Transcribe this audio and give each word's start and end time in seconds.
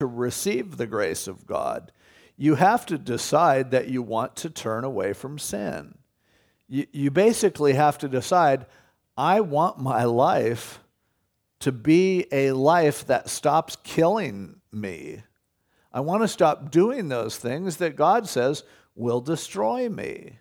to 0.00 0.06
receive 0.06 0.76
the 0.76 0.86
grace 0.86 1.26
of 1.26 1.46
God, 1.46 1.92
you 2.36 2.56
have 2.56 2.84
to 2.86 2.98
decide 2.98 3.70
that 3.70 3.88
you 3.88 4.02
want 4.02 4.36
to 4.36 4.50
turn 4.50 4.84
away 4.84 5.12
from 5.12 5.38
sin. 5.38 5.96
You, 6.68 6.86
you 6.92 7.10
basically 7.10 7.74
have 7.74 7.96
to 7.98 8.08
decide, 8.08 8.66
I 9.16 9.40
want 9.40 9.78
my 9.78 10.04
life 10.04 10.80
to 11.60 11.72
be 11.72 12.26
a 12.30 12.52
life 12.52 13.06
that 13.06 13.30
stops 13.30 13.76
killing 13.82 14.60
me. 14.70 15.22
I 15.92 16.00
want 16.00 16.22
to 16.22 16.28
stop 16.28 16.70
doing 16.70 17.08
those 17.08 17.38
things 17.38 17.78
that 17.78 17.96
God 17.96 18.28
says 18.28 18.64
will 18.94 19.22
destroy 19.22 19.88
me. 19.88 20.40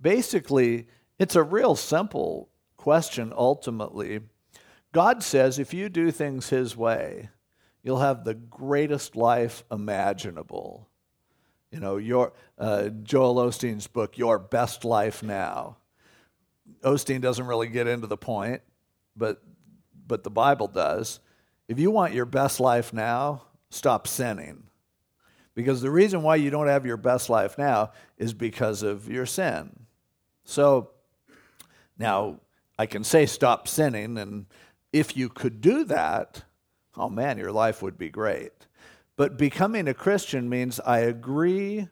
Basically, 0.00 0.86
it's 1.18 1.34
a 1.34 1.42
real 1.42 1.74
simple 1.74 2.50
question 2.76 3.32
ultimately. 3.36 4.20
God 4.92 5.24
says 5.24 5.58
if 5.58 5.74
you 5.74 5.88
do 5.88 6.12
things 6.12 6.50
His 6.50 6.76
way, 6.76 7.30
you'll 7.84 8.00
have 8.00 8.24
the 8.24 8.34
greatest 8.34 9.14
life 9.14 9.62
imaginable. 9.70 10.88
You 11.70 11.78
know, 11.78 11.98
your, 11.98 12.32
uh, 12.58 12.88
Joel 12.88 13.36
Osteen's 13.36 13.86
book, 13.86 14.18
Your 14.18 14.38
Best 14.38 14.84
Life 14.84 15.22
Now. 15.22 15.76
Osteen 16.82 17.20
doesn't 17.20 17.46
really 17.46 17.68
get 17.68 17.86
into 17.86 18.06
the 18.06 18.16
point, 18.16 18.62
but, 19.14 19.42
but 20.06 20.24
the 20.24 20.30
Bible 20.30 20.66
does. 20.66 21.20
If 21.68 21.78
you 21.78 21.90
want 21.90 22.14
your 22.14 22.24
best 22.24 22.58
life 22.58 22.92
now, 22.92 23.42
stop 23.70 24.06
sinning. 24.08 24.64
Because 25.54 25.82
the 25.82 25.90
reason 25.90 26.22
why 26.22 26.36
you 26.36 26.50
don't 26.50 26.66
have 26.66 26.86
your 26.86 26.96
best 26.96 27.28
life 27.28 27.58
now 27.58 27.92
is 28.18 28.32
because 28.32 28.82
of 28.82 29.08
your 29.08 29.26
sin. 29.26 29.70
So 30.44 30.90
now 31.98 32.40
I 32.78 32.86
can 32.86 33.04
say 33.04 33.26
stop 33.26 33.68
sinning, 33.68 34.18
and 34.18 34.46
if 34.92 35.16
you 35.16 35.28
could 35.28 35.60
do 35.60 35.84
that, 35.84 36.44
oh 36.96 37.08
man, 37.08 37.38
your 37.38 37.52
life 37.52 37.82
would 37.82 37.98
be 37.98 38.08
great. 38.08 38.52
But 39.16 39.38
becoming 39.38 39.88
a 39.88 39.94
Christian 39.94 40.48
means 40.48 40.80
I 40.80 41.00
agree 41.00 41.88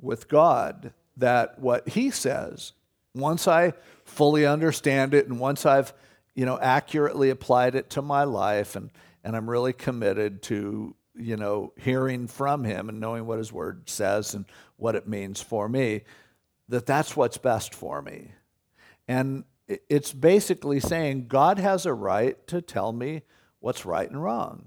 with 0.00 0.28
God 0.28 0.92
that 1.16 1.58
what 1.58 1.88
He 1.90 2.10
says, 2.10 2.72
once 3.14 3.46
I 3.46 3.74
fully 4.04 4.46
understand 4.46 5.14
it 5.14 5.26
and 5.28 5.38
once 5.38 5.66
I've 5.66 5.92
you 6.34 6.46
know 6.46 6.58
accurately 6.60 7.30
applied 7.30 7.74
it 7.74 7.90
to 7.90 8.02
my 8.02 8.24
life 8.24 8.76
and, 8.76 8.90
and 9.22 9.36
I'm 9.36 9.48
really 9.48 9.72
committed 9.72 10.42
to 10.44 10.94
you 11.14 11.36
know 11.36 11.72
hearing 11.76 12.26
from 12.26 12.64
him 12.64 12.88
and 12.88 13.00
knowing 13.00 13.26
what 13.26 13.38
his 13.38 13.52
word 13.52 13.88
says 13.88 14.34
and 14.34 14.46
what 14.76 14.94
it 14.94 15.06
means 15.06 15.40
for 15.40 15.68
me 15.68 16.02
that 16.68 16.86
that's 16.86 17.16
what's 17.16 17.38
best 17.38 17.74
for 17.74 18.00
me 18.00 18.32
and 19.06 19.44
it's 19.68 20.12
basically 20.12 20.80
saying 20.80 21.26
God 21.28 21.58
has 21.58 21.86
a 21.86 21.94
right 21.94 22.44
to 22.48 22.60
tell 22.60 22.92
me 22.92 23.22
what's 23.62 23.86
right 23.86 24.08
and 24.08 24.22
wrong. 24.22 24.66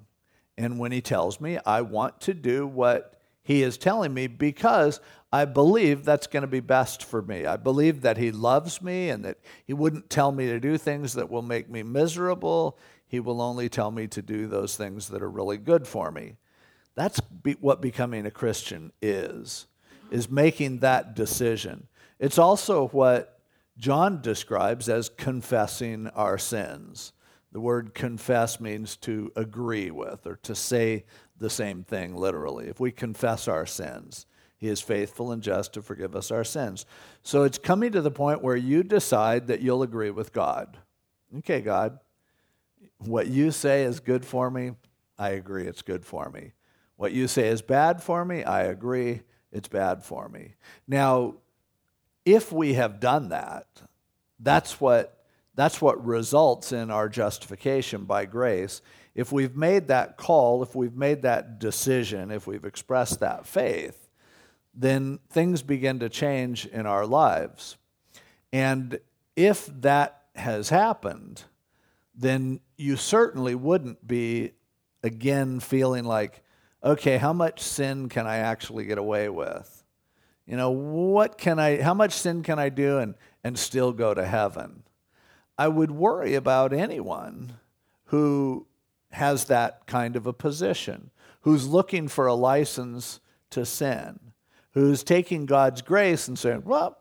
And 0.58 0.80
when 0.80 0.92
He 0.92 1.02
tells 1.02 1.40
me, 1.40 1.60
I 1.66 1.82
want 1.82 2.22
to 2.22 2.34
do 2.34 2.66
what 2.66 3.20
He 3.44 3.62
is 3.62 3.78
telling 3.78 4.14
me 4.14 4.28
because 4.28 5.00
I 5.32 5.46
believe 5.46 6.06
that's 6.06 6.28
going 6.28 6.42
to 6.42 6.48
be 6.48 6.62
best 6.62 7.04
for 7.04 7.22
me. 7.22 7.46
I 7.46 7.58
believe 7.58 8.02
that 8.02 8.18
He 8.18 8.32
loves 8.32 8.82
me 8.82 9.10
and 9.10 9.24
that 9.26 9.38
He 9.66 9.74
wouldn't 9.74 10.10
tell 10.10 10.32
me 10.32 10.48
to 10.48 10.60
do 10.60 10.78
things 10.78 11.14
that 11.14 11.30
will 11.30 11.42
make 11.42 11.70
me 11.70 11.84
miserable. 11.84 12.78
He 13.08 13.20
will 13.20 13.42
only 13.42 13.70
tell 13.70 13.92
me 13.92 14.08
to 14.08 14.22
do 14.22 14.48
those 14.48 14.76
things 14.76 15.10
that 15.10 15.22
are 15.22 15.30
really 15.30 15.58
good 15.58 15.86
for 15.88 16.10
me. 16.12 16.38
That's 16.96 17.20
be- 17.20 17.58
what 17.60 17.82
becoming 17.82 18.26
a 18.26 18.32
Christian 18.32 18.92
is, 19.02 19.68
is 20.10 20.30
making 20.30 20.80
that 20.80 21.16
decision. 21.16 21.88
It's 22.20 22.40
also 22.40 22.88
what 22.88 23.40
John 23.78 24.22
describes 24.22 24.88
as 24.88 25.10
confessing 25.10 26.08
our 26.16 26.38
sins. 26.38 27.12
The 27.56 27.62
word 27.62 27.94
confess 27.94 28.60
means 28.60 28.98
to 28.98 29.32
agree 29.38 29.90
with 29.90 30.28
or 30.28 30.36
to 30.44 30.54
say 30.54 31.06
the 31.38 31.50
same 31.50 31.86
thing, 31.86 32.14
literally. 32.14 32.68
If 32.68 32.82
we 32.82 32.92
confess 32.92 33.48
our 33.48 33.66
sins, 33.66 34.26
he 34.58 34.68
is 34.68 34.82
faithful 34.82 35.32
and 35.32 35.42
just 35.42 35.72
to 35.72 35.82
forgive 35.82 36.18
us 36.18 36.32
our 36.32 36.44
sins. 36.44 36.86
So 37.24 37.44
it's 37.44 37.58
coming 37.58 37.94
to 37.94 38.02
the 38.02 38.12
point 38.12 38.44
where 38.44 38.58
you 38.58 38.84
decide 38.84 39.48
that 39.48 39.62
you'll 39.62 39.84
agree 39.84 40.10
with 40.10 40.34
God. 40.34 40.76
Okay, 41.38 41.62
God, 41.62 42.00
what 42.98 43.28
you 43.28 43.52
say 43.52 43.84
is 43.84 44.02
good 44.02 44.26
for 44.26 44.52
me, 44.52 44.72
I 45.18 45.30
agree 45.30 45.66
it's 45.66 45.82
good 45.82 46.04
for 46.04 46.30
me. 46.30 46.52
What 46.98 47.14
you 47.14 47.26
say 47.26 47.48
is 47.48 47.62
bad 47.62 48.04
for 48.04 48.26
me, 48.26 48.44
I 48.44 48.64
agree 48.64 49.22
it's 49.54 49.70
bad 49.70 50.04
for 50.04 50.28
me. 50.28 50.56
Now, 50.90 51.36
if 52.26 52.52
we 52.52 52.74
have 52.74 53.00
done 53.00 53.30
that, 53.30 53.66
that's 54.42 54.82
what, 54.82 55.25
that's 55.56 55.82
what 55.82 56.06
results 56.06 56.72
in 56.72 56.92
our 56.92 57.10
justification 57.10 58.04
by 58.04 58.26
grace. 58.26 58.82
If 59.16 59.32
we've 59.32 59.56
made 59.56 59.88
that 59.88 60.18
call, 60.18 60.62
if 60.62 60.76
we've 60.76 60.96
made 60.96 61.22
that 61.22 61.60
decision, 61.60 62.32
if 62.32 62.46
we've 62.46 62.66
expressed 62.66 63.22
that 63.22 63.46
faith, 63.46 64.10
then 64.74 65.20
things 65.30 65.62
begin 65.62 66.00
to 66.00 66.10
change 66.10 66.66
in 66.66 66.86
our 66.86 67.06
lives. 67.06 67.78
And 68.52 69.00
if 69.36 69.68
that 69.82 70.24
has 70.36 70.70
happened, 70.70 71.44
then 72.14 72.60
you 72.78 72.98
certainly 72.98 73.56
wouldn't 73.56 74.06
be 74.06 74.52
again 75.04 75.62
feeling 75.62 76.04
like, 76.04 76.42
okay, 76.84 77.18
how 77.18 77.32
much 77.32 77.62
sin 77.62 78.10
can 78.10 78.28
I 78.28 78.38
actually 78.38 78.86
get 78.86 78.98
away 78.98 79.30
with? 79.30 79.84
You 80.46 80.58
know, 80.58 80.72
what 80.72 81.38
can 81.38 81.58
I, 81.58 81.82
how 81.82 81.94
much 81.94 82.14
sin 82.14 82.44
can 82.44 82.60
I 82.60 82.70
do 82.70 83.00
and, 83.00 83.16
and 83.44 83.58
still 83.58 83.92
go 83.92 84.14
to 84.14 84.26
heaven? 84.26 84.84
I 85.58 85.68
would 85.68 85.92
worry 85.92 86.36
about 86.36 86.74
anyone 86.74 87.54
who 88.06 88.68
has 89.12 89.46
that 89.46 89.88
kind 89.88 90.16
of 90.16 90.28
a 90.28 90.34
position, 90.34 91.12
who's 91.42 91.68
looking 91.68 92.08
for 92.08 92.28
a 92.28 92.34
license 92.34 93.20
to 93.52 93.66
sin, 93.66 94.20
who's 94.72 95.04
taking 95.04 95.46
God's 95.46 95.82
grace 95.82 96.28
and 96.28 96.38
saying, 96.38 96.64
well, 96.66 96.98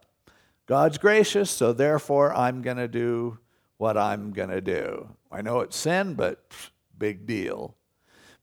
God's 0.67 0.99
gracious, 0.99 1.51
so 1.51 1.73
therefore 1.73 2.35
I'm 2.35 2.63
going 2.63 2.77
to 2.77 2.89
do 2.89 3.39
what 3.77 3.99
I'm 3.99 4.33
going 4.33 4.51
to 4.51 4.61
do. 4.61 5.09
I 5.31 5.43
know 5.43 5.61
it's 5.61 5.77
sin, 5.77 6.15
but 6.15 6.53
big 6.97 7.27
deal. 7.27 7.75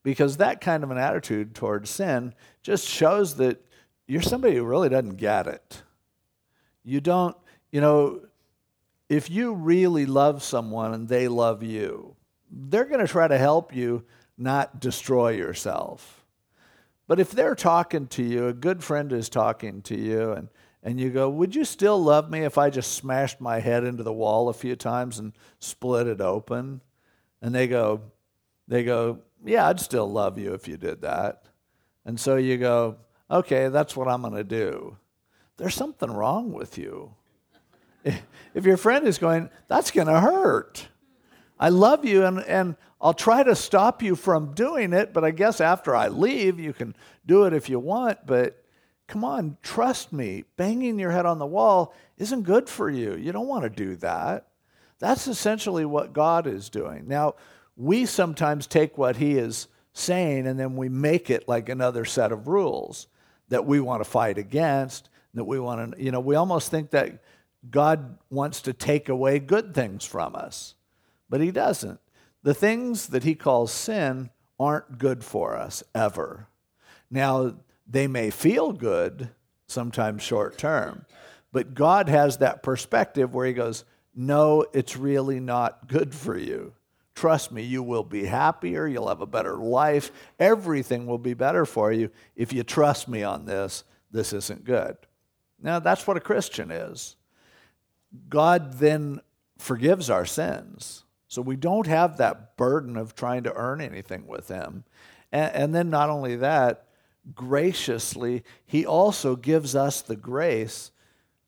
Because 0.03 0.37
that 0.37 0.61
kind 0.61 0.83
of 0.83 0.91
an 0.91 0.97
attitude 0.97 1.55
towards 1.55 1.89
sin 1.89 2.33
just 2.61 2.87
shows 2.87 3.35
that 3.35 3.63
you're 4.07 4.21
somebody 4.21 4.55
who 4.55 4.65
really 4.65 4.89
doesn't 4.89 5.15
get 5.15 5.47
it. 5.47 5.83
You 6.83 6.99
don't, 6.99 7.37
you 7.71 7.79
know, 7.79 8.21
if 9.11 9.29
you 9.29 9.53
really 9.53 10.05
love 10.05 10.41
someone 10.41 10.93
and 10.93 11.09
they 11.09 11.27
love 11.27 11.61
you, 11.63 12.15
they're 12.49 12.85
going 12.85 13.05
to 13.05 13.11
try 13.11 13.27
to 13.27 13.37
help 13.37 13.75
you 13.75 14.05
not 14.37 14.79
destroy 14.79 15.31
yourself. 15.31 16.23
But 17.07 17.19
if 17.19 17.31
they're 17.31 17.53
talking 17.53 18.07
to 18.07 18.23
you, 18.23 18.47
a 18.47 18.53
good 18.53 18.81
friend 18.81 19.11
is 19.11 19.27
talking 19.27 19.81
to 19.81 19.99
you, 19.99 20.31
and, 20.31 20.47
and 20.81 20.97
you 20.97 21.09
go, 21.09 21.29
Would 21.29 21.53
you 21.53 21.65
still 21.65 22.01
love 22.01 22.29
me 22.29 22.45
if 22.45 22.57
I 22.57 22.69
just 22.69 22.93
smashed 22.93 23.41
my 23.41 23.59
head 23.59 23.83
into 23.83 24.01
the 24.01 24.13
wall 24.13 24.47
a 24.47 24.53
few 24.53 24.77
times 24.77 25.19
and 25.19 25.33
split 25.59 26.07
it 26.07 26.21
open? 26.21 26.79
And 27.41 27.53
they 27.53 27.67
go, 27.67 27.99
they 28.69 28.85
go, 28.85 29.19
Yeah, 29.43 29.67
I'd 29.67 29.81
still 29.81 30.09
love 30.09 30.37
you 30.37 30.53
if 30.53 30.69
you 30.69 30.77
did 30.77 31.01
that. 31.01 31.43
And 32.05 32.17
so 32.17 32.37
you 32.37 32.57
go, 32.57 32.95
okay, 33.29 33.67
that's 33.67 33.97
what 33.97 34.07
I'm 34.07 34.21
going 34.21 34.35
to 34.35 34.45
do. 34.45 34.95
There's 35.57 35.75
something 35.75 36.09
wrong 36.09 36.53
with 36.53 36.77
you. 36.77 37.15
If 38.53 38.65
your 38.65 38.75
friend 38.75 39.07
is 39.07 39.17
going, 39.17 39.49
that's 39.69 39.91
going 39.91 40.07
to 40.07 40.19
hurt. 40.19 40.89
I 41.57 41.69
love 41.69 42.03
you 42.03 42.25
and, 42.25 42.39
and 42.39 42.75
I'll 42.99 43.13
try 43.13 43.43
to 43.43 43.55
stop 43.55 44.03
you 44.03 44.15
from 44.15 44.53
doing 44.53 44.93
it, 44.93 45.13
but 45.13 45.23
I 45.23 45.31
guess 45.31 45.61
after 45.61 45.95
I 45.95 46.09
leave, 46.09 46.59
you 46.59 46.73
can 46.73 46.95
do 47.25 47.45
it 47.45 47.53
if 47.53 47.69
you 47.69 47.79
want. 47.79 48.25
But 48.25 48.61
come 49.07 49.23
on, 49.23 49.57
trust 49.63 50.11
me. 50.11 50.43
Banging 50.57 50.99
your 50.99 51.11
head 51.11 51.25
on 51.25 51.39
the 51.39 51.45
wall 51.45 51.93
isn't 52.17 52.43
good 52.43 52.67
for 52.67 52.89
you. 52.89 53.15
You 53.15 53.31
don't 53.31 53.47
want 53.47 53.63
to 53.63 53.69
do 53.69 53.95
that. 53.97 54.47
That's 54.99 55.27
essentially 55.27 55.85
what 55.85 56.13
God 56.13 56.45
is 56.45 56.69
doing. 56.69 57.07
Now, 57.07 57.35
we 57.75 58.05
sometimes 58.05 58.67
take 58.67 58.97
what 58.97 59.15
He 59.15 59.37
is 59.37 59.67
saying 59.93 60.45
and 60.45 60.59
then 60.59 60.75
we 60.75 60.89
make 60.89 61.29
it 61.29 61.47
like 61.47 61.69
another 61.69 62.05
set 62.05 62.31
of 62.31 62.47
rules 62.47 63.07
that 63.49 63.65
we 63.65 63.79
want 63.79 64.03
to 64.03 64.09
fight 64.09 64.37
against, 64.37 65.09
that 65.33 65.43
we 65.43 65.59
want 65.59 65.95
to, 65.95 66.03
you 66.03 66.11
know, 66.11 66.19
we 66.19 66.35
almost 66.35 66.69
think 66.69 66.91
that 66.91 67.23
God 67.69 68.17
wants 68.29 68.61
to 68.63 68.73
take 68.73 69.07
away 69.09 69.39
good 69.39 69.73
things 69.73 70.05
from 70.05 70.35
us, 70.35 70.75
but 71.29 71.41
He 71.41 71.51
doesn't. 71.51 71.99
The 72.43 72.53
things 72.53 73.07
that 73.07 73.23
He 73.23 73.35
calls 73.35 73.71
sin 73.71 74.31
aren't 74.59 74.97
good 74.97 75.23
for 75.23 75.55
us 75.55 75.83
ever. 75.93 76.47
Now, 77.09 77.55
they 77.87 78.07
may 78.07 78.29
feel 78.29 78.71
good, 78.71 79.29
sometimes 79.67 80.23
short 80.23 80.57
term, 80.57 81.05
but 81.51 81.73
God 81.73 82.09
has 82.09 82.37
that 82.37 82.63
perspective 82.63 83.33
where 83.33 83.45
He 83.45 83.53
goes, 83.53 83.85
No, 84.15 84.65
it's 84.73 84.97
really 84.97 85.39
not 85.39 85.87
good 85.87 86.15
for 86.15 86.37
you. 86.37 86.73
Trust 87.13 87.51
me, 87.51 87.61
you 87.61 87.83
will 87.83 88.03
be 88.03 88.25
happier. 88.25 88.87
You'll 88.87 89.09
have 89.09 89.21
a 89.21 89.27
better 89.27 89.55
life. 89.57 90.11
Everything 90.39 91.05
will 91.05 91.17
be 91.19 91.33
better 91.33 91.65
for 91.65 91.91
you 91.91 92.09
if 92.35 92.53
you 92.53 92.63
trust 92.63 93.07
me 93.07 93.21
on 93.21 93.45
this. 93.45 93.83
This 94.09 94.33
isn't 94.33 94.63
good. 94.63 94.97
Now, 95.61 95.79
that's 95.79 96.07
what 96.07 96.17
a 96.17 96.21
Christian 96.21 96.71
is. 96.71 97.15
God 98.29 98.79
then 98.79 99.21
forgives 99.57 100.09
our 100.09 100.25
sins. 100.25 101.03
So 101.27 101.41
we 101.41 101.55
don't 101.55 101.87
have 101.87 102.17
that 102.17 102.57
burden 102.57 102.97
of 102.97 103.15
trying 103.15 103.43
to 103.43 103.53
earn 103.53 103.79
anything 103.79 104.27
with 104.27 104.49
Him. 104.49 104.83
And, 105.31 105.55
and 105.55 105.75
then 105.75 105.89
not 105.89 106.09
only 106.09 106.35
that, 106.37 106.87
graciously, 107.33 108.43
He 108.65 108.85
also 108.85 109.35
gives 109.35 109.75
us 109.75 110.01
the 110.01 110.17
grace 110.17 110.91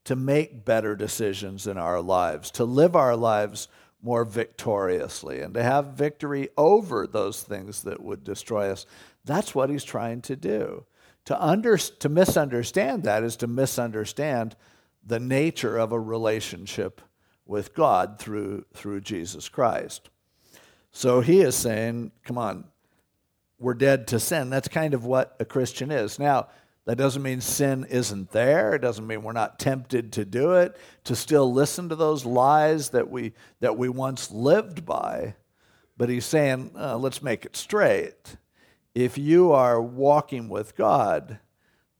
to 0.05 0.15
make 0.15 0.65
better 0.65 0.95
decisions 0.95 1.67
in 1.67 1.77
our 1.77 2.01
lives, 2.01 2.51
to 2.51 2.65
live 2.65 2.95
our 2.95 3.15
lives 3.15 3.67
more 4.01 4.25
victoriously, 4.25 5.41
and 5.41 5.53
to 5.53 5.63
have 5.63 5.87
victory 5.87 6.49
over 6.57 7.07
those 7.07 7.41
things 7.41 7.83
that 7.83 8.01
would 8.01 8.23
destroy 8.23 8.69
us. 8.69 8.85
That's 9.25 9.55
what 9.55 9.69
He's 9.69 9.83
trying 9.83 10.21
to 10.23 10.35
do. 10.35 10.85
To, 11.25 11.41
under, 11.41 11.77
to 11.77 12.09
misunderstand 12.09 13.03
that 13.03 13.23
is 13.23 13.37
to 13.37 13.47
misunderstand 13.47 14.55
the 15.05 15.19
nature 15.19 15.77
of 15.77 15.91
a 15.91 15.99
relationship 15.99 17.01
with 17.45 17.73
God 17.73 18.19
through, 18.19 18.65
through 18.73 19.01
Jesus 19.01 19.49
Christ. 19.49 20.09
So 20.91 21.21
he 21.21 21.41
is 21.41 21.55
saying, 21.55 22.11
come 22.23 22.37
on, 22.37 22.65
we're 23.59 23.73
dead 23.73 24.07
to 24.07 24.19
sin. 24.19 24.49
That's 24.49 24.67
kind 24.67 24.93
of 24.93 25.05
what 25.05 25.35
a 25.39 25.45
Christian 25.45 25.91
is. 25.91 26.19
Now, 26.19 26.47
that 26.85 26.97
doesn't 26.97 27.23
mean 27.23 27.39
sin 27.39 27.85
isn't 27.89 28.31
there. 28.31 28.75
It 28.75 28.81
doesn't 28.81 29.07
mean 29.07 29.23
we're 29.23 29.31
not 29.31 29.57
tempted 29.57 30.11
to 30.13 30.25
do 30.25 30.53
it, 30.53 30.75
to 31.05 31.15
still 31.15 31.51
listen 31.51 31.89
to 31.89 31.95
those 31.95 32.25
lies 32.25 32.89
that 32.89 33.09
we, 33.09 33.33
that 33.61 33.77
we 33.77 33.87
once 33.87 34.31
lived 34.31 34.85
by. 34.85 35.35
But 35.95 36.09
he's 36.09 36.25
saying, 36.25 36.71
uh, 36.77 36.97
let's 36.97 37.21
make 37.21 37.45
it 37.45 37.55
straight. 37.55 38.35
If 38.93 39.17
you 39.17 39.53
are 39.53 39.81
walking 39.81 40.49
with 40.49 40.75
God, 40.75 41.39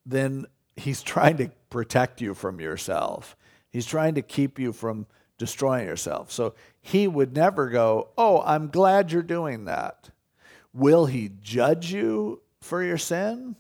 then 0.05 0.45
he's 0.75 1.01
trying 1.01 1.37
to 1.37 1.49
protect 1.69 2.21
you 2.21 2.33
from 2.33 2.59
yourself. 2.59 3.35
He's 3.69 3.85
trying 3.85 4.15
to 4.15 4.21
keep 4.21 4.59
you 4.59 4.73
from 4.73 5.07
destroying 5.37 5.85
yourself. 5.85 6.31
So 6.31 6.53
he 6.81 7.07
would 7.07 7.35
never 7.35 7.69
go, 7.69 8.09
Oh, 8.17 8.41
I'm 8.45 8.69
glad 8.69 9.11
you're 9.11 9.21
doing 9.21 9.65
that. 9.65 10.09
Will 10.73 11.05
he 11.05 11.31
judge 11.41 11.91
you 11.91 12.41
for 12.61 12.83
your 12.83 12.97
sin? 12.97 13.55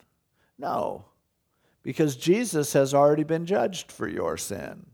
No, 0.57 1.05
because 1.83 2.15
Jesus 2.15 2.73
has 2.73 2.93
already 2.93 3.23
been 3.23 3.45
judged 3.45 3.91
for 3.91 4.07
your 4.07 4.37
sin. 4.37 4.85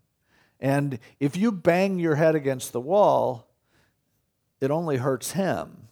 And 0.59 0.99
if 1.19 1.37
you 1.37 1.51
bang 1.51 1.99
your 1.99 2.15
head 2.15 2.35
against 2.35 2.73
the 2.73 2.81
wall, 2.81 3.47
it 4.59 4.71
only 4.71 4.97
hurts 4.97 5.31
him. 5.31 5.87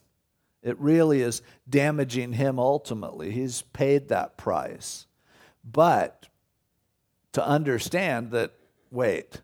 It 0.62 0.78
really 0.80 1.22
is 1.22 1.42
damaging 1.70 2.34
him 2.34 2.60
ultimately. 2.60 3.32
He's 3.32 3.62
paid 3.62 4.10
that 4.10 4.36
price. 4.38 5.07
But 5.70 6.28
to 7.34 7.46
understand 7.46 8.32
that, 8.32 8.54
wait, 8.90 9.42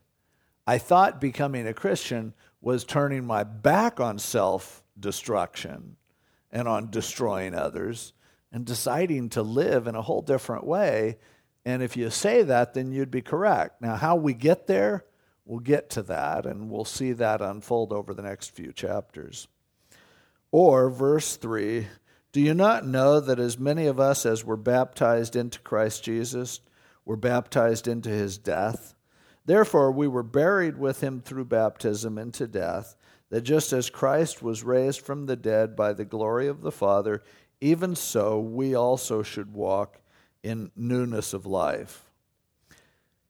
I 0.66 0.78
thought 0.78 1.20
becoming 1.20 1.68
a 1.68 1.74
Christian 1.74 2.34
was 2.62 2.86
turning 2.86 3.26
my 3.26 3.44
back 3.44 4.00
on 4.00 4.18
self 4.18 4.84
destruction 4.98 5.98
and 6.52 6.68
on 6.68 6.90
destroying 6.90 7.54
others 7.54 8.14
and 8.52 8.66
deciding 8.66 9.30
to 9.30 9.42
live 9.42 9.88
in 9.88 9.96
a 9.96 10.02
whole 10.02 10.22
different 10.22 10.66
way. 10.66 11.18
And 11.66 11.82
if 11.82 11.98
you 11.98 12.10
say 12.10 12.44
that, 12.44 12.74
then 12.74 12.92
you'd 12.92 13.12
be 13.12 13.22
correct. 13.22 13.82
Now, 13.82 13.96
how 13.96 14.16
we 14.16 14.34
get 14.34 14.68
there, 14.68 15.06
we'll 15.46 15.60
get 15.60 15.90
to 15.92 16.04
that, 16.04 16.46
and 16.46 16.70
we'll 16.70 16.86
see 16.86 17.14
that 17.14 17.42
unfold 17.42 17.92
over 17.92 18.14
the 18.14 18.22
next 18.22 18.52
few 18.52 18.72
chapters. 18.72 19.48
Or, 20.52 20.90
verse 20.90 21.36
3 21.36 21.88
Do 22.34 22.42
you 22.42 22.56
not 22.56 22.86
know 22.86 23.20
that 23.20 23.40
as 23.40 23.60
many 23.60 23.86
of 23.86 24.00
us 24.00 24.26
as 24.26 24.44
were 24.44 24.58
baptized 24.58 25.36
into 25.36 25.60
Christ 25.60 26.04
Jesus 26.04 26.62
were 27.06 27.16
baptized 27.16 27.88
into 27.88 28.10
his 28.10 28.40
death? 28.40 28.96
Therefore, 29.46 29.92
we 29.92 30.08
were 30.08 30.24
buried 30.24 30.80
with 30.80 31.02
him 31.02 31.22
through 31.22 31.46
baptism 31.46 32.18
into 32.18 32.48
death, 32.48 32.96
that 33.30 33.42
just 33.42 33.72
as 33.72 33.92
Christ 33.92 34.42
was 34.42 34.64
raised 34.64 35.02
from 35.02 35.28
the 35.28 35.36
dead 35.36 35.76
by 35.76 35.94
the 35.94 36.06
glory 36.06 36.48
of 36.48 36.62
the 36.62 36.72
Father, 36.72 37.22
even 37.62 37.96
so 37.96 38.40
we 38.40 38.74
also 38.74 39.22
should 39.22 39.54
walk 39.54 40.02
in 40.42 40.72
newness 40.76 41.36
of 41.36 41.46
life. 41.46 42.10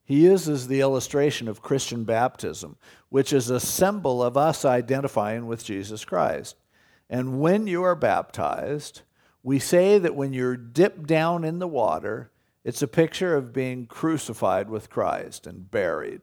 He 0.06 0.22
uses 0.22 0.68
the 0.68 0.80
illustration 0.80 1.50
of 1.50 1.62
Christian 1.62 2.06
baptism, 2.06 2.78
which 3.10 3.34
is 3.34 3.50
a 3.50 3.60
symbol 3.60 4.24
of 4.24 4.38
us 4.38 4.64
identifying 4.64 5.46
with 5.46 5.66
Jesus 5.66 6.06
Christ. 6.06 6.56
And 7.14 7.40
when 7.40 7.68
you 7.68 7.84
are 7.84 7.94
baptized, 7.94 9.04
we 9.44 9.60
say 9.60 10.00
that 10.00 10.16
when 10.16 10.34
you're 10.34 10.58
dipped 10.58 11.06
down 11.06 11.44
in 11.44 11.60
the 11.60 11.68
water, 11.68 12.32
it's 12.64 12.82
a 12.82 12.88
picture 12.88 13.36
of 13.36 13.54
being 13.54 13.86
crucified 13.86 14.68
with 14.68 14.90
Christ 14.90 15.46
and 15.46 15.70
buried. 15.70 16.22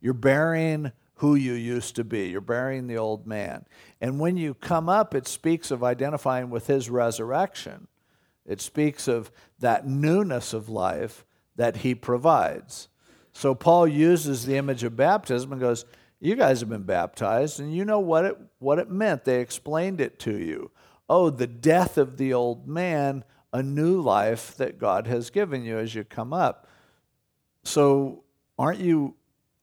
You're 0.00 0.14
burying 0.14 0.92
who 1.16 1.34
you 1.34 1.52
used 1.52 1.94
to 1.96 2.04
be, 2.04 2.30
you're 2.30 2.40
burying 2.40 2.86
the 2.86 2.96
old 2.96 3.26
man. 3.26 3.66
And 4.00 4.18
when 4.18 4.38
you 4.38 4.54
come 4.54 4.88
up, 4.88 5.14
it 5.14 5.28
speaks 5.28 5.70
of 5.70 5.84
identifying 5.84 6.48
with 6.48 6.68
his 6.68 6.88
resurrection. 6.88 7.86
It 8.46 8.62
speaks 8.62 9.08
of 9.08 9.30
that 9.58 9.86
newness 9.86 10.54
of 10.54 10.70
life 10.70 11.26
that 11.56 11.76
he 11.76 11.94
provides. 11.94 12.88
So 13.34 13.54
Paul 13.54 13.86
uses 13.86 14.46
the 14.46 14.56
image 14.56 14.84
of 14.84 14.96
baptism 14.96 15.52
and 15.52 15.60
goes, 15.60 15.84
You 16.20 16.36
guys 16.36 16.60
have 16.60 16.68
been 16.68 16.82
baptized, 16.82 17.60
and 17.60 17.74
you 17.74 17.84
know 17.84 17.98
what 17.98 18.24
it, 18.26 18.38
what 18.58 18.78
it 18.78 18.90
meant. 18.90 19.24
They 19.24 19.40
explained 19.40 20.00
it 20.00 20.18
to 20.20 20.36
you. 20.36 20.70
Oh, 21.08 21.30
the 21.30 21.46
death 21.46 21.96
of 21.96 22.18
the 22.18 22.34
old 22.34 22.68
man 22.68 23.24
a 23.52 23.62
new 23.62 24.00
life 24.00 24.56
that 24.56 24.78
God 24.78 25.06
has 25.06 25.30
given 25.30 25.64
you 25.64 25.78
as 25.78 25.94
you 25.94 26.04
come 26.04 26.32
up. 26.32 26.68
So, 27.64 28.24
aren't 28.58 28.80
you 28.80 29.16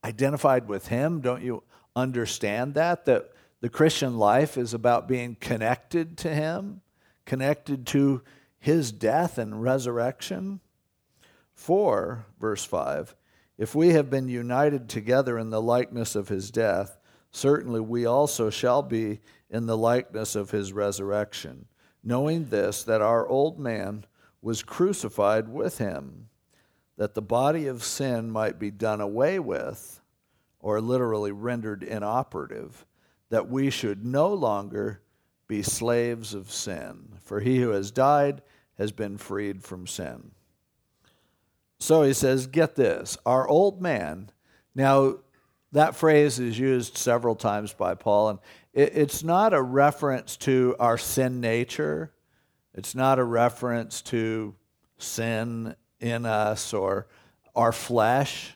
identified 0.04 0.68
with 0.68 0.88
Him? 0.88 1.21
Don't 1.21 1.44
you 1.44 1.63
understand 1.95 2.74
that? 2.74 3.06
That 3.06 3.31
the 3.62 3.69
Christian 3.69 4.18
life 4.18 4.57
is 4.57 4.74
about 4.74 5.07
being 5.07 5.36
connected 5.39 6.18
to 6.19 6.33
Him, 6.33 6.81
connected 7.25 7.88
to 7.88 8.21
His 8.60 8.92
death 8.92 9.38
and 9.38 9.62
resurrection? 9.62 10.60
For, 11.53 12.25
verse 12.39 12.63
5, 12.63 13.15
if 13.57 13.74
we 13.74 13.89
have 13.89 14.09
been 14.09 14.27
united 14.27 14.88
together 14.89 15.38
in 15.38 15.50
the 15.50 15.62
likeness 15.62 16.15
of 16.15 16.30
His 16.30 16.51
death, 16.51 16.98
certainly 17.31 17.80
we 17.80 18.06
also 18.06 18.50
shall 18.50 18.81
be 18.81 19.19
in 19.50 19.65
the 19.65 19.77
likeness 19.77 20.36
of 20.36 20.51
His 20.51 20.74
resurrection 20.74 21.68
knowing 22.07 22.45
this, 22.45 22.83
that 22.83 23.01
our 23.01 23.27
old 23.27 23.59
man 23.59 24.06
was 24.42 24.63
crucified 24.63 25.50
with 25.50 25.77
him, 25.77 26.30
that 26.95 27.13
the 27.13 27.21
body 27.21 27.68
of 27.68 27.83
sin 27.83 28.31
might 28.31 28.57
be 28.57 28.71
done 28.71 29.01
away 29.01 29.38
with, 29.38 30.01
or 30.62 30.80
literally 30.80 31.33
rendered 31.33 31.83
inoperative, 31.83 32.86
that 33.30 33.50
we 33.50 33.69
should 33.69 34.06
no 34.06 34.33
longer 34.33 35.01
be 35.48 35.62
slaves 35.62 36.33
of 36.33 36.50
sin. 36.50 37.10
For 37.21 37.42
he 37.42 37.60
who 37.60 37.69
has 37.71 37.92
died 37.92 38.42
has 38.77 38.94
been 38.94 39.18
freed 39.18 39.62
from 39.63 39.86
sin. 39.86 40.31
So 41.79 42.03
he 42.03 42.13
says, 42.13 42.48
Get 42.48 42.75
this, 42.75 43.17
our 43.25 43.48
old 43.48 43.81
man. 43.81 44.31
Now, 44.75 45.17
that 45.72 45.96
phrase 45.96 46.39
is 46.39 46.57
used 46.57 46.98
several 46.98 47.36
times 47.36 47.74
by 47.74 47.96
Paul, 47.96 48.29
and 48.29 48.39
it's 48.74 49.24
not 49.24 49.53
a 49.53 49.62
reference 49.62 50.38
to 50.38 50.75
our 50.79 50.98
sin 50.98 51.41
nature. 51.41 52.13
It's 52.74 52.96
not 52.96 53.19
a 53.19 53.24
reference 53.24 54.01
to 54.03 54.55
sin 54.98 55.75
in 56.00 56.25
us 56.25 56.74
or 56.74 57.07
our 57.55 57.72
flesh. 57.72 58.55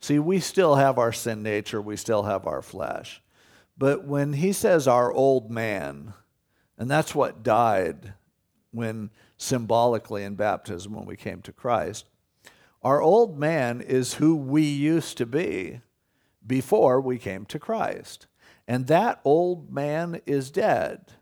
See, 0.00 0.18
we 0.18 0.40
still 0.40 0.74
have 0.74 0.98
our 0.98 1.12
sin 1.12 1.42
nature, 1.42 1.80
we 1.80 1.96
still 1.96 2.24
have 2.24 2.46
our 2.46 2.62
flesh. 2.62 3.22
But 3.78 4.04
when 4.04 4.34
he 4.34 4.52
says 4.52 4.86
our 4.86 5.12
old 5.12 5.50
man, 5.50 6.12
and 6.76 6.90
that's 6.90 7.14
what 7.14 7.42
died 7.42 8.14
when 8.72 9.10
symbolically 9.36 10.24
in 10.24 10.34
baptism 10.34 10.92
when 10.92 11.06
we 11.06 11.16
came 11.16 11.40
to 11.42 11.52
Christ, 11.52 12.06
our 12.82 13.00
old 13.00 13.38
man 13.38 13.80
is 13.80 14.14
who 14.14 14.34
we 14.34 14.62
used 14.62 15.16
to 15.18 15.26
be 15.26 15.80
before 16.44 17.00
we 17.00 17.18
came 17.18 17.44
to 17.46 17.58
Christ. 17.58 18.26
And 18.66 18.86
that 18.88 19.20
old 19.24 19.72
man 19.72 20.20
is 20.26 20.50
dead. 20.50 21.12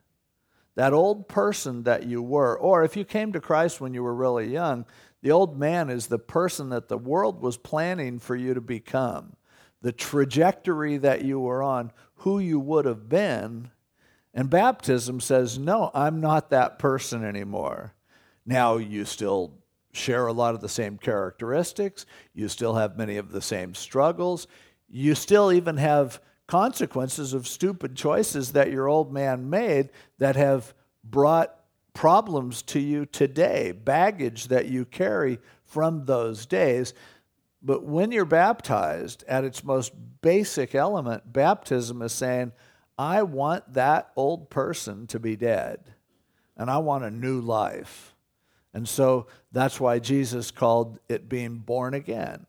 That 0.75 0.93
old 0.93 1.29
person 1.29 1.83
that 1.83 2.07
you 2.07 2.23
were, 2.23 2.59
or 2.59 2.85
if 2.85 2.97
you 2.97 3.05
came 3.05 3.33
to 3.33 3.41
Christ 3.41 3.81
when 3.81 3.93
you 3.93 4.03
were 4.03 4.15
really 4.15 4.51
young, 4.51 4.87
the 5.23 5.31
old 5.31 5.59
man 5.59 5.91
is 5.91 6.07
the 6.07 6.19
person 6.19 6.71
that 6.71 6.89
the 6.89 6.97
world 6.97 7.43
was 7.43 7.59
planning 7.59 8.19
for 8.19 8.35
you 8.35 8.55
to 8.55 8.61
become. 8.61 9.37
The 9.83 9.93
trajectory 9.93 10.97
that 10.99 11.25
you 11.25 11.41
were 11.41 11.63
on, 11.63 11.93
who 12.17 12.39
you 12.39 12.59
would 12.61 12.87
have 12.87 13.09
been. 13.09 13.71
And 14.33 14.49
baptism 14.49 15.21
says, 15.21 15.59
no, 15.59 15.91
I'm 15.93 16.21
not 16.21 16.51
that 16.51 16.79
person 16.79 17.25
anymore. 17.25 17.95
Now, 18.47 18.77
you 18.77 19.05
still 19.05 19.60
share 19.93 20.27
a 20.27 20.33
lot 20.33 20.55
of 20.55 20.61
the 20.61 20.69
same 20.69 20.99
characteristics, 20.99 22.07
you 22.33 22.49
still 22.49 22.75
have 22.75 22.97
many 22.97 23.17
of 23.17 23.33
the 23.33 23.43
same 23.43 23.75
struggles, 23.75 24.47
you 24.89 25.15
still 25.15 25.53
even 25.53 25.77
have 25.77 26.21
consequences 26.47 27.33
of 27.33 27.47
stupid 27.47 27.95
choices 27.97 28.53
that 28.53 28.73
your 28.73 28.89
old 28.89 29.13
man 29.13 29.49
made 29.49 29.91
that 30.19 30.37
have 30.37 30.75
brought 31.05 31.55
problems 31.93 32.63
to 32.63 32.81
you 32.81 33.07
today, 33.07 33.73
baggage 33.73 34.49
that 34.49 34.67
you 34.67 34.85
carry 34.85 35.39
from 35.65 36.05
those 36.05 36.47
days. 36.47 36.95
But 37.63 37.85
when 37.85 38.11
you're 38.11 38.25
baptized, 38.25 39.23
at 39.29 39.45
its 39.45 39.63
most 39.63 39.93
basic 40.23 40.75
element, 40.75 41.33
baptism 41.33 42.03
is 42.03 42.13
saying, 42.13 42.53
I 42.99 43.23
want 43.23 43.75
that 43.75 44.11
old 44.17 44.51
person 44.51 45.07
to 45.09 45.19
be 45.19 45.37
dead. 45.37 45.95
and 46.61 46.71
I 46.71 46.77
want 46.77 47.05
a 47.05 47.11
new 47.11 47.41
life. 47.41 48.10
And 48.73 48.89
so 48.89 49.27
that's 49.53 49.81
why 49.81 49.99
Jesus 49.99 50.51
called 50.51 50.99
it 51.09 51.29
being 51.29 51.59
born 51.59 51.95
again. 51.95 52.47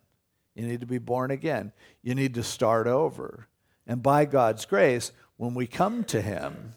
You 0.56 0.68
need 0.68 0.82
to 0.82 0.88
be 0.88 0.98
born 0.98 1.32
again. 1.32 1.72
You 2.04 2.16
need 2.16 2.36
to 2.36 2.44
start 2.44 2.88
over. 2.88 3.48
And 3.88 4.04
by 4.04 4.26
God's 4.26 4.66
grace, 4.66 5.12
when 5.38 5.54
we 5.54 5.66
come 5.66 6.04
to 6.06 6.22
Him, 6.22 6.74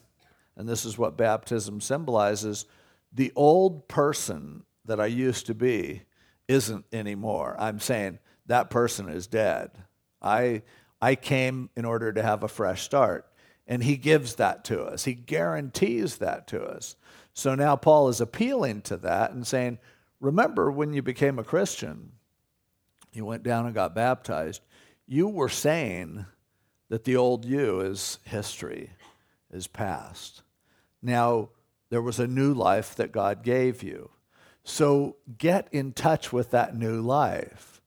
and 0.57 0.69
this 0.69 0.85
is 0.85 0.97
what 0.97 1.17
baptism 1.17 1.81
symbolizes, 1.81 2.65
the 3.13 3.33
old 3.37 3.89
person 3.89 4.65
that 4.87 5.01
I 5.01 5.07
used 5.07 5.47
to 5.47 5.55
be 5.55 6.03
isn't 6.49 6.85
anymore. 6.93 7.57
I'm 7.59 7.81
saying 7.81 8.19
that 8.47 8.71
person 8.71 9.09
is 9.09 9.27
dead. 9.27 9.71
I, 10.21 10.63
I 11.01 11.15
came 11.15 11.71
in 11.77 11.85
order 11.85 12.13
to 12.13 12.23
have 12.23 12.43
a 12.43 12.49
fresh 12.49 12.83
start. 12.83 13.27
And 13.67 13.83
he 13.83 13.97
gives 13.97 14.35
that 14.35 14.65
to 14.65 14.83
us, 14.83 15.05
he 15.05 15.15
guarantees 15.15 16.19
that 16.19 16.47
to 16.49 16.63
us. 16.63 16.97
So 17.35 17.55
now 17.57 17.75
Paul 17.77 18.09
is 18.09 18.21
appealing 18.21 18.83
to 18.83 18.97
that 18.99 19.33
and 19.33 19.47
saying, 19.47 19.79
Remember 20.21 20.71
when 20.71 20.95
you 20.95 21.03
became 21.03 21.39
a 21.39 21.45
Christian, 21.45 22.13
you 23.13 23.25
went 23.25 23.43
down 23.43 23.67
and 23.67 23.75
got 23.75 23.95
baptized, 23.95 24.63
you 25.07 25.29
were 25.29 25.49
saying 25.49 26.25
that 26.89 27.05
the 27.05 27.17
old 27.17 27.45
you 27.45 27.81
is 27.81 28.21
history, 28.25 28.91
is 29.53 29.67
past. 29.67 30.43
Now, 31.03 31.51
there 31.91 32.01
was 32.01 32.19
a 32.19 32.27
new 32.27 32.55
life 32.55 32.95
that 32.95 33.13
God 33.13 33.43
gave 33.43 33.83
you. 33.83 34.11
So 34.63 35.17
get 35.37 35.69
in 35.73 35.93
touch 35.93 36.33
with 36.33 36.51
that 36.53 36.77
new 36.77 37.01
life. 37.01 37.83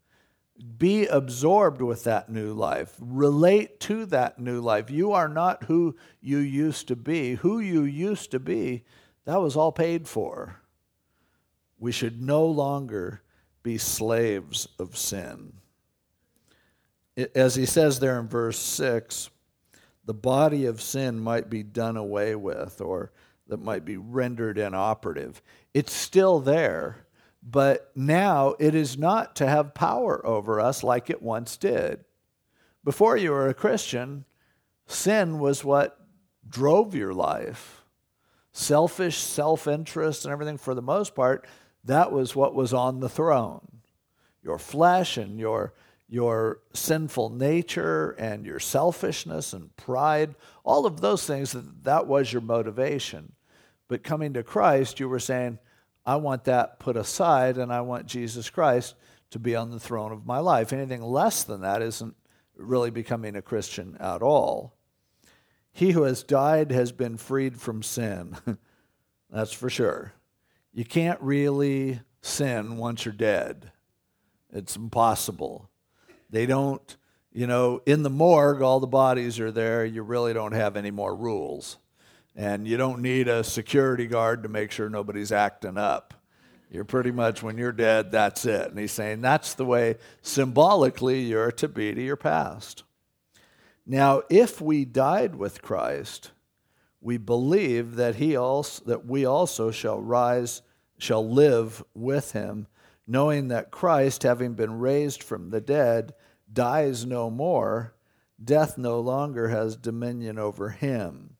Be 0.77 1.07
absorbed 1.07 1.81
with 1.81 2.03
that 2.03 2.29
new 2.29 2.53
life. 2.53 2.95
Relate 2.99 3.79
to 3.81 4.05
that 4.07 4.39
new 4.39 4.61
life. 4.61 4.91
You 4.91 5.11
are 5.13 5.29
not 5.29 5.63
who 5.63 5.95
you 6.21 6.37
used 6.37 6.87
to 6.89 6.95
be. 6.95 7.35
Who 7.35 7.59
you 7.59 7.83
used 7.83 8.31
to 8.31 8.39
be, 8.39 8.83
that 9.27 9.41
was 9.41 9.57
all 9.57 9.73
paid 9.73 10.07
for. 10.07 10.61
We 11.77 11.91
should 11.91 12.21
no 12.21 12.45
longer 12.45 13.21
be 13.61 13.77
slaves 13.77 14.69
of 14.79 14.95
sin. 14.95 15.51
As 17.35 17.53
he 17.55 17.65
says 17.65 17.99
there 17.99 18.17
in 18.21 18.29
verse 18.29 18.57
6, 18.57 19.29
the 20.05 20.13
body 20.13 20.65
of 20.65 20.81
sin 20.81 21.19
might 21.19 21.49
be 21.49 21.61
done 21.61 21.97
away 21.97 22.35
with 22.35 22.79
or 22.79 23.11
that 23.47 23.61
might 23.61 23.83
be 23.83 23.97
rendered 23.97 24.57
inoperative. 24.57 25.41
It's 25.73 25.91
still 25.91 26.39
there, 26.39 27.05
but 27.43 27.91
now 27.95 28.55
it 28.59 28.75
is 28.75 28.97
not 28.97 29.35
to 29.35 29.47
have 29.47 29.73
power 29.73 30.25
over 30.25 30.61
us 30.61 30.83
like 30.83 31.09
it 31.09 31.21
once 31.21 31.57
did. 31.57 32.05
Before 32.85 33.17
you 33.17 33.31
were 33.31 33.49
a 33.49 33.53
Christian, 33.53 34.23
sin 34.85 35.37
was 35.37 35.65
what 35.65 35.99
drove 36.47 36.95
your 36.95 37.13
life. 37.13 37.76
Selfish 38.57 39.19
self 39.19 39.67
interest 39.67 40.25
and 40.25 40.31
everything, 40.31 40.57
for 40.57 40.73
the 40.73 40.81
most 40.81 41.13
part, 41.13 41.45
that 41.83 42.11
was 42.11 42.35
what 42.35 42.55
was 42.55 42.73
on 42.73 42.99
the 42.99 43.07
throne. 43.07 43.83
Your 44.41 44.57
flesh 44.57 45.15
and 45.15 45.39
your, 45.39 45.75
your 46.09 46.61
sinful 46.73 47.29
nature 47.29 48.15
and 48.17 48.47
your 48.47 48.59
selfishness 48.59 49.53
and 49.53 49.75
pride, 49.77 50.33
all 50.63 50.87
of 50.87 51.01
those 51.01 51.23
things, 51.23 51.55
that 51.83 52.07
was 52.07 52.33
your 52.33 52.41
motivation. 52.41 53.33
But 53.87 54.03
coming 54.03 54.33
to 54.33 54.41
Christ, 54.41 54.99
you 54.99 55.07
were 55.07 55.19
saying, 55.19 55.59
I 56.03 56.15
want 56.15 56.45
that 56.45 56.79
put 56.79 56.97
aside 56.97 57.59
and 57.59 57.71
I 57.71 57.81
want 57.81 58.07
Jesus 58.07 58.49
Christ 58.49 58.95
to 59.29 59.37
be 59.37 59.55
on 59.55 59.69
the 59.69 59.79
throne 59.79 60.11
of 60.11 60.25
my 60.25 60.39
life. 60.39 60.73
Anything 60.73 61.03
less 61.03 61.43
than 61.43 61.61
that 61.61 61.83
isn't 61.83 62.15
really 62.55 62.89
becoming 62.89 63.35
a 63.35 63.41
Christian 63.43 63.97
at 63.99 64.23
all. 64.23 64.76
He 65.77 65.91
who 65.91 66.03
has 66.03 66.23
died 66.23 66.71
has 66.71 66.91
been 66.91 67.17
freed 67.17 67.61
from 67.61 67.83
sin. 67.83 68.35
That's 69.29 69.53
for 69.53 69.69
sure. 69.69 70.13
You 70.73 70.83
can't 70.83 71.21
really 71.21 71.99
sin 72.19 72.77
once 72.77 73.05
you're 73.05 73.13
dead. 73.13 73.71
It's 74.51 74.75
impossible. 74.75 75.69
They 76.31 76.47
don't, 76.47 76.97
you 77.31 77.45
know, 77.45 77.83
in 77.85 78.01
the 78.01 78.09
morgue, 78.09 78.63
all 78.63 78.79
the 78.79 78.87
bodies 78.87 79.39
are 79.39 79.51
there. 79.51 79.85
You 79.85 80.01
really 80.01 80.33
don't 80.33 80.53
have 80.53 80.77
any 80.77 80.89
more 80.89 81.15
rules. 81.15 81.77
And 82.35 82.67
you 82.67 82.77
don't 82.77 83.03
need 83.03 83.27
a 83.27 83.43
security 83.43 84.07
guard 84.07 84.41
to 84.41 84.49
make 84.49 84.71
sure 84.71 84.89
nobody's 84.89 85.31
acting 85.31 85.77
up. 85.77 86.15
You're 86.71 86.85
pretty 86.85 87.11
much, 87.11 87.43
when 87.43 87.59
you're 87.59 87.71
dead, 87.71 88.11
that's 88.11 88.45
it. 88.45 88.71
And 88.71 88.79
he's 88.79 88.93
saying 88.93 89.21
that's 89.21 89.53
the 89.53 89.65
way 89.65 89.97
symbolically 90.23 91.21
you're 91.21 91.51
to 91.51 91.67
be 91.67 91.93
to 91.93 92.01
your 92.01 92.15
past. 92.15 92.81
Now, 93.89 94.23
if 94.29 94.59
we 94.61 94.83
died 94.85 95.35
with 95.35 95.61
Christ, 95.61 96.31
we 97.01 97.17
believe 97.17 97.95
that 97.95 98.15
he 98.15 98.35
also 98.35 98.83
that 98.85 99.05
we 99.05 99.25
also 99.25 99.71
shall 99.71 100.01
rise 100.01 100.61
shall 100.99 101.27
live 101.27 101.83
with 101.93 102.33
him 102.33 102.67
knowing 103.05 103.47
that 103.47 103.71
Christ 103.71 104.23
having 104.23 104.55
been 104.55 104.79
raised 104.79 105.23
from 105.23 105.51
the 105.51 105.61
dead 105.61 106.13
dies 106.51 107.05
no 107.05 107.29
more 107.29 107.95
death 108.43 108.77
no 108.77 108.99
longer 108.99 109.47
has 109.49 109.77
dominion 109.77 110.37
over 110.37 110.69
him 110.69 111.37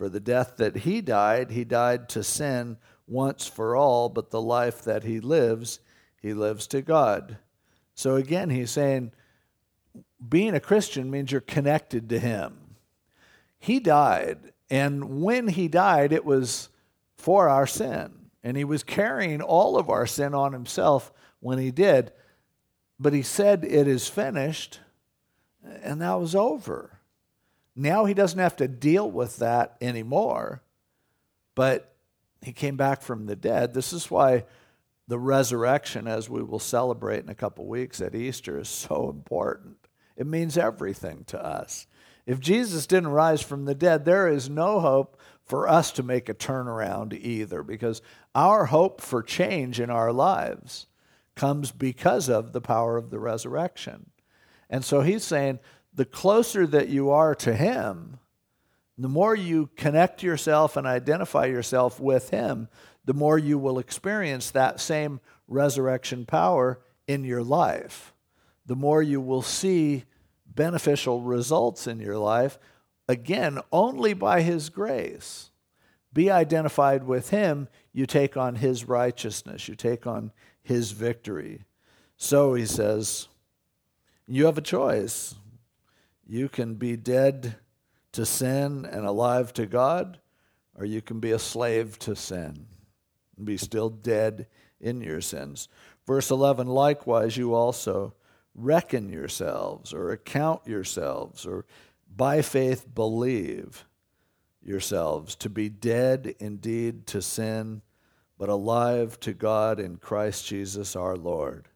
for 0.00 0.08
the 0.08 0.18
death 0.18 0.56
that 0.56 0.76
he 0.76 1.02
died, 1.02 1.50
he 1.50 1.62
died 1.62 2.08
to 2.08 2.24
sin 2.24 2.78
once 3.06 3.46
for 3.46 3.76
all, 3.76 4.08
but 4.08 4.30
the 4.30 4.40
life 4.40 4.82
that 4.84 5.04
he 5.04 5.20
lives, 5.20 5.80
he 6.22 6.32
lives 6.32 6.66
to 6.68 6.80
God. 6.80 7.36
So 7.94 8.16
again, 8.16 8.48
he's 8.48 8.70
saying 8.70 9.12
being 10.26 10.54
a 10.54 10.60
Christian 10.60 11.10
means 11.10 11.32
you're 11.32 11.40
connected 11.40 12.08
to 12.10 12.18
him. 12.18 12.76
He 13.58 13.80
died, 13.80 14.52
and 14.68 15.22
when 15.22 15.48
he 15.48 15.68
died, 15.68 16.12
it 16.12 16.24
was 16.24 16.68
for 17.16 17.48
our 17.48 17.66
sin. 17.66 18.12
And 18.42 18.56
he 18.56 18.64
was 18.64 18.82
carrying 18.82 19.42
all 19.42 19.76
of 19.76 19.90
our 19.90 20.06
sin 20.06 20.34
on 20.34 20.52
himself 20.52 21.12
when 21.40 21.58
he 21.58 21.70
did. 21.70 22.12
But 22.98 23.12
he 23.12 23.22
said, 23.22 23.64
It 23.64 23.86
is 23.86 24.08
finished, 24.08 24.80
and 25.82 26.00
that 26.00 26.14
was 26.14 26.34
over. 26.34 27.00
Now 27.76 28.04
he 28.04 28.14
doesn't 28.14 28.38
have 28.38 28.56
to 28.56 28.68
deal 28.68 29.10
with 29.10 29.38
that 29.38 29.76
anymore. 29.80 30.62
But 31.54 31.94
he 32.42 32.52
came 32.52 32.76
back 32.76 33.02
from 33.02 33.26
the 33.26 33.36
dead. 33.36 33.74
This 33.74 33.92
is 33.92 34.10
why 34.10 34.44
the 35.08 35.18
resurrection, 35.18 36.06
as 36.06 36.30
we 36.30 36.42
will 36.42 36.58
celebrate 36.58 37.24
in 37.24 37.28
a 37.28 37.34
couple 37.34 37.66
weeks 37.66 38.00
at 38.00 38.14
Easter, 38.14 38.58
is 38.58 38.68
so 38.68 39.10
important. 39.10 39.79
It 40.20 40.26
means 40.26 40.58
everything 40.58 41.24
to 41.28 41.42
us. 41.42 41.86
If 42.26 42.40
Jesus 42.40 42.86
didn't 42.86 43.08
rise 43.08 43.40
from 43.40 43.64
the 43.64 43.74
dead, 43.74 44.04
there 44.04 44.28
is 44.28 44.50
no 44.50 44.78
hope 44.78 45.18
for 45.42 45.66
us 45.66 45.90
to 45.92 46.02
make 46.02 46.28
a 46.28 46.34
turnaround 46.34 47.18
either, 47.18 47.62
because 47.62 48.02
our 48.34 48.66
hope 48.66 49.00
for 49.00 49.22
change 49.22 49.80
in 49.80 49.88
our 49.88 50.12
lives 50.12 50.88
comes 51.34 51.72
because 51.72 52.28
of 52.28 52.52
the 52.52 52.60
power 52.60 52.98
of 52.98 53.08
the 53.08 53.18
resurrection. 53.18 54.10
And 54.68 54.84
so 54.84 55.00
he's 55.00 55.24
saying 55.24 55.58
the 55.94 56.04
closer 56.04 56.66
that 56.66 56.90
you 56.90 57.08
are 57.08 57.34
to 57.36 57.54
Him, 57.54 58.18
the 58.98 59.08
more 59.08 59.34
you 59.34 59.70
connect 59.74 60.22
yourself 60.22 60.76
and 60.76 60.86
identify 60.86 61.46
yourself 61.46 61.98
with 61.98 62.28
Him, 62.28 62.68
the 63.06 63.14
more 63.14 63.38
you 63.38 63.58
will 63.58 63.78
experience 63.78 64.50
that 64.50 64.80
same 64.80 65.18
resurrection 65.48 66.26
power 66.26 66.78
in 67.08 67.24
your 67.24 67.42
life. 67.42 68.12
The 68.66 68.76
more 68.76 69.02
you 69.02 69.20
will 69.20 69.42
see 69.42 70.04
beneficial 70.60 71.22
results 71.22 71.86
in 71.86 72.00
your 72.00 72.18
life, 72.18 72.58
again, 73.08 73.58
only 73.72 74.12
by 74.12 74.42
His 74.42 74.68
grace. 74.68 75.50
Be 76.12 76.30
identified 76.30 77.04
with 77.04 77.30
Him, 77.30 77.66
you 77.94 78.04
take 78.04 78.36
on 78.36 78.56
His 78.56 78.86
righteousness, 78.86 79.68
you 79.68 79.74
take 79.74 80.06
on 80.06 80.32
His 80.62 80.92
victory. 80.92 81.64
So, 82.18 82.52
he 82.52 82.66
says, 82.66 83.28
you 84.26 84.44
have 84.44 84.58
a 84.58 84.72
choice. 84.76 85.34
You 86.26 86.50
can 86.50 86.74
be 86.74 86.94
dead 86.94 87.56
to 88.12 88.26
sin 88.26 88.84
and 88.84 89.06
alive 89.06 89.54
to 89.54 89.64
God, 89.64 90.20
or 90.78 90.84
you 90.84 91.00
can 91.00 91.20
be 91.20 91.30
a 91.30 91.38
slave 91.38 91.98
to 92.00 92.14
sin 92.14 92.66
and 93.38 93.46
be 93.46 93.56
still 93.56 93.88
dead 93.88 94.46
in 94.78 95.00
your 95.00 95.22
sins. 95.22 95.68
Verse 96.06 96.30
11 96.30 96.66
likewise, 96.66 97.38
you 97.38 97.54
also 97.54 98.12
reckon 98.62 99.08
yourselves, 99.08 99.92
or 99.92 100.10
account 100.10 100.66
yourselves, 100.66 101.46
or 101.46 101.64
by 102.14 102.42
faith 102.42 102.86
believe 102.94 103.84
yourselves 104.62 105.34
to 105.36 105.48
be 105.48 105.68
dead 105.68 106.34
indeed 106.38 107.06
to 107.08 107.22
sin, 107.22 107.82
but 108.38 108.48
alive 108.48 109.18
to 109.20 109.32
God 109.32 109.80
in 109.80 109.96
Christ 109.96 110.46
Jesus 110.46 110.96
our 110.96 111.16
Lord. 111.16 111.68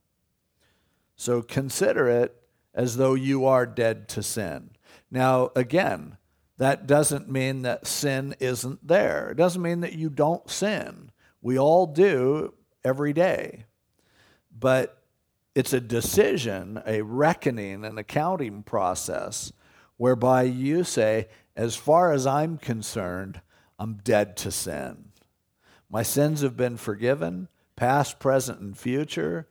So 1.16 1.42
consider 1.42 2.08
it 2.08 2.34
as 2.74 2.96
though 2.96 3.14
you 3.14 3.46
are 3.46 3.66
dead 3.66 4.08
to 4.08 4.22
sin. 4.22 4.70
Now, 5.10 5.50
again, 5.54 6.16
that 6.58 6.86
doesn't 6.86 7.30
mean 7.30 7.62
that 7.62 7.86
sin 7.86 8.34
isn't 8.40 8.86
there. 8.86 9.30
It 9.30 9.36
doesn't 9.36 9.62
mean 9.62 9.80
that 9.80 9.94
you 9.94 10.10
don't 10.10 10.48
sin. 10.50 11.10
We 11.40 11.58
all 11.58 11.86
do 11.86 12.54
every 12.84 13.12
day. 13.12 13.64
But 14.56 15.03
it's 15.54 15.72
a 15.72 15.80
decision, 15.80 16.82
a 16.86 17.02
reckoning, 17.02 17.84
an 17.84 17.98
accounting 17.98 18.62
process 18.62 19.52
whereby 19.96 20.42
you 20.42 20.82
say, 20.82 21.28
as 21.56 21.76
far 21.76 22.12
as 22.12 22.26
I'm 22.26 22.58
concerned, 22.58 23.40
I'm 23.78 23.94
dead 24.02 24.36
to 24.38 24.50
sin. 24.50 25.10
My 25.88 26.02
sins 26.02 26.40
have 26.40 26.56
been 26.56 26.76
forgiven, 26.76 27.48
past, 27.76 28.18
present, 28.18 28.60
and 28.60 28.76
future. 28.76 29.46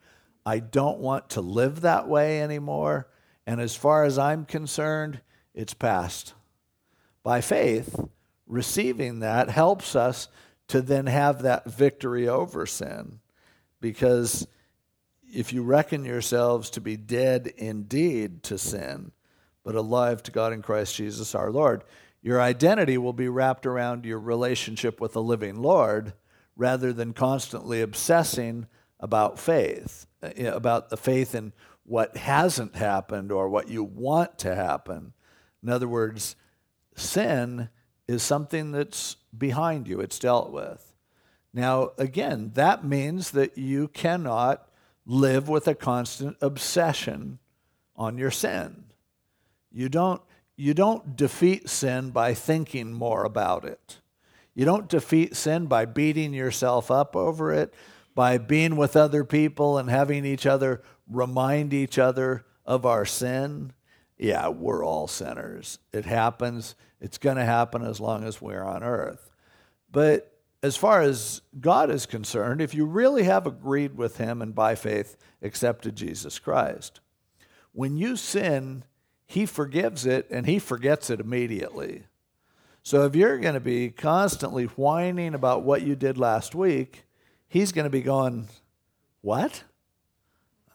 I 0.46 0.60
don't 0.60 1.00
want 1.00 1.30
to 1.32 1.42
live 1.42 1.82
that 1.82 2.08
way 2.08 2.42
anymore. 2.42 3.08
And 3.48 3.62
as 3.62 3.76
far 3.76 4.04
as 4.04 4.18
I'm 4.18 4.46
concerned, 4.46 5.22
it's 5.54 5.74
past. 5.74 6.34
By 7.24 7.40
faith, 7.40 7.98
receiving 8.46 9.20
that 9.20 9.50
helps 9.50 9.96
us 9.96 10.28
to 10.68 10.82
then 10.82 11.08
have 11.08 11.44
that 11.44 11.66
victory 11.66 12.28
over 12.28 12.66
sin. 12.66 13.20
Because 13.80 14.48
if 15.34 15.52
you 15.52 15.64
reckon 15.64 16.06
yourselves 16.06 16.70
to 16.72 16.82
be 16.82 16.96
dead 16.96 17.52
indeed 17.58 18.44
to 18.44 18.58
sin, 18.58 19.12
but 19.64 19.76
alive 19.76 20.22
to 20.24 20.32
God 20.32 20.54
in 20.54 20.62
Christ 20.62 20.96
Jesus 20.96 21.34
our 21.34 21.52
Lord, 21.52 21.84
your 22.22 22.42
identity 22.42 22.98
will 22.98 23.14
be 23.14 23.28
wrapped 23.28 23.66
around 23.66 24.06
your 24.06 24.20
relationship 24.20 25.02
with 25.02 25.14
the 25.14 25.22
living 25.22 25.62
Lord 25.62 26.14
rather 26.56 26.94
than 26.94 27.14
constantly 27.14 27.82
obsessing 27.82 28.68
about 29.00 29.40
faith, 29.40 30.06
eh, 30.22 30.46
about 30.46 30.90
the 30.90 30.98
faith 30.98 31.36
in 31.36 31.52
what 31.84 32.16
hasn't 32.16 32.76
happened 32.76 33.32
or 33.32 33.50
what 33.50 33.68
you 33.68 33.84
want 33.84 34.38
to 34.40 34.56
happen. 34.56 35.14
In 35.62 35.70
other 35.70 35.88
words, 35.88 36.36
sin 36.96 37.70
is 38.08 38.22
something 38.24 38.72
that's 38.72 39.18
behind 39.38 39.88
you, 39.88 40.00
it's 40.00 40.20
dealt 40.20 40.52
with. 40.52 40.94
Now, 41.54 41.92
again, 41.98 42.52
that 42.54 42.86
means 42.86 43.32
that 43.32 43.58
you 43.58 43.88
cannot 43.90 44.68
live 45.06 45.50
with 45.50 45.68
a 45.68 45.76
constant 45.76 46.38
obsession 46.42 47.40
on 47.96 48.18
your 48.18 48.32
sin. 48.32 48.86
You 49.72 49.90
don't, 49.90 50.22
you 50.56 50.74
don't 50.74 51.16
defeat 51.16 51.70
sin 51.70 52.12
by 52.12 52.34
thinking 52.34 52.94
more 52.94 53.24
about 53.24 53.66
it. 53.66 54.00
You 54.56 54.66
don't 54.66 54.88
defeat 54.88 55.36
sin 55.36 55.66
by 55.66 55.86
beating 55.86 56.34
yourself 56.34 56.92
up 56.92 57.16
over 57.16 57.52
it, 57.52 57.74
by 58.14 58.38
being 58.38 58.76
with 58.76 58.96
other 58.96 59.24
people 59.24 59.78
and 59.78 59.90
having 59.90 60.26
each 60.26 60.46
other 60.46 60.84
remind 61.10 61.74
each 61.74 61.98
other 61.98 62.46
of 62.66 62.86
our 62.86 63.06
sin. 63.06 63.74
Yeah, 64.18 64.50
we're 64.50 64.86
all 64.86 65.08
sinners. 65.08 65.80
It 65.92 66.06
happens. 66.06 66.76
It's 67.02 67.18
going 67.18 67.38
to 67.38 67.46
happen 67.46 67.84
as 67.84 68.00
long 68.00 68.24
as 68.24 68.42
we're 68.42 68.64
on 68.64 68.84
earth. 68.84 69.32
But 69.92 70.33
as 70.64 70.78
far 70.78 71.02
as 71.02 71.42
God 71.60 71.92
is 71.92 72.06
concerned, 72.06 72.62
if 72.62 72.74
you 72.74 72.86
really 72.86 73.24
have 73.24 73.46
agreed 73.46 73.98
with 73.98 74.18
Him 74.18 74.42
and 74.42 74.56
by 74.56 74.76
faith 74.76 75.18
accepted 75.42 75.98
Jesus 75.98 76.40
Christ, 76.40 77.02
when 77.74 77.98
you 77.98 78.16
sin, 78.16 78.86
He 79.28 79.46
forgives 79.46 80.06
it 80.06 80.26
and 80.32 80.46
He 80.48 80.60
forgets 80.60 81.10
it 81.10 81.20
immediately. 81.20 82.04
So 82.82 83.06
if 83.06 83.14
you're 83.14 83.40
going 83.40 83.56
to 83.56 83.60
be 83.60 83.90
constantly 83.90 84.66
whining 84.66 85.34
about 85.34 85.64
what 85.64 85.82
you 85.82 85.98
did 85.98 86.18
last 86.18 86.56
week, 86.56 87.04
He's 87.50 87.74
going 87.74 87.86
to 87.86 87.92
be 87.92 88.02
going, 88.02 88.48
What? 89.20 89.66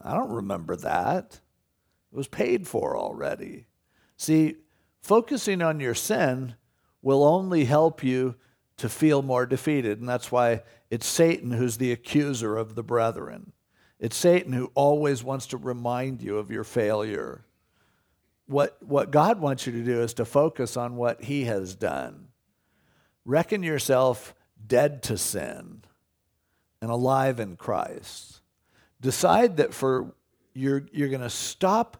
I 0.01 0.13
don't 0.13 0.31
remember 0.31 0.75
that. 0.77 1.39
It 2.11 2.15
was 2.15 2.27
paid 2.27 2.67
for 2.67 2.95
already. 2.95 3.65
See, 4.17 4.57
focusing 5.01 5.63
on 5.63 5.79
your 5.79 5.95
sin 5.95 6.55
will 7.01 7.23
only 7.23 7.65
help 7.65 8.03
you 8.03 8.35
to 8.79 8.89
feel 8.89 9.21
more 9.21 9.45
defeated. 9.45 9.99
And 9.99 10.09
that's 10.09 10.31
why 10.31 10.63
it's 10.89 11.05
Satan 11.05 11.51
who's 11.51 11.77
the 11.77 11.91
accuser 11.91 12.57
of 12.57 12.75
the 12.75 12.83
brethren. 12.83 13.51
It's 13.99 14.15
Satan 14.15 14.53
who 14.53 14.71
always 14.73 15.23
wants 15.23 15.47
to 15.47 15.57
remind 15.57 16.21
you 16.21 16.37
of 16.37 16.49
your 16.49 16.63
failure. 16.63 17.43
What, 18.47 18.77
what 18.81 19.11
God 19.11 19.39
wants 19.39 19.67
you 19.67 19.73
to 19.73 19.83
do 19.83 20.01
is 20.01 20.13
to 20.15 20.25
focus 20.25 20.77
on 20.77 20.95
what 20.95 21.23
He 21.23 21.43
has 21.43 21.75
done. 21.75 22.29
Reckon 23.25 23.63
yourself 23.63 24.33
dead 24.65 25.03
to 25.03 25.17
sin 25.17 25.83
and 26.81 26.89
alive 26.89 27.39
in 27.39 27.57
Christ. 27.57 28.39
Decide 29.01 29.57
that 29.57 29.73
for 29.73 30.15
you're, 30.53 30.85
you're 30.91 31.09
going 31.09 31.21
to 31.21 31.29
stop 31.29 31.97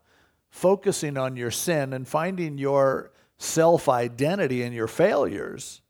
focusing 0.50 1.18
on 1.18 1.36
your 1.36 1.52
sin 1.52 1.94
and 1.94 2.08
finding 2.08 2.58
your 2.58 3.12
self 3.38 3.90
identity 3.90 4.64
in 4.64 4.72
your 4.72 4.88
failures 4.88 5.82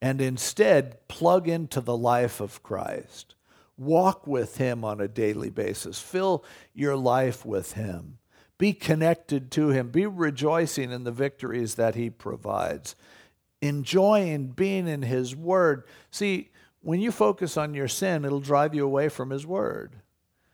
and 0.00 0.20
instead 0.20 1.06
plug 1.08 1.48
into 1.48 1.80
the 1.80 1.96
life 1.96 2.40
of 2.40 2.62
Christ. 2.62 3.34
Walk 3.76 4.26
with 4.26 4.56
Him 4.56 4.84
on 4.84 5.00
a 5.00 5.08
daily 5.08 5.50
basis. 5.50 6.00
Fill 6.00 6.44
your 6.74 6.96
life 6.96 7.44
with 7.44 7.72
Him. 7.72 8.18
Be 8.58 8.72
connected 8.72 9.50
to 9.52 9.68
Him. 9.68 9.90
Be 9.90 10.06
rejoicing 10.06 10.90
in 10.90 11.04
the 11.04 11.12
victories 11.12 11.76
that 11.76 11.94
He 11.94 12.10
provides. 12.10 12.96
Enjoying 13.60 14.48
being 14.48 14.88
in 14.88 15.02
His 15.02 15.34
Word. 15.34 15.84
See, 16.10 16.50
when 16.80 17.00
you 17.00 17.12
focus 17.12 17.56
on 17.56 17.74
your 17.74 17.88
sin, 17.88 18.24
it'll 18.24 18.40
drive 18.40 18.74
you 18.74 18.84
away 18.84 19.08
from 19.08 19.30
His 19.30 19.46
Word. 19.46 19.96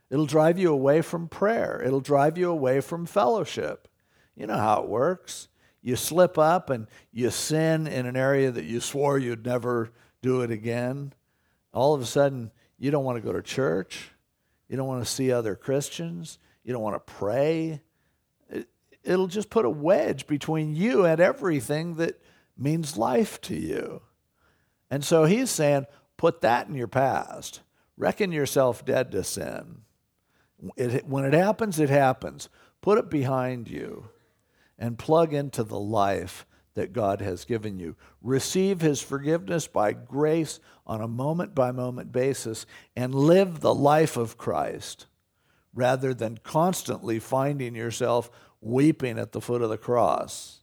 It'll 0.09 0.25
drive 0.27 0.59
you 0.59 0.71
away 0.71 1.01
from 1.01 1.27
prayer. 1.27 1.81
It'll 1.83 1.99
drive 1.99 2.37
you 2.37 2.49
away 2.51 2.79
from 2.81 3.05
fellowship. 3.05 3.87
You 4.35 4.47
know 4.47 4.57
how 4.57 4.83
it 4.83 4.89
works 4.89 5.47
you 5.85 5.95
slip 5.95 6.39
up 6.39 6.71
and 6.71 6.87
you 7.11 7.29
sin 7.29 7.85
in 7.85 8.07
an 8.07 8.17
area 8.17 8.49
that 8.49 8.65
you 8.65 8.79
swore 8.79 9.19
you'd 9.19 9.45
never 9.45 9.91
do 10.23 10.41
it 10.41 10.49
again, 10.49 11.13
all 11.71 11.93
of 11.93 12.01
a 12.01 12.07
sudden 12.07 12.49
you 12.79 12.89
don't 12.89 13.05
want 13.05 13.17
to 13.17 13.21
go 13.21 13.31
to 13.31 13.43
church. 13.43 14.09
You 14.67 14.77
don't 14.77 14.87
want 14.87 15.05
to 15.05 15.09
see 15.09 15.31
other 15.31 15.55
Christians. 15.55 16.39
You 16.63 16.73
don't 16.73 16.81
want 16.81 16.95
to 16.95 17.13
pray. 17.13 17.81
It, 18.49 18.67
it'll 19.03 19.27
just 19.27 19.51
put 19.51 19.63
a 19.63 19.69
wedge 19.69 20.25
between 20.25 20.75
you 20.75 21.05
and 21.05 21.21
everything 21.21 21.93
that 21.97 22.19
means 22.57 22.97
life 22.97 23.39
to 23.41 23.55
you. 23.55 24.01
And 24.89 25.05
so 25.05 25.25
he's 25.25 25.51
saying, 25.51 25.85
put 26.17 26.41
that 26.41 26.67
in 26.67 26.73
your 26.73 26.87
past. 26.87 27.61
Reckon 27.95 28.31
yourself 28.31 28.83
dead 28.85 29.11
to 29.11 29.23
sin. 29.23 29.81
It, 30.77 31.05
when 31.05 31.25
it 31.25 31.33
happens, 31.33 31.79
it 31.79 31.91
happens. 31.91 32.49
Put 32.81 32.97
it 32.97 33.11
behind 33.11 33.69
you 33.69 34.09
and 34.77 34.99
plug 34.99 35.33
into 35.33 35.63
the 35.63 35.79
life 35.79 36.45
that 36.73 36.93
God 36.93 37.21
has 37.21 37.45
given 37.45 37.79
you. 37.79 37.95
Receive 38.21 38.81
His 38.81 39.01
forgiveness 39.01 39.67
by 39.67 39.93
grace 39.93 40.59
on 40.85 41.01
a 41.01 41.07
moment 41.07 41.55
by 41.55 41.71
moment 41.71 42.11
basis 42.11 42.65
and 42.95 43.15
live 43.15 43.61
the 43.61 43.73
life 43.73 44.17
of 44.17 44.37
Christ 44.37 45.07
rather 45.73 46.13
than 46.13 46.39
constantly 46.43 47.19
finding 47.19 47.75
yourself 47.75 48.29
weeping 48.61 49.19
at 49.19 49.31
the 49.31 49.41
foot 49.41 49.61
of 49.61 49.69
the 49.69 49.77
cross. 49.77 50.61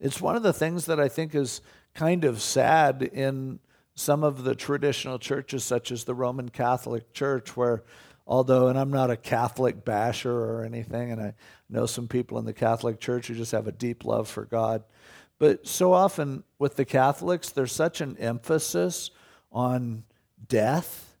It's 0.00 0.20
one 0.20 0.36
of 0.36 0.42
the 0.42 0.52
things 0.52 0.86
that 0.86 1.00
I 1.00 1.08
think 1.08 1.34
is 1.34 1.60
kind 1.94 2.24
of 2.24 2.42
sad 2.42 3.02
in 3.02 3.60
some 3.94 4.24
of 4.24 4.44
the 4.44 4.54
traditional 4.54 5.18
churches, 5.18 5.64
such 5.64 5.92
as 5.92 6.04
the 6.04 6.14
Roman 6.14 6.48
Catholic 6.48 7.12
Church, 7.12 7.56
where 7.56 7.84
although, 8.26 8.68
and 8.68 8.78
I'm 8.78 8.90
not 8.90 9.10
a 9.10 9.16
Catholic 9.16 9.84
basher 9.84 10.32
or 10.32 10.64
anything, 10.64 11.12
and 11.12 11.20
I 11.20 11.34
know 11.68 11.86
some 11.86 12.08
people 12.08 12.38
in 12.38 12.44
the 12.44 12.52
Catholic 12.52 13.00
Church 13.00 13.26
who 13.26 13.34
just 13.34 13.52
have 13.52 13.66
a 13.66 13.72
deep 13.72 14.04
love 14.04 14.28
for 14.28 14.44
God. 14.44 14.84
But 15.38 15.66
so 15.66 15.92
often 15.92 16.44
with 16.58 16.76
the 16.76 16.84
Catholics, 16.84 17.50
there's 17.50 17.72
such 17.72 18.00
an 18.00 18.16
emphasis 18.18 19.10
on 19.52 20.04
death 20.48 21.16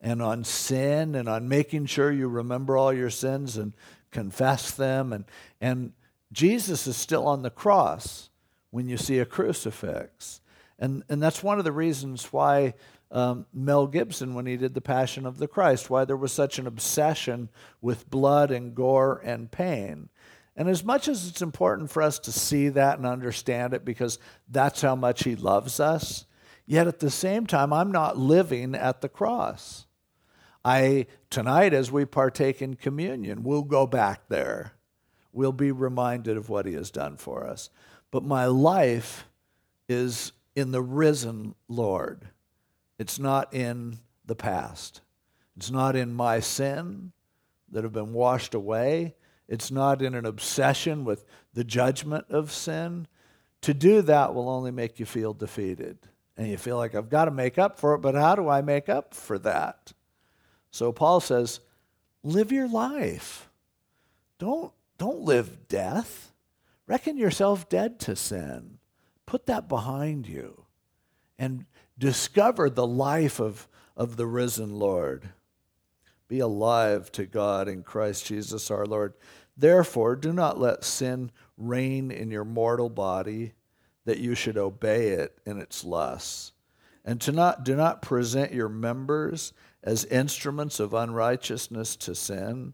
and 0.00 0.22
on 0.22 0.44
sin 0.44 1.14
and 1.14 1.28
on 1.28 1.48
making 1.48 1.86
sure 1.86 2.10
you 2.10 2.28
remember 2.28 2.76
all 2.76 2.92
your 2.92 3.10
sins 3.10 3.56
and 3.56 3.74
confess 4.10 4.70
them. 4.70 5.12
And, 5.12 5.24
and 5.60 5.92
Jesus 6.32 6.86
is 6.86 6.96
still 6.96 7.26
on 7.26 7.42
the 7.42 7.50
cross 7.50 8.30
when 8.70 8.88
you 8.88 8.96
see 8.96 9.18
a 9.18 9.26
crucifix. 9.26 10.40
And, 10.78 11.02
and 11.08 11.22
that's 11.22 11.42
one 11.42 11.58
of 11.58 11.64
the 11.64 11.72
reasons 11.72 12.32
why 12.32 12.74
um, 13.10 13.46
Mel 13.52 13.86
Gibson 13.86 14.34
when 14.34 14.46
he 14.46 14.56
did 14.56 14.74
The 14.74 14.80
Passion 14.80 15.26
of 15.26 15.38
the 15.38 15.48
Christ, 15.48 15.90
why 15.90 16.04
there 16.04 16.16
was 16.16 16.32
such 16.32 16.58
an 16.58 16.66
obsession 16.66 17.48
with 17.80 18.10
blood 18.10 18.50
and 18.50 18.74
gore 18.74 19.20
and 19.24 19.50
pain. 19.50 20.08
And 20.56 20.68
as 20.68 20.84
much 20.84 21.08
as 21.08 21.28
it's 21.28 21.42
important 21.42 21.90
for 21.90 22.02
us 22.02 22.18
to 22.20 22.32
see 22.32 22.68
that 22.68 22.98
and 22.98 23.06
understand 23.06 23.72
it 23.72 23.84
because 23.84 24.18
that's 24.48 24.82
how 24.82 24.94
much 24.94 25.24
he 25.24 25.34
loves 25.34 25.80
us, 25.80 26.26
yet 26.66 26.86
at 26.86 27.00
the 27.00 27.10
same 27.10 27.46
time, 27.46 27.72
I'm 27.72 27.92
not 27.92 28.18
living 28.18 28.74
at 28.74 29.00
the 29.00 29.08
cross. 29.08 29.86
I 30.64 31.06
tonight 31.30 31.72
as 31.72 31.90
we 31.90 32.04
partake 32.04 32.60
in 32.60 32.74
communion, 32.74 33.42
we'll 33.42 33.62
go 33.62 33.86
back 33.86 34.28
there. 34.28 34.72
We'll 35.32 35.52
be 35.52 35.72
reminded 35.72 36.36
of 36.36 36.48
what 36.48 36.66
he 36.66 36.74
has 36.74 36.90
done 36.90 37.16
for 37.16 37.46
us. 37.46 37.70
But 38.10 38.24
my 38.24 38.46
life 38.46 39.26
is 39.88 40.32
in 40.54 40.72
the 40.72 40.82
risen 40.82 41.54
Lord. 41.68 42.28
It's 43.00 43.18
not 43.18 43.54
in 43.54 43.98
the 44.26 44.34
past. 44.34 45.00
It's 45.56 45.70
not 45.70 45.96
in 45.96 46.12
my 46.12 46.40
sin 46.40 47.12
that 47.70 47.82
have 47.82 47.94
been 47.94 48.12
washed 48.12 48.52
away. 48.52 49.14
It's 49.48 49.70
not 49.70 50.02
in 50.02 50.14
an 50.14 50.26
obsession 50.26 51.06
with 51.06 51.24
the 51.54 51.64
judgment 51.64 52.26
of 52.28 52.52
sin. 52.52 53.06
To 53.62 53.72
do 53.72 54.02
that 54.02 54.34
will 54.34 54.50
only 54.50 54.70
make 54.70 55.00
you 55.00 55.06
feel 55.06 55.32
defeated. 55.32 55.96
And 56.36 56.48
you 56.48 56.58
feel 56.58 56.76
like, 56.76 56.94
I've 56.94 57.08
got 57.08 57.24
to 57.24 57.30
make 57.30 57.56
up 57.56 57.78
for 57.78 57.94
it, 57.94 58.02
but 58.02 58.14
how 58.14 58.34
do 58.34 58.50
I 58.50 58.60
make 58.60 58.90
up 58.90 59.14
for 59.14 59.38
that? 59.38 59.94
So 60.70 60.92
Paul 60.92 61.20
says, 61.20 61.60
live 62.22 62.52
your 62.52 62.68
life. 62.68 63.48
Don't, 64.38 64.72
don't 64.98 65.20
live 65.20 65.68
death. 65.68 66.34
Reckon 66.86 67.16
yourself 67.16 67.66
dead 67.70 67.98
to 68.00 68.14
sin. 68.14 68.76
Put 69.24 69.46
that 69.46 69.70
behind 69.70 70.28
you 70.28 70.66
and 71.40 71.64
discover 72.00 72.70
the 72.70 72.86
life 72.86 73.38
of, 73.38 73.68
of 73.96 74.16
the 74.16 74.26
risen 74.26 74.74
Lord. 74.74 75.28
Be 76.26 76.40
alive 76.40 77.12
to 77.12 77.26
God 77.26 77.68
in 77.68 77.82
Christ 77.82 78.26
Jesus 78.26 78.70
our 78.70 78.86
Lord. 78.86 79.12
Therefore, 79.56 80.16
do 80.16 80.32
not 80.32 80.58
let 80.58 80.82
sin 80.82 81.30
reign 81.58 82.10
in 82.10 82.30
your 82.30 82.44
mortal 82.44 82.88
body, 82.88 83.52
that 84.06 84.18
you 84.18 84.34
should 84.34 84.56
obey 84.56 85.08
it 85.08 85.38
in 85.44 85.58
its 85.58 85.84
lusts. 85.84 86.52
And 87.04 87.20
to 87.20 87.32
not, 87.32 87.64
do 87.64 87.76
not 87.76 88.02
present 88.02 88.52
your 88.52 88.68
members 88.68 89.52
as 89.82 90.04
instruments 90.06 90.80
of 90.80 90.94
unrighteousness 90.94 91.96
to 91.96 92.14
sin, 92.14 92.72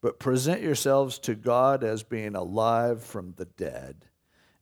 but 0.00 0.20
present 0.20 0.62
yourselves 0.62 1.18
to 1.20 1.34
God 1.34 1.82
as 1.82 2.02
being 2.04 2.36
alive 2.36 3.02
from 3.02 3.34
the 3.36 3.46
dead, 3.46 4.04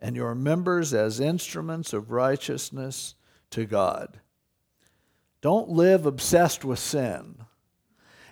and 0.01 0.17
your 0.17 0.35
members 0.35 0.95
as 0.95 1.21
instruments 1.21 1.93
of 1.93 2.11
righteousness 2.11 3.15
to 3.57 3.65
God. 3.65 4.21
Don't 5.41 5.71
live 5.71 6.05
obsessed 6.05 6.63
with 6.63 6.79
sin. 6.79 7.37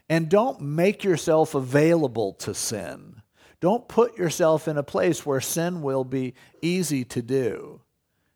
And 0.07 0.29
don't 0.29 0.61
make 0.61 1.03
yourself 1.03 1.55
available 1.55 2.35
to 2.35 2.53
sin. 2.53 3.23
Don't 3.59 3.89
put 3.89 4.19
yourself 4.19 4.69
in 4.69 4.77
a 4.77 4.83
place 4.83 5.25
where 5.25 5.41
sin 5.41 5.81
will 5.81 6.05
be 6.05 6.35
easy 6.61 7.05
to 7.07 7.23
do. 7.23 7.81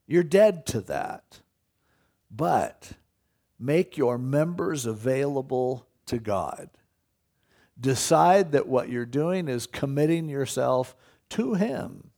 You're 0.06 0.22
dead 0.22 0.64
to 0.68 0.80
that. 0.82 1.40
But 2.30 2.92
make 3.58 3.98
your 3.98 4.16
members 4.16 4.86
available 4.86 5.86
to 6.06 6.18
God. 6.18 6.70
Decide 7.78 8.52
that 8.52 8.66
what 8.66 8.88
you're 8.88 9.04
doing 9.04 9.46
is 9.46 9.66
committing 9.66 10.30
yourself 10.30 10.96
to 11.30 11.52
Him. 11.52 12.12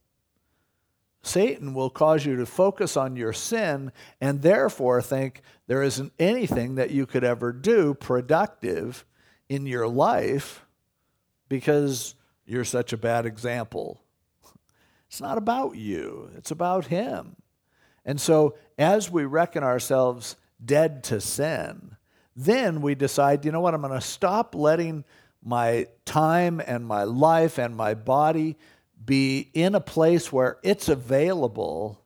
Satan 1.22 1.74
will 1.74 1.90
cause 1.90 2.24
you 2.24 2.36
to 2.36 2.46
focus 2.46 2.96
on 2.96 3.16
your 3.16 3.32
sin 3.32 3.92
and 4.20 4.40
therefore 4.40 5.02
think 5.02 5.42
there 5.66 5.82
isn't 5.82 6.12
anything 6.18 6.76
that 6.76 6.90
you 6.90 7.06
could 7.06 7.24
ever 7.24 7.52
do 7.52 7.94
productive 7.94 9.04
in 9.48 9.66
your 9.66 9.86
life 9.86 10.64
because 11.48 12.14
you're 12.46 12.64
such 12.64 12.92
a 12.92 12.96
bad 12.96 13.26
example. 13.26 14.02
It's 15.08 15.20
not 15.20 15.38
about 15.38 15.76
you, 15.76 16.30
it's 16.36 16.50
about 16.50 16.86
Him. 16.86 17.36
And 18.04 18.20
so, 18.20 18.56
as 18.78 19.10
we 19.10 19.24
reckon 19.24 19.62
ourselves 19.62 20.36
dead 20.64 21.04
to 21.04 21.20
sin, 21.20 21.96
then 22.34 22.80
we 22.80 22.94
decide, 22.94 23.44
you 23.44 23.52
know 23.52 23.60
what, 23.60 23.74
I'm 23.74 23.82
going 23.82 23.92
to 23.92 24.00
stop 24.00 24.54
letting 24.54 25.04
my 25.42 25.86
time 26.04 26.60
and 26.64 26.86
my 26.86 27.04
life 27.04 27.58
and 27.58 27.76
my 27.76 27.94
body 27.94 28.56
be 29.10 29.50
in 29.54 29.74
a 29.74 29.80
place 29.80 30.32
where 30.32 30.58
it's 30.62 30.88
available. 30.88 32.00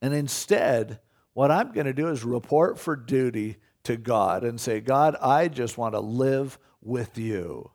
And 0.00 0.14
instead, 0.14 1.00
what 1.32 1.50
I'm 1.50 1.72
going 1.72 1.86
to 1.86 1.92
do 1.92 2.10
is 2.10 2.22
report 2.22 2.78
for 2.78 2.94
duty 2.94 3.56
to 3.82 3.96
God 3.96 4.44
and 4.44 4.60
say, 4.60 4.78
God, 4.78 5.16
I 5.20 5.48
just 5.48 5.76
want 5.76 5.94
to 5.94 6.00
live 6.00 6.60
with 6.80 7.18
you. 7.18 7.72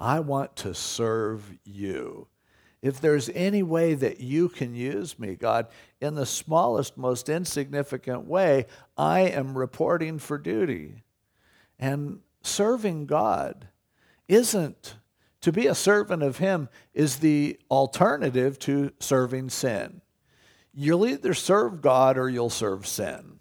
I 0.00 0.20
want 0.20 0.56
to 0.56 0.72
serve 0.72 1.52
you. 1.62 2.28
If 2.80 3.02
there's 3.02 3.28
any 3.34 3.62
way 3.62 3.92
that 3.92 4.18
you 4.18 4.48
can 4.48 4.74
use 4.74 5.18
me, 5.18 5.34
God, 5.34 5.66
in 6.00 6.14
the 6.14 6.24
smallest, 6.24 6.96
most 6.96 7.28
insignificant 7.28 8.24
way, 8.24 8.64
I 8.96 9.20
am 9.28 9.58
reporting 9.58 10.18
for 10.18 10.38
duty. 10.38 11.02
And 11.78 12.20
serving 12.40 13.04
God 13.04 13.68
isn't, 14.26 14.94
to 15.40 15.52
be 15.52 15.66
a 15.66 15.74
servant 15.74 16.22
of 16.22 16.38
Him 16.38 16.68
is 16.92 17.16
the 17.16 17.58
alternative 17.70 18.58
to 18.60 18.92
serving 19.00 19.50
sin. 19.50 20.02
You'll 20.72 21.06
either 21.06 21.34
serve 21.34 21.82
God 21.82 22.18
or 22.18 22.28
you'll 22.28 22.50
serve 22.50 22.86
sin. 22.86 23.38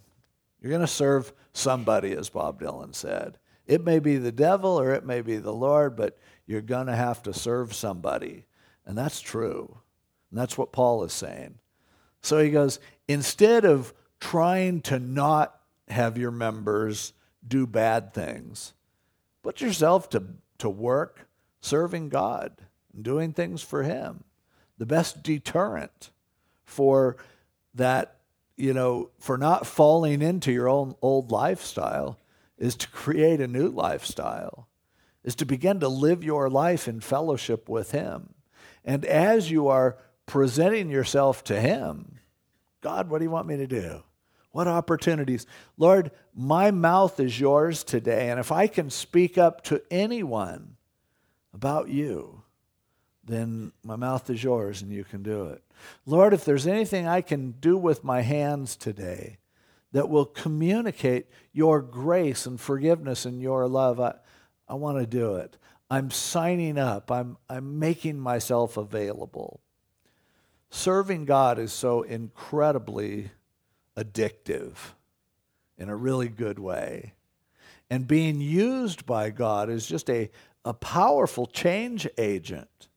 You're 0.62 0.72
going 0.72 0.82
to 0.82 0.88
serve 0.88 1.32
somebody, 1.54 2.14
as 2.14 2.30
Bob 2.30 2.62
Dylan 2.62 2.96
said. 2.96 3.38
It 3.66 3.84
may 3.84 4.00
be 4.00 4.18
the 4.18 4.32
devil 4.32 4.80
or 4.80 4.94
it 4.94 5.06
may 5.06 5.22
be 5.22 5.38
the 5.38 5.54
Lord, 5.54 5.96
but 5.96 6.18
you're 6.48 6.62
going 6.62 6.88
to 6.88 6.96
have 6.96 7.22
to 7.24 7.34
serve 7.34 7.74
somebody. 7.74 8.46
And 8.86 8.98
that's 8.98 9.22
true. 9.22 9.78
And 10.32 10.40
that's 10.40 10.58
what 10.58 10.72
Paul 10.72 11.04
is 11.04 11.14
saying. 11.14 11.60
So 12.22 12.40
he 12.40 12.50
goes, 12.50 12.80
instead 13.08 13.66
of 13.66 13.94
trying 14.20 14.82
to 14.82 15.00
not 15.00 15.56
have 15.88 16.18
your 16.18 16.32
members 16.32 17.14
do 17.48 17.68
bad 17.68 18.14
things, 18.14 18.74
put 19.44 19.62
yourself 19.62 20.10
to, 20.10 20.24
to 20.58 20.70
work 20.70 21.29
serving 21.62 22.10
God 22.10 22.54
and 22.93 23.04
doing 23.04 23.34
things 23.34 23.62
for 23.62 23.84
Him. 23.84 24.24
The 24.78 24.86
best 24.86 25.24
deterrent 25.24 26.12
for 26.63 27.17
that, 27.76 28.17
you 28.56 28.74
know, 28.74 29.10
for 29.19 29.38
not 29.38 29.67
falling 29.67 30.22
into 30.22 30.52
your 30.52 30.69
own 30.69 30.95
old 31.02 31.32
lifestyle 31.32 32.17
is 32.58 32.76
to 32.76 32.88
create 32.89 33.41
a 33.41 33.48
new 33.48 33.69
lifestyle, 33.69 34.67
is 35.24 35.36
to 35.36 35.45
begin 35.45 35.80
to 35.80 35.88
live 35.88 36.24
your 36.24 36.50
life 36.50 36.88
in 36.88 37.00
fellowship 37.00 37.67
with 37.69 37.91
Him. 37.91 38.34
And 38.86 39.06
as 39.06 39.52
you 39.52 39.67
are 39.67 39.98
presenting 40.26 40.89
yourself 40.89 41.43
to 41.45 41.60
Him, 41.60 42.19
God, 42.82 43.10
what 43.10 43.19
do 43.19 43.26
you 43.26 43.32
want 43.32 43.48
me 43.48 43.58
to 43.58 43.67
do? 43.67 44.04
What 44.52 44.67
opportunities? 44.67 45.45
Lord, 45.78 46.12
my 46.34 46.72
mouth 46.72 47.19
is 47.19 47.39
yours 47.39 47.84
today. 47.84 48.30
And 48.30 48.39
if 48.39 48.52
I 48.52 48.67
can 48.67 48.89
speak 48.89 49.38
up 49.38 49.63
to 49.65 49.82
anyone 49.91 50.76
about 51.54 51.90
you, 51.90 52.44
then 53.24 53.72
my 53.84 53.96
mouth 53.96 54.30
is 54.30 54.44
yours 54.44 54.82
and 54.82 54.92
you 54.92 55.04
can 55.04 55.24
do 55.24 55.46
it. 55.46 55.64
Lord, 56.06 56.34
if 56.34 56.46
there's 56.46 56.68
anything 56.68 57.08
I 57.08 57.22
can 57.22 57.52
do 57.52 57.78
with 57.78 58.04
my 58.04 58.22
hands 58.22 58.76
today 58.76 59.38
that 59.92 60.10
will 60.10 60.26
communicate 60.26 61.28
your 61.52 61.82
grace 61.82 62.46
and 62.46 62.60
forgiveness 62.60 63.26
and 63.26 63.42
your 63.42 63.68
love, 63.68 64.00
I, 64.00 64.16
I 64.68 64.76
want 64.76 64.98
to 65.00 65.06
do 65.06 65.36
it. 65.36 65.58
I'm 65.92 66.12
signing 66.12 66.78
up, 66.78 67.12
I'm, 67.12 67.38
I'm 67.50 67.80
making 67.80 68.20
myself 68.20 68.78
available. 68.78 69.62
Serving 70.70 71.26
God 71.26 71.58
is 71.58 71.74
so 71.74 72.04
incredibly 72.04 73.32
addictive 73.98 74.76
in 75.78 75.90
a 75.90 75.96
really 75.96 76.30
good 76.30 76.60
way. 76.60 77.14
And 77.90 78.08
being 78.08 78.40
used 78.40 79.08
by 79.08 79.32
God 79.32 79.70
is 79.70 79.88
just 79.88 80.12
a, 80.12 80.30
a 80.70 80.74
powerful 80.74 81.48
change 81.48 82.08
agent. 82.20 82.90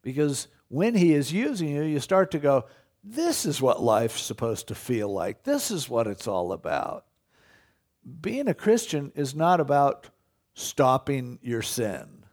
Because 0.00 0.48
when 0.68 0.94
He 0.94 1.12
is 1.12 1.32
using 1.32 1.68
you, 1.68 1.82
you 1.82 2.00
start 2.00 2.30
to 2.30 2.38
go, 2.38 2.64
this 3.04 3.44
is 3.44 3.60
what 3.60 3.82
life's 3.82 4.22
supposed 4.22 4.68
to 4.68 4.74
feel 4.74 5.12
like. 5.12 5.44
This 5.44 5.70
is 5.70 5.88
what 5.88 6.06
it's 6.06 6.26
all 6.26 6.50
about. 6.52 7.04
Being 8.22 8.48
a 8.48 8.54
Christian 8.54 9.12
is 9.14 9.34
not 9.34 9.60
about 9.60 10.08
stopping 10.54 11.38
your 11.42 11.60
sin. 11.60 12.24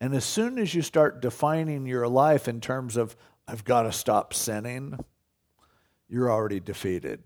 And 0.00 0.12
as 0.12 0.24
soon 0.24 0.58
as 0.58 0.74
you 0.74 0.82
start 0.82 1.22
defining 1.22 1.86
your 1.86 2.08
life 2.08 2.48
in 2.48 2.60
terms 2.60 2.96
of, 2.96 3.16
I've 3.46 3.64
got 3.64 3.82
to 3.82 3.92
stop 3.92 4.34
sinning, 4.34 4.98
you're 6.08 6.30
already 6.30 6.58
defeated. 6.58 7.22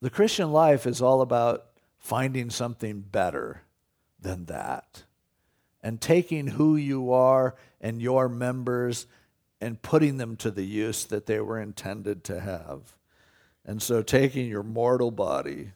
The 0.00 0.10
Christian 0.10 0.50
life 0.50 0.86
is 0.86 1.00
all 1.00 1.20
about 1.20 1.66
finding 1.98 2.50
something 2.50 3.00
better 3.00 3.62
than 4.20 4.46
that 4.46 5.04
and 5.86 6.00
taking 6.00 6.48
who 6.48 6.74
you 6.74 7.12
are 7.12 7.54
and 7.80 8.02
your 8.02 8.28
members 8.28 9.06
and 9.60 9.80
putting 9.82 10.16
them 10.16 10.34
to 10.34 10.50
the 10.50 10.64
use 10.64 11.04
that 11.04 11.26
they 11.26 11.38
were 11.38 11.60
intended 11.60 12.24
to 12.24 12.40
have. 12.40 12.96
And 13.64 13.80
so, 13.80 14.02
taking 14.02 14.48
your 14.48 14.64
mortal 14.64 15.12
body, 15.12 15.70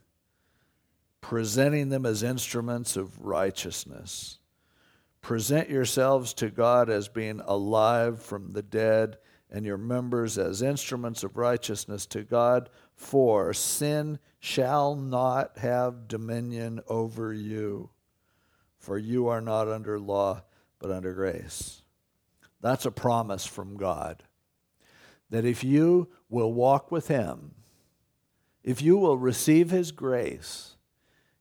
presenting 1.21 1.91
them 1.91 2.05
as 2.05 2.25
instruments 2.25 2.97
of 2.97 3.25
righteousness. 3.25 4.41
Present 5.23 5.71
yourselves 5.71 6.35
to 6.35 6.51
God 6.51 6.91
as 6.91 7.07
being 7.07 7.41
alive 7.45 8.21
from 8.21 8.51
the 8.51 8.63
dead, 8.63 9.17
and 9.49 9.65
your 9.65 9.79
members 9.79 10.39
as 10.39 10.61
instruments 10.61 11.23
of 11.23 11.37
righteousness 11.37 12.05
to 12.07 12.25
God, 12.25 12.69
for 12.97 13.55
sin 13.55 14.19
shall 14.41 14.97
not 14.97 15.59
have 15.59 16.09
dominion 16.09 16.81
over 16.89 17.33
you, 17.33 17.91
for 18.81 18.99
you 18.99 19.29
are 19.29 19.41
not 19.41 19.69
under 19.69 20.01
law, 20.01 20.43
but 20.81 20.91
under 20.91 21.13
grace. 21.13 21.83
That's 22.61 22.87
a 22.87 22.91
promise 22.91 23.47
from 23.47 23.77
God. 23.77 24.25
That 25.31 25.45
if 25.45 25.63
you 25.63 26.09
will 26.29 26.53
walk 26.53 26.91
with 26.91 27.07
Him, 27.09 27.53
if 28.65 28.83
you 28.83 28.97
will 28.97 29.17
receive 29.17 29.71
His 29.71 29.93
grace, 29.93 30.77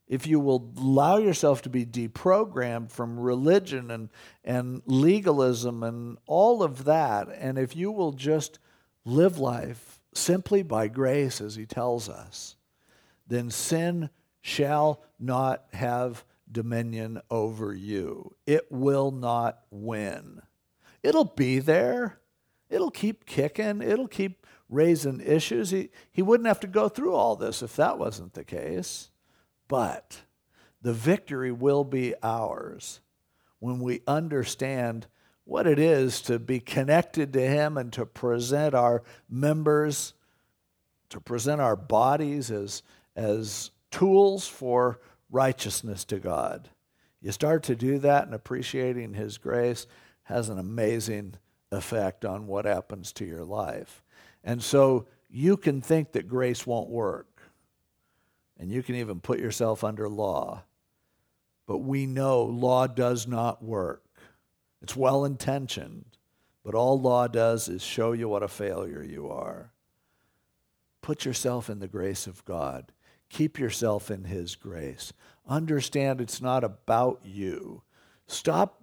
if 0.06 0.26
you 0.26 0.38
will 0.38 0.72
allow 0.76 1.16
yourself 1.16 1.62
to 1.62 1.70
be 1.70 1.86
deprogrammed 1.86 2.90
from 2.90 3.18
religion 3.18 3.90
and, 3.90 4.10
and 4.44 4.82
legalism 4.86 5.82
and 5.82 6.18
all 6.26 6.62
of 6.62 6.84
that, 6.84 7.28
and 7.38 7.58
if 7.58 7.74
you 7.74 7.90
will 7.90 8.12
just 8.12 8.58
live 9.04 9.38
life 9.38 10.00
simply 10.12 10.62
by 10.62 10.88
grace, 10.88 11.40
as 11.40 11.54
he 11.54 11.64
tells 11.64 12.08
us, 12.08 12.56
then 13.26 13.50
sin 13.50 14.10
shall 14.42 15.00
not 15.18 15.64
have 15.72 16.24
dominion 16.50 17.20
over 17.30 17.72
you. 17.74 18.34
It 18.46 18.66
will 18.70 19.10
not 19.10 19.60
win. 19.70 20.42
It'll 21.02 21.24
be 21.24 21.58
there. 21.58 22.18
it'll 22.68 22.90
keep 22.90 23.26
kicking, 23.26 23.82
it'll 23.82 24.08
keep 24.08 24.46
raising 24.68 25.20
issues. 25.20 25.70
He, 25.70 25.90
he 26.12 26.22
wouldn't 26.22 26.46
have 26.46 26.60
to 26.60 26.66
go 26.66 26.88
through 26.88 27.14
all 27.14 27.34
this 27.34 27.62
if 27.62 27.74
that 27.76 27.98
wasn't 27.98 28.34
the 28.34 28.44
case. 28.44 29.10
But 29.66 30.22
the 30.82 30.92
victory 30.92 31.52
will 31.52 31.84
be 31.84 32.14
ours 32.22 33.00
when 33.58 33.80
we 33.80 34.02
understand 34.06 35.06
what 35.44 35.66
it 35.66 35.78
is 35.78 36.22
to 36.22 36.38
be 36.38 36.60
connected 36.60 37.32
to 37.32 37.40
Him 37.40 37.76
and 37.76 37.92
to 37.92 38.06
present 38.06 38.74
our 38.74 39.02
members, 39.28 40.14
to 41.10 41.20
present 41.20 41.60
our 41.60 41.76
bodies 41.76 42.50
as, 42.50 42.82
as 43.16 43.70
tools 43.90 44.46
for 44.46 45.00
righteousness 45.30 46.04
to 46.06 46.18
God. 46.18 46.68
You 47.20 47.32
start 47.32 47.62
to 47.64 47.76
do 47.76 47.98
that 47.98 48.24
and 48.24 48.34
appreciating 48.34 49.14
His 49.14 49.38
grace 49.38 49.86
has 50.24 50.48
an 50.48 50.58
amazing 50.58 51.34
effect 51.70 52.24
on 52.24 52.46
what 52.46 52.64
happens 52.64 53.12
to 53.12 53.24
your 53.24 53.44
life. 53.44 54.02
And 54.42 54.62
so 54.62 55.06
you 55.28 55.56
can 55.56 55.80
think 55.80 56.12
that 56.12 56.28
grace 56.28 56.66
won't 56.66 56.88
work. 56.88 57.26
And 58.58 58.70
you 58.70 58.82
can 58.82 58.94
even 58.96 59.20
put 59.20 59.38
yourself 59.38 59.84
under 59.84 60.08
law. 60.08 60.64
But 61.66 61.78
we 61.78 62.06
know 62.06 62.42
law 62.42 62.86
does 62.86 63.26
not 63.26 63.62
work. 63.62 64.04
It's 64.82 64.96
well 64.96 65.24
intentioned, 65.24 66.04
but 66.64 66.74
all 66.74 67.00
law 67.00 67.26
does 67.26 67.68
is 67.68 67.82
show 67.82 68.12
you 68.12 68.28
what 68.28 68.42
a 68.42 68.48
failure 68.48 69.02
you 69.02 69.30
are. 69.30 69.70
Put 71.02 71.24
yourself 71.24 71.70
in 71.70 71.78
the 71.78 71.88
grace 71.88 72.26
of 72.26 72.44
God. 72.44 72.92
Keep 73.30 73.58
yourself 73.58 74.10
in 74.10 74.24
His 74.24 74.54
grace. 74.56 75.12
Understand 75.48 76.20
it's 76.20 76.42
not 76.42 76.62
about 76.62 77.20
you. 77.24 77.82
Stop 78.26 78.82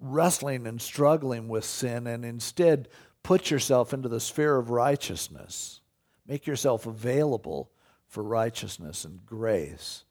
wrestling 0.00 0.66
and 0.66 0.80
struggling 0.80 1.48
with 1.48 1.64
sin 1.64 2.06
and 2.06 2.24
instead 2.24 2.88
put 3.22 3.50
yourself 3.50 3.92
into 3.92 4.08
the 4.08 4.20
sphere 4.20 4.56
of 4.56 4.70
righteousness. 4.70 5.80
Make 6.26 6.46
yourself 6.46 6.86
available 6.86 7.70
for 8.06 8.22
righteousness 8.22 9.04
and 9.04 9.24
grace. 9.26 10.04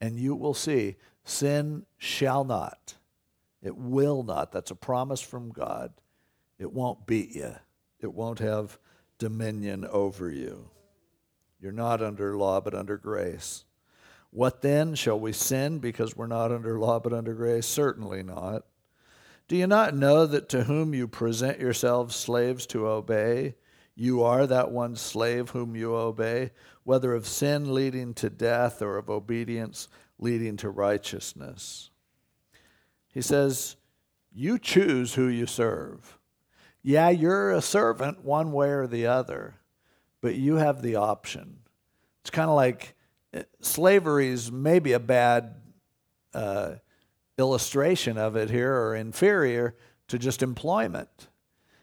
And 0.00 0.18
you 0.18 0.34
will 0.34 0.54
see 0.54 0.96
sin 1.24 1.86
shall 1.98 2.44
not, 2.44 2.94
it 3.62 3.76
will 3.76 4.22
not. 4.22 4.52
That's 4.52 4.70
a 4.70 4.76
promise 4.76 5.20
from 5.20 5.50
God. 5.50 5.92
It 6.58 6.72
won't 6.72 7.06
beat 7.06 7.34
you, 7.34 7.54
it 8.00 8.12
won't 8.12 8.38
have 8.38 8.78
dominion 9.18 9.86
over 9.86 10.30
you. 10.30 10.70
You're 11.64 11.72
not 11.72 12.02
under 12.02 12.36
law, 12.36 12.60
but 12.60 12.74
under 12.74 12.98
grace. 12.98 13.64
What 14.28 14.60
then? 14.60 14.94
Shall 14.94 15.18
we 15.18 15.32
sin 15.32 15.78
because 15.78 16.14
we're 16.14 16.26
not 16.26 16.52
under 16.52 16.78
law, 16.78 17.00
but 17.00 17.14
under 17.14 17.32
grace? 17.32 17.64
Certainly 17.64 18.22
not. 18.22 18.66
Do 19.48 19.56
you 19.56 19.66
not 19.66 19.96
know 19.96 20.26
that 20.26 20.50
to 20.50 20.64
whom 20.64 20.92
you 20.92 21.08
present 21.08 21.58
yourselves 21.60 22.14
slaves 22.16 22.66
to 22.66 22.86
obey, 22.86 23.54
you 23.94 24.22
are 24.22 24.46
that 24.46 24.72
one 24.72 24.94
slave 24.94 25.50
whom 25.50 25.74
you 25.74 25.94
obey, 25.94 26.50
whether 26.82 27.14
of 27.14 27.26
sin 27.26 27.72
leading 27.72 28.12
to 28.12 28.28
death 28.28 28.82
or 28.82 28.98
of 28.98 29.08
obedience 29.08 29.88
leading 30.18 30.58
to 30.58 30.68
righteousness? 30.68 31.88
He 33.08 33.22
says, 33.22 33.76
You 34.34 34.58
choose 34.58 35.14
who 35.14 35.28
you 35.28 35.46
serve. 35.46 36.18
Yeah, 36.82 37.08
you're 37.08 37.52
a 37.52 37.62
servant 37.62 38.22
one 38.22 38.52
way 38.52 38.68
or 38.68 38.86
the 38.86 39.06
other, 39.06 39.54
but 40.24 40.36
you 40.36 40.54
have 40.54 40.80
the 40.80 40.96
option. 40.96 41.58
It's 42.22 42.30
kind 42.30 42.48
of 42.48 42.56
like 42.56 42.94
eh, 43.34 43.42
slavery 43.60 44.28
is 44.28 44.50
maybe 44.50 44.92
a 44.92 44.98
bad 44.98 45.56
uh, 46.32 46.76
illustration 47.36 48.16
of 48.16 48.34
it 48.34 48.48
here 48.48 48.72
or 48.74 48.96
inferior 48.96 49.76
to 50.08 50.18
just 50.18 50.42
employment. 50.42 51.28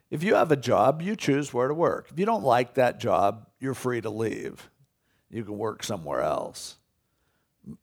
If 0.09 0.23
you 0.23 0.33
have 0.33 0.51
a 0.51 0.55
job, 0.55 1.03
you 1.03 1.15
choose 1.15 1.53
where 1.53 1.67
to 1.67 1.73
work. 1.75 2.07
If 2.11 2.17
you 2.17 2.25
don't 2.25 2.43
like 2.43 2.73
that 2.73 2.99
job, 2.99 3.45
you're 3.59 3.75
free 3.75 4.01
to 4.01 4.09
leave. 4.09 4.71
You 5.29 5.43
can 5.43 5.59
work 5.59 5.83
somewhere 5.83 6.21
else. 6.21 6.79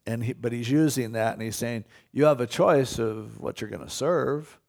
And 0.05 0.21
he, 0.21 0.33
but 0.33 0.51
he's 0.51 0.69
using 0.69 1.13
that 1.13 1.35
and 1.35 1.41
he's 1.41 1.55
saying 1.55 1.85
you 2.11 2.25
have 2.25 2.41
a 2.41 2.47
choice 2.47 2.99
of 2.99 3.39
what 3.39 3.61
you're 3.61 3.69
going 3.69 3.87
to 3.87 3.89
serve, 3.89 4.59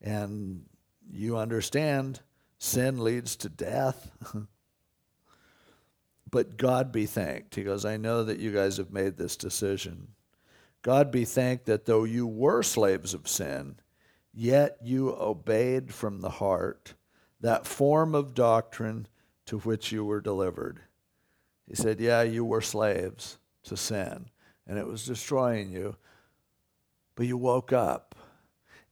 and 0.00 0.66
you 1.10 1.36
understand 1.36 2.20
sin 2.58 3.02
leads 3.02 3.34
to 3.38 3.48
death. 3.48 4.12
but 6.30 6.56
God 6.56 6.92
be 6.92 7.06
thanked. 7.06 7.54
He 7.54 7.62
goes, 7.62 7.84
I 7.84 7.96
know 7.96 8.24
that 8.24 8.38
you 8.38 8.52
guys 8.52 8.76
have 8.76 8.92
made 8.92 9.16
this 9.16 9.36
decision. 9.36 10.08
God 10.82 11.10
be 11.10 11.24
thanked 11.24 11.66
that 11.66 11.86
though 11.86 12.04
you 12.04 12.26
were 12.26 12.62
slaves 12.62 13.14
of 13.14 13.28
sin, 13.28 13.76
yet 14.32 14.76
you 14.82 15.14
obeyed 15.14 15.92
from 15.92 16.20
the 16.20 16.30
heart 16.30 16.94
that 17.40 17.66
form 17.66 18.14
of 18.14 18.34
doctrine 18.34 19.06
to 19.46 19.58
which 19.58 19.92
you 19.92 20.04
were 20.04 20.20
delivered. 20.20 20.80
He 21.68 21.74
said, 21.74 22.00
Yeah, 22.00 22.22
you 22.22 22.44
were 22.44 22.60
slaves 22.60 23.38
to 23.64 23.76
sin, 23.76 24.26
and 24.66 24.78
it 24.78 24.86
was 24.86 25.04
destroying 25.04 25.70
you, 25.70 25.96
but 27.14 27.26
you 27.26 27.36
woke 27.36 27.72
up. 27.72 28.14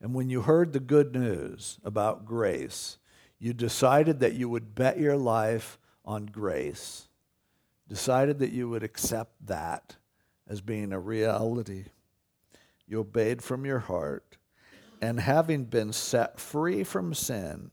And 0.01 0.13
when 0.13 0.29
you 0.29 0.41
heard 0.41 0.73
the 0.73 0.79
good 0.79 1.13
news 1.15 1.79
about 1.83 2.25
grace, 2.25 2.97
you 3.39 3.53
decided 3.53 4.19
that 4.19 4.33
you 4.33 4.49
would 4.49 4.75
bet 4.75 4.99
your 4.99 5.17
life 5.17 5.79
on 6.03 6.25
grace, 6.25 7.07
decided 7.87 8.39
that 8.39 8.51
you 8.51 8.69
would 8.69 8.83
accept 8.83 9.33
that 9.45 9.95
as 10.47 10.61
being 10.61 10.91
a 10.91 10.99
reality. 10.99 11.85
You 12.87 12.99
obeyed 12.99 13.43
from 13.43 13.65
your 13.65 13.79
heart, 13.79 14.37
and 15.01 15.19
having 15.19 15.65
been 15.65 15.91
set 15.91 16.39
free 16.39 16.83
from 16.83 17.13
sin, 17.13 17.71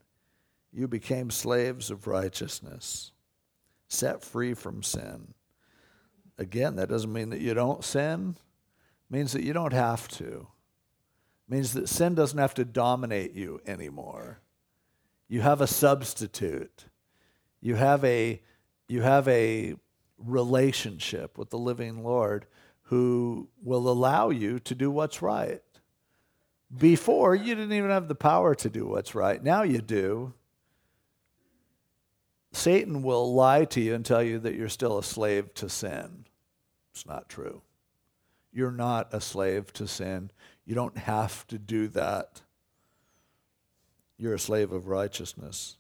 you 0.72 0.88
became 0.88 1.31
slaves 1.31 1.90
of 1.90 2.07
righteousness. 2.07 3.12
Set 3.88 4.22
free 4.22 4.55
from 4.55 4.83
sin. 4.83 5.35
Again, 6.38 6.77
that 6.77 6.88
doesn't 6.88 7.12
mean 7.12 7.31
that 7.31 7.40
you 7.40 7.53
don't 7.53 7.85
sin. 7.85 8.37
It 8.38 9.14
means 9.14 9.33
that 9.33 9.44
you 9.44 9.53
don't 9.53 9.75
have 9.75 10.09
to. 10.09 10.46
It 11.46 11.55
means 11.55 11.75
that 11.75 11.88
sin 11.88 12.14
doesn't 12.14 12.38
have 12.38 12.55
to 12.55 12.64
dominate 12.64 13.35
you 13.35 13.61
anymore. 13.66 14.40
You 15.29 15.42
have 15.42 15.61
a 15.61 15.66
substitute. 15.66 16.87
You 17.61 17.75
have 17.75 18.03
a 18.05 18.40
you 18.88 19.03
have 19.03 19.29
a 19.29 19.77
relationship 20.25 21.39
with 21.39 21.51
the 21.51 21.59
living 21.59 22.03
Lord 22.03 22.47
who 22.83 23.49
will 23.63 23.89
allow 23.89 24.31
you 24.31 24.59
to 24.61 24.75
do 24.75 24.91
what's 24.91 25.23
right. 25.23 25.63
Before, 26.77 27.35
you 27.35 27.55
didn't 27.55 27.73
even 27.73 27.91
have 27.91 28.09
the 28.09 28.15
power 28.15 28.55
to 28.57 28.71
do 28.71 28.87
what's 28.87 29.15
right. 29.15 29.43
Now 29.43 29.63
you 29.63 29.81
do. 29.81 30.35
Satan 32.53 33.03
will 33.03 33.35
lie 33.35 33.65
to 33.67 33.81
you 33.81 33.95
and 33.95 34.05
tell 34.05 34.23
you 34.23 34.39
that 34.41 34.55
you're 34.55 34.69
still 34.69 34.99
a 34.99 35.03
slave 35.03 35.55
to 35.55 35.69
sin. 35.69 36.27
It's 36.93 37.07
not 37.07 37.29
true. 37.29 37.63
You're 38.53 38.71
not 38.71 39.13
a 39.13 39.21
slave 39.21 39.73
to 39.75 39.89
sin. 39.89 40.31
You 40.67 40.75
don't 40.75 40.99
have 40.99 41.47
to 41.49 41.59
do 41.59 41.89
that. 41.89 42.43
You're 44.19 44.35
a 44.35 44.39
slave 44.39 44.73
of 44.73 44.89
righteousness. 44.89 45.79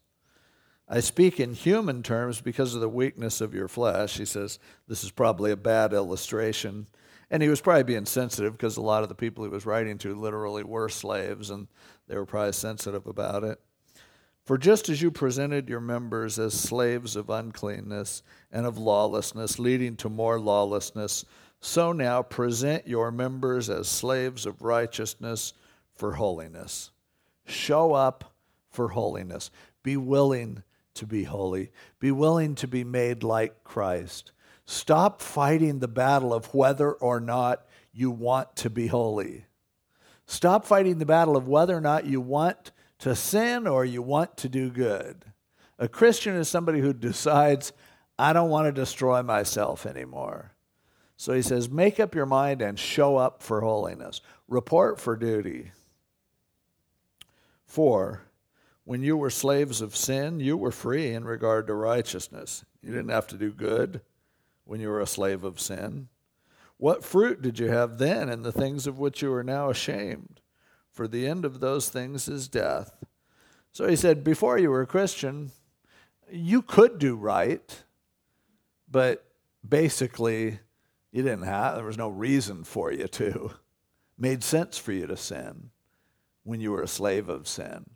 I 0.92 1.00
speak 1.00 1.40
in 1.40 1.54
human 1.54 2.04
terms 2.04 2.40
because 2.40 2.74
of 2.74 2.80
the 2.80 2.88
weakness 2.88 3.40
of 3.40 3.54
your 3.54 3.66
flesh. 3.66 4.18
He 4.18 4.26
says 4.26 4.60
this 4.86 5.02
is 5.02 5.10
probably 5.10 5.50
a 5.50 5.56
bad 5.56 5.92
illustration 5.92 6.86
and 7.32 7.42
he 7.42 7.48
was 7.48 7.62
probably 7.62 7.82
being 7.82 8.04
sensitive 8.04 8.52
because 8.52 8.76
a 8.76 8.82
lot 8.82 9.02
of 9.02 9.08
the 9.08 9.14
people 9.14 9.42
he 9.42 9.48
was 9.48 9.64
writing 9.64 9.96
to 9.98 10.14
literally 10.14 10.62
were 10.62 10.90
slaves, 10.90 11.48
and 11.48 11.66
they 12.06 12.14
were 12.14 12.26
probably 12.26 12.52
sensitive 12.52 13.06
about 13.06 13.42
it. 13.42 13.58
For 14.44 14.58
just 14.58 14.90
as 14.90 15.00
you 15.00 15.10
presented 15.10 15.66
your 15.66 15.80
members 15.80 16.38
as 16.38 16.52
slaves 16.52 17.16
of 17.16 17.30
uncleanness 17.30 18.22
and 18.52 18.66
of 18.66 18.76
lawlessness, 18.76 19.58
leading 19.58 19.96
to 19.96 20.10
more 20.10 20.38
lawlessness, 20.38 21.24
so 21.58 21.92
now 21.92 22.22
present 22.22 22.86
your 22.86 23.10
members 23.10 23.70
as 23.70 23.88
slaves 23.88 24.44
of 24.44 24.60
righteousness 24.60 25.54
for 25.94 26.12
holiness. 26.12 26.90
Show 27.46 27.94
up 27.94 28.34
for 28.68 28.88
holiness. 28.88 29.50
Be 29.82 29.96
willing 29.96 30.62
to 30.94 31.06
be 31.06 31.24
holy. 31.24 31.70
Be 31.98 32.10
willing 32.10 32.54
to 32.56 32.68
be 32.68 32.84
made 32.84 33.22
like 33.22 33.64
Christ. 33.64 34.32
Stop 34.64 35.20
fighting 35.20 35.78
the 35.78 35.88
battle 35.88 36.32
of 36.32 36.54
whether 36.54 36.92
or 36.92 37.20
not 37.20 37.66
you 37.92 38.10
want 38.10 38.56
to 38.56 38.70
be 38.70 38.86
holy. 38.86 39.46
Stop 40.26 40.64
fighting 40.64 40.98
the 40.98 41.06
battle 41.06 41.36
of 41.36 41.48
whether 41.48 41.76
or 41.76 41.80
not 41.80 42.06
you 42.06 42.20
want 42.20 42.70
to 42.98 43.14
sin 43.14 43.66
or 43.66 43.84
you 43.84 44.00
want 44.00 44.36
to 44.38 44.48
do 44.48 44.70
good. 44.70 45.24
A 45.78 45.88
Christian 45.88 46.36
is 46.36 46.48
somebody 46.48 46.80
who 46.80 46.92
decides, 46.92 47.72
I 48.18 48.32
don't 48.32 48.50
want 48.50 48.66
to 48.66 48.72
destroy 48.72 49.22
myself 49.22 49.84
anymore. 49.84 50.52
So 51.16 51.32
he 51.32 51.42
says, 51.42 51.68
make 51.68 52.00
up 52.00 52.14
your 52.14 52.26
mind 52.26 52.62
and 52.62 52.78
show 52.78 53.16
up 53.16 53.42
for 53.42 53.60
holiness. 53.60 54.20
Report 54.48 55.00
for 55.00 55.16
duty. 55.16 55.72
For 57.66 58.22
when 58.84 59.02
you 59.02 59.16
were 59.16 59.30
slaves 59.30 59.80
of 59.80 59.94
sin, 59.94 60.40
you 60.40 60.56
were 60.56 60.72
free 60.72 61.12
in 61.12 61.24
regard 61.24 61.66
to 61.66 61.74
righteousness. 61.74 62.64
You 62.82 62.90
didn't 62.90 63.10
have 63.10 63.28
to 63.28 63.36
do 63.36 63.52
good 63.52 64.00
when 64.64 64.80
you 64.80 64.88
were 64.88 65.00
a 65.00 65.06
slave 65.06 65.44
of 65.44 65.60
sin? 65.60 66.08
What 66.76 67.04
fruit 67.04 67.42
did 67.42 67.58
you 67.58 67.68
have 67.68 67.98
then 67.98 68.28
in 68.28 68.42
the 68.42 68.52
things 68.52 68.86
of 68.86 68.98
which 68.98 69.22
you 69.22 69.32
are 69.32 69.44
now 69.44 69.70
ashamed? 69.70 70.40
For 70.90 71.06
the 71.06 71.26
end 71.26 71.44
of 71.44 71.60
those 71.60 71.88
things 71.88 72.28
is 72.28 72.48
death. 72.48 73.04
So 73.70 73.86
he 73.86 73.96
said, 73.96 74.24
before 74.24 74.58
you 74.58 74.70
were 74.70 74.82
a 74.82 74.86
Christian, 74.86 75.52
you 76.30 76.60
could 76.60 76.98
do 76.98 77.14
right, 77.14 77.82
but 78.90 79.24
basically, 79.66 80.58
you 81.12 81.22
didn't 81.22 81.44
have, 81.44 81.76
there 81.76 81.84
was 81.84 81.96
no 81.96 82.08
reason 82.08 82.64
for 82.64 82.92
you 82.92 83.06
to. 83.06 83.52
Made 84.18 84.42
sense 84.42 84.76
for 84.76 84.92
you 84.92 85.06
to 85.06 85.16
sin 85.16 85.70
when 86.42 86.60
you 86.60 86.72
were 86.72 86.82
a 86.82 86.88
slave 86.88 87.28
of 87.28 87.48
sin. 87.48 87.86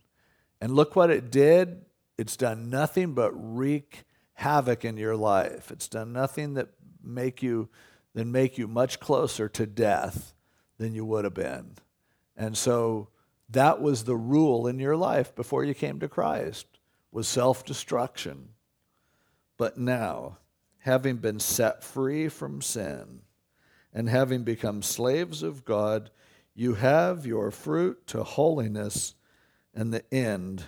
And 0.61 0.75
look 0.75 0.97
what 0.97 1.11
it 1.11 1.31
did. 1.31 1.85
It's 2.19 2.37
done 2.37 2.71
nothing 2.71 3.15
but 3.15 3.33
wreak 3.33 4.05
havoc 4.35 4.85
in 4.85 4.97
your 4.97 5.17
life. 5.17 5.71
It's 5.71 5.89
done 5.89 6.13
nothing 6.13 6.55
that 6.55 6.69
make 7.03 7.43
you 7.43 7.69
than 8.15 8.33
make 8.33 8.57
you 8.57 8.67
much 8.67 8.99
closer 8.99 9.49
to 9.51 9.67
death 9.67 10.35
than 10.79 10.95
you 10.95 11.05
would 11.05 11.25
have 11.25 11.35
been. 11.35 11.73
And 12.37 12.57
so 12.57 13.09
that 13.51 13.81
was 13.81 14.05
the 14.05 14.17
rule 14.17 14.67
in 14.67 14.79
your 14.79 14.97
life 14.97 15.35
before 15.35 15.65
you 15.65 15.75
came 15.75 16.01
to 16.01 16.09
Christ 16.09 16.67
was 17.13 17.29
self-destruction. 17.29 18.49
But 19.57 19.79
now, 19.79 20.39
having 20.79 21.17
been 21.17 21.41
set 21.41 21.83
free 21.83 22.29
from 22.29 22.61
sin 22.61 23.21
and 23.93 24.09
having 24.09 24.43
become 24.43 24.83
slaves 24.83 25.43
of 25.43 25.65
God, 25.65 26.11
you 26.55 26.75
have 26.75 27.27
your 27.27 27.51
fruit 27.51 28.07
to 28.09 28.23
holiness 28.23 29.15
and 29.77 29.93
the 29.93 30.03
end 30.13 30.65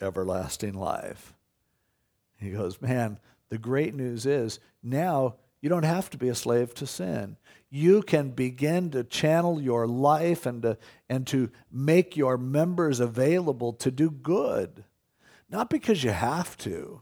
everlasting 0.00 0.74
life. 0.74 1.32
He 2.38 2.50
goes, 2.50 2.82
Man, 2.82 3.18
the 3.48 3.58
great 3.58 3.94
news 3.94 4.26
is 4.26 4.60
now 4.82 5.36
you 5.60 5.68
don't 5.68 5.84
have 5.84 6.10
to 6.10 6.18
be 6.18 6.28
a 6.28 6.34
slave 6.34 6.74
to 6.74 6.86
sin. 6.86 7.36
You 7.70 8.02
can 8.02 8.30
begin 8.30 8.90
to 8.90 9.04
channel 9.04 9.60
your 9.60 9.86
life 9.86 10.46
and 10.46 10.62
to, 10.62 10.78
and 11.08 11.26
to 11.28 11.50
make 11.70 12.16
your 12.16 12.38
members 12.38 13.00
available 13.00 13.72
to 13.74 13.90
do 13.90 14.10
good. 14.10 14.84
Not 15.50 15.68
because 15.70 16.04
you 16.04 16.10
have 16.10 16.56
to, 16.58 17.00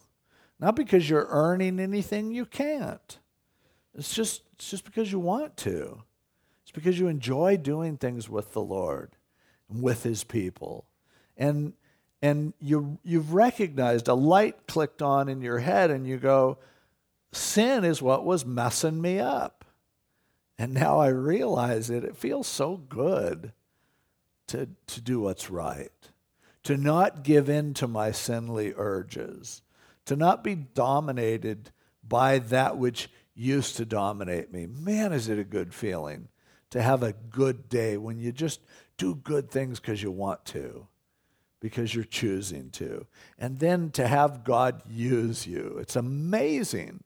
not 0.59 0.77
because 0.77 1.09
you're 1.09 1.27
earning 1.29 1.79
anything 1.81 2.33
you 2.33 2.47
can't. 2.47 3.19
It's 3.95 4.15
just, 4.15 4.43
it's 4.55 4.71
just 4.71 4.85
because 4.85 5.13
you 5.13 5.19
want 5.19 5.57
to. 5.59 6.03
It's 6.63 6.73
because 6.73 6.99
you 6.99 7.09
enjoy 7.09 7.57
doing 7.57 7.97
things 7.97 8.29
with 8.29 8.53
the 8.53 8.63
Lord 8.63 9.13
and 9.71 9.83
with 9.83 10.03
His 10.03 10.25
people. 10.25 10.87
And, 11.37 11.73
and 12.23 12.53
you, 12.61 12.99
you've 13.05 13.35
recognized 13.35 14.09
a 14.09 14.15
light 14.15 14.67
clicked 14.67 15.03
on 15.03 15.29
in 15.29 15.41
your 15.41 15.59
head, 15.59 15.91
and 15.91 16.07
you 16.07 16.17
go, 16.17 16.59
Sin 17.33 17.85
is 17.85 18.01
what 18.01 18.25
was 18.25 18.47
messing 18.47 19.01
me 19.01 19.19
up. 19.19 19.65
And 20.59 20.73
now 20.73 21.01
I 21.01 21.09
realize 21.09 21.91
it. 21.91 22.03
It 22.03 22.17
feels 22.17 22.47
so 22.47 22.77
good 22.77 23.53
to, 24.47 24.69
to 24.87 25.01
do 25.01 25.21
what's 25.21 25.51
right, 25.51 25.91
to 26.63 26.77
not 26.77 27.23
give 27.23 27.49
in 27.49 27.75
to 27.75 27.87
my 27.87 28.11
sinly 28.11 28.73
urges, 28.77 29.61
to 30.07 30.17
not 30.17 30.43
be 30.43 30.55
dominated 30.55 31.71
by 32.07 32.39
that 32.39 32.79
which 32.79 33.11
used 33.35 33.77
to 33.77 33.85
dominate 33.85 34.53
me. 34.53 34.67
Man, 34.67 35.13
is 35.13 35.29
it 35.29 35.39
a 35.39 35.45
good 35.45 35.75
feeling 35.75 36.29
to 36.71 36.81
have 36.81 37.03
a 37.03 37.13
good 37.13 37.69
day 37.69 37.97
when 37.97 38.19
you 38.19 38.33
just 38.33 38.61
do 38.97 39.15
good 39.15 39.51
things 39.51 39.79
because 39.79 40.03
you 40.03 40.11
want 40.11 40.45
to, 40.47 40.87
because 41.61 41.95
you're 41.95 42.05
choosing 42.05 42.71
to. 42.71 43.07
And 43.39 43.59
then 43.59 43.91
to 43.93 44.07
have 44.07 44.45
God 44.45 44.83
use 44.89 45.47
you. 45.47 45.79
It's 45.81 45.97
amazing. 45.97 47.03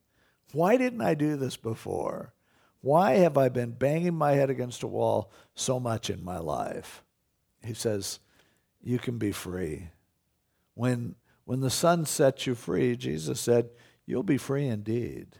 Why 0.51 0.77
didn't 0.77 1.01
I 1.01 1.13
do 1.13 1.35
this 1.35 1.57
before? 1.57 2.33
Why 2.81 3.13
have 3.13 3.37
I 3.37 3.49
been 3.49 3.71
banging 3.71 4.15
my 4.15 4.33
head 4.33 4.49
against 4.49 4.83
a 4.83 4.87
wall 4.87 5.31
so 5.55 5.79
much 5.79 6.09
in 6.09 6.23
my 6.23 6.39
life? 6.39 7.03
He 7.63 7.73
says, 7.73 8.19
You 8.81 8.99
can 8.99 9.17
be 9.17 9.31
free. 9.31 9.89
When, 10.73 11.15
when 11.45 11.61
the 11.61 11.69
Son 11.69 12.05
sets 12.05 12.47
you 12.47 12.55
free, 12.55 12.95
Jesus 12.95 13.39
said, 13.39 13.69
You'll 14.05 14.23
be 14.23 14.37
free 14.37 14.67
indeed. 14.67 15.37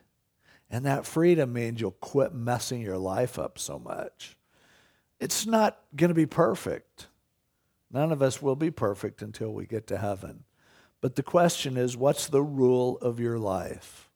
And 0.69 0.85
that 0.85 1.05
freedom 1.05 1.51
means 1.51 1.81
you'll 1.81 1.91
quit 1.91 2.33
messing 2.33 2.81
your 2.81 2.97
life 2.97 3.37
up 3.37 3.59
so 3.59 3.77
much. 3.77 4.37
It's 5.19 5.45
not 5.45 5.79
going 5.95 6.09
to 6.09 6.15
be 6.15 6.25
perfect. 6.25 7.07
None 7.91 8.11
of 8.11 8.21
us 8.21 8.41
will 8.41 8.55
be 8.55 8.71
perfect 8.71 9.21
until 9.21 9.53
we 9.53 9.65
get 9.65 9.87
to 9.87 9.97
heaven. 9.97 10.43
But 11.01 11.15
the 11.15 11.23
question 11.23 11.77
is 11.77 11.97
what's 11.97 12.27
the 12.27 12.43
rule 12.43 12.97
of 12.99 13.19
your 13.19 13.39
life? 13.39 14.09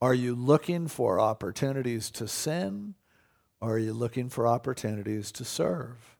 Are 0.00 0.14
you 0.14 0.34
looking 0.34 0.86
for 0.86 1.18
opportunities 1.18 2.10
to 2.12 2.28
sin 2.28 2.94
or 3.60 3.74
are 3.74 3.78
you 3.78 3.92
looking 3.92 4.28
for 4.28 4.46
opportunities 4.46 5.32
to 5.32 5.44
serve 5.44 6.16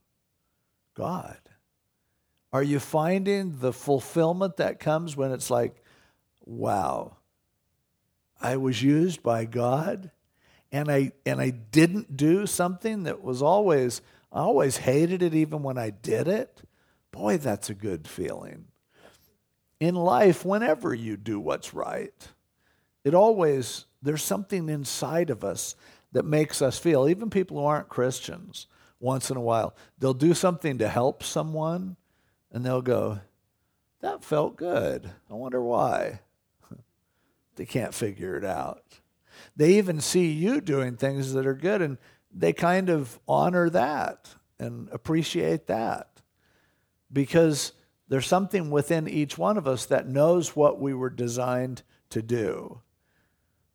God? 0.94 1.38
Are 2.52 2.62
you 2.62 2.80
finding 2.80 3.58
the 3.60 3.72
fulfillment 3.72 4.56
that 4.56 4.80
comes 4.80 5.16
when 5.16 5.32
it's 5.32 5.50
like, 5.50 5.76
wow, 6.44 7.18
I 8.40 8.56
was 8.56 8.82
used 8.82 9.22
by 9.22 9.44
God 9.44 10.10
and 10.72 10.90
I 10.90 11.12
and 11.24 11.40
I 11.40 11.50
didn't 11.50 12.16
do 12.16 12.46
something 12.46 13.04
that 13.04 13.22
was 13.22 13.42
always 13.42 14.02
I 14.32 14.40
always 14.40 14.76
hated 14.78 15.22
it 15.22 15.34
even 15.34 15.62
when 15.62 15.78
I 15.78 15.90
did 15.90 16.28
it. 16.28 16.62
Boy, 17.12 17.38
that's 17.38 17.70
a 17.70 17.74
good 17.74 18.06
feeling. 18.06 18.66
In 19.80 19.94
life, 19.94 20.44
whenever 20.44 20.94
you 20.94 21.16
do 21.16 21.40
what's 21.40 21.72
right, 21.72 22.28
it 23.04 23.14
always, 23.14 23.86
there's 24.02 24.22
something 24.22 24.68
inside 24.68 25.30
of 25.30 25.44
us 25.44 25.76
that 26.12 26.24
makes 26.24 26.60
us 26.60 26.78
feel, 26.78 27.08
even 27.08 27.30
people 27.30 27.58
who 27.58 27.64
aren't 27.64 27.88
Christians, 27.88 28.66
once 29.00 29.30
in 29.30 29.36
a 29.36 29.40
while, 29.40 29.74
they'll 29.98 30.14
do 30.14 30.34
something 30.34 30.78
to 30.78 30.88
help 30.88 31.22
someone 31.22 31.96
and 32.50 32.64
they'll 32.64 32.82
go, 32.82 33.20
That 34.00 34.24
felt 34.24 34.56
good. 34.56 35.08
I 35.30 35.34
wonder 35.34 35.62
why. 35.62 36.20
they 37.56 37.66
can't 37.66 37.94
figure 37.94 38.36
it 38.36 38.44
out. 38.44 38.82
They 39.56 39.74
even 39.74 40.00
see 40.00 40.32
you 40.32 40.60
doing 40.60 40.96
things 40.96 41.32
that 41.34 41.46
are 41.46 41.54
good 41.54 41.82
and 41.82 41.98
they 42.32 42.52
kind 42.52 42.88
of 42.88 43.18
honor 43.26 43.70
that 43.70 44.34
and 44.58 44.88
appreciate 44.90 45.66
that 45.66 46.20
because 47.12 47.72
there's 48.08 48.26
something 48.26 48.70
within 48.70 49.08
each 49.08 49.36
one 49.36 49.58
of 49.58 49.66
us 49.66 49.86
that 49.86 50.08
knows 50.08 50.56
what 50.56 50.80
we 50.80 50.94
were 50.94 51.10
designed 51.10 51.82
to 52.10 52.22
do. 52.22 52.80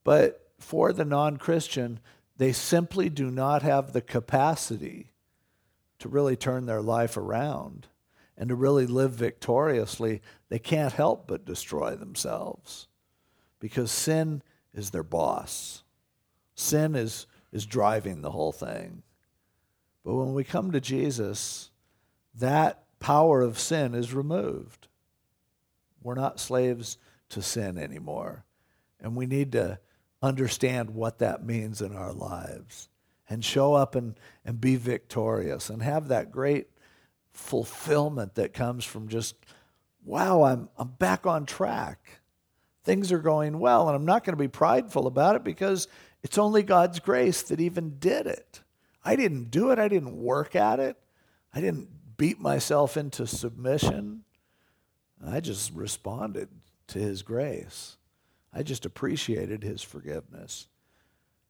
But 0.04 0.52
for 0.60 0.92
the 0.92 1.06
non 1.06 1.38
Christian, 1.38 2.00
they 2.38 2.52
simply 2.52 3.10
do 3.10 3.30
not 3.30 3.62
have 3.62 3.94
the 3.94 4.02
capacity 4.02 5.12
to 6.00 6.10
really 6.10 6.36
turn 6.36 6.66
their 6.66 6.82
life 6.82 7.16
around 7.16 7.88
and 8.38 8.50
to 8.50 8.56
really 8.56 8.88
live 8.88 9.12
victoriously. 9.12 10.22
They 10.50 10.60
can't 10.60 10.94
help 10.94 11.28
but 11.28 11.46
destroy 11.46 11.96
themselves 11.96 12.88
because 13.60 13.92
sin 13.92 14.42
is 14.74 14.90
their 14.90 15.04
boss. 15.04 15.84
Sin 16.56 16.96
is, 16.96 17.28
is 17.54 17.66
driving 17.66 18.22
the 18.22 18.32
whole 18.32 18.52
thing. 18.52 19.04
But 20.04 20.16
when 20.16 20.34
we 20.34 20.44
come 20.44 20.72
to 20.72 20.82
Jesus, 20.82 21.70
that 22.36 22.84
power 23.00 23.42
of 23.42 23.60
sin 23.60 23.94
is 23.94 24.14
removed. 24.14 24.88
We're 26.02 26.16
not 26.16 26.40
slaves 26.40 26.98
to 27.30 27.42
sin 27.42 27.78
anymore. 27.78 28.44
And 29.00 29.16
we 29.16 29.26
need 29.26 29.52
to 29.54 29.80
understand 30.22 30.90
what 30.92 31.20
that 31.20 31.46
means 31.46 31.82
in 31.82 31.96
our 31.96 32.12
lives 32.12 32.90
and 33.30 33.46
show 33.46 33.74
up 33.74 33.96
and, 33.96 34.20
and 34.44 34.60
be 34.60 34.76
victorious 34.76 35.70
and 35.70 35.82
have 35.82 36.08
that 36.08 36.32
great 36.32 36.68
fulfillment 37.32 38.36
that 38.36 38.54
comes 38.54 38.84
from 38.84 39.08
just, 39.08 39.36
wow, 40.04 40.44
I'm, 40.44 40.70
I'm 40.78 40.90
back 40.90 41.26
on 41.26 41.46
track. 41.46 42.22
Things 42.84 43.12
are 43.12 43.20
going 43.20 43.60
well, 43.60 43.88
and 43.88 43.96
I'm 43.96 44.06
not 44.06 44.24
going 44.24 44.34
to 44.34 44.42
be 44.44 44.50
prideful 44.50 45.08
about 45.08 45.36
it 45.36 45.44
because 45.44 45.88
it's 46.24 46.38
only 46.38 46.64
God's 46.64 47.00
grace 47.00 47.42
that 47.44 47.62
even 47.62 47.98
did 48.00 48.26
it. 48.26 48.62
I 49.04 49.16
didn't 49.16 49.52
do 49.52 49.72
it, 49.72 49.80
I 49.80 49.88
didn't 49.88 50.18
work 50.18 50.56
at 50.56 50.80
it, 50.80 50.98
I 51.54 51.62
didn't 51.62 51.90
beat 52.18 52.40
myself 52.40 52.98
into 52.98 53.28
submission. 53.28 54.24
I 55.26 55.40
just 55.40 55.72
responded 55.74 56.50
to 56.88 57.00
His 57.00 57.22
grace. 57.22 57.98
I 58.54 58.64
just 58.64 58.86
appreciated 58.86 59.64
his 59.64 59.82
forgiveness. 59.82 60.68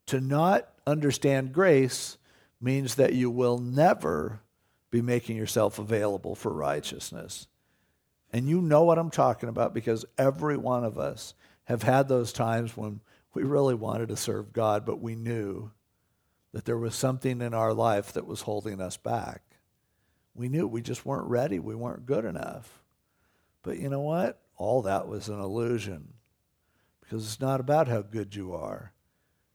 To 0.07 0.21
not 0.21 0.69
understand 0.87 1.53
grace 1.53 2.17
means 2.61 2.95
that 2.95 3.13
you 3.13 3.29
will 3.29 3.57
never 3.57 4.41
be 4.89 5.01
making 5.01 5.35
yourself 5.35 5.79
available 5.79 6.35
for 6.35 6.53
righteousness. 6.53 7.47
And 8.31 8.47
you 8.47 8.61
know 8.61 8.83
what 8.83 8.97
I'm 8.97 9.11
talking 9.11 9.49
about 9.49 9.73
because 9.73 10.05
every 10.17 10.57
one 10.57 10.83
of 10.83 10.97
us 10.97 11.33
have 11.65 11.83
had 11.83 12.07
those 12.07 12.31
times 12.31 12.75
when 12.77 13.01
we 13.33 13.43
really 13.43 13.75
wanted 13.75 14.09
to 14.09 14.17
serve 14.17 14.53
God, 14.53 14.85
but 14.85 15.01
we 15.01 15.15
knew 15.15 15.71
that 16.53 16.65
there 16.65 16.77
was 16.77 16.95
something 16.95 17.41
in 17.41 17.53
our 17.53 17.73
life 17.73 18.13
that 18.13 18.27
was 18.27 18.41
holding 18.41 18.79
us 18.79 18.97
back. 18.97 19.41
We 20.35 20.49
knew 20.49 20.67
we 20.67 20.81
just 20.81 21.05
weren't 21.05 21.27
ready, 21.27 21.59
we 21.59 21.75
weren't 21.75 22.05
good 22.05 22.25
enough. 22.25 22.83
But 23.63 23.79
you 23.79 23.89
know 23.89 24.01
what? 24.01 24.39
All 24.57 24.81
that 24.83 25.07
was 25.07 25.29
an 25.29 25.39
illusion 25.39 26.13
because 27.01 27.25
it's 27.25 27.41
not 27.41 27.59
about 27.59 27.87
how 27.87 28.01
good 28.01 28.35
you 28.35 28.53
are. 28.53 28.93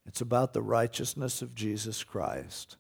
It's 0.07 0.20
about 0.20 0.53
the 0.53 0.62
righteousness 0.62 1.43
of 1.43 1.55
Jesus 1.55 2.03
Christ. 2.05 2.76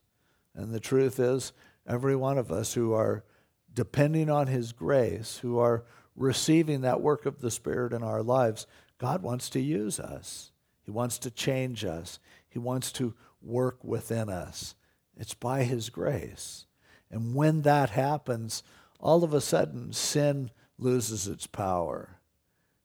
And 0.54 0.72
the 0.72 0.80
truth 0.80 1.20
is, 1.20 1.52
every 1.86 2.16
one 2.16 2.38
of 2.38 2.50
us 2.50 2.74
who 2.74 2.92
are 2.92 3.24
depending 3.72 4.30
on 4.30 4.46
His 4.46 4.72
grace, 4.72 5.38
who 5.38 5.58
are 5.58 5.84
receiving 6.16 6.80
that 6.80 7.00
work 7.00 7.26
of 7.26 7.40
the 7.40 7.50
Spirit 7.50 7.92
in 7.92 8.02
our 8.02 8.22
lives, 8.22 8.66
God 8.98 9.22
wants 9.22 9.50
to 9.50 9.60
use 9.60 10.00
us. 10.00 10.52
He 10.88 10.90
wants 10.90 11.18
to 11.18 11.30
change 11.30 11.84
us. 11.84 12.18
He 12.48 12.58
wants 12.58 12.90
to 12.92 13.12
work 13.42 13.84
within 13.84 14.30
us. 14.30 14.74
It's 15.18 15.34
by 15.34 15.64
His 15.64 15.90
grace. 15.90 16.64
And 17.10 17.34
when 17.34 17.60
that 17.60 17.90
happens, 17.90 18.62
all 18.98 19.22
of 19.22 19.34
a 19.34 19.42
sudden 19.42 19.92
sin 19.92 20.50
loses 20.78 21.28
its 21.28 21.46
power. 21.46 22.20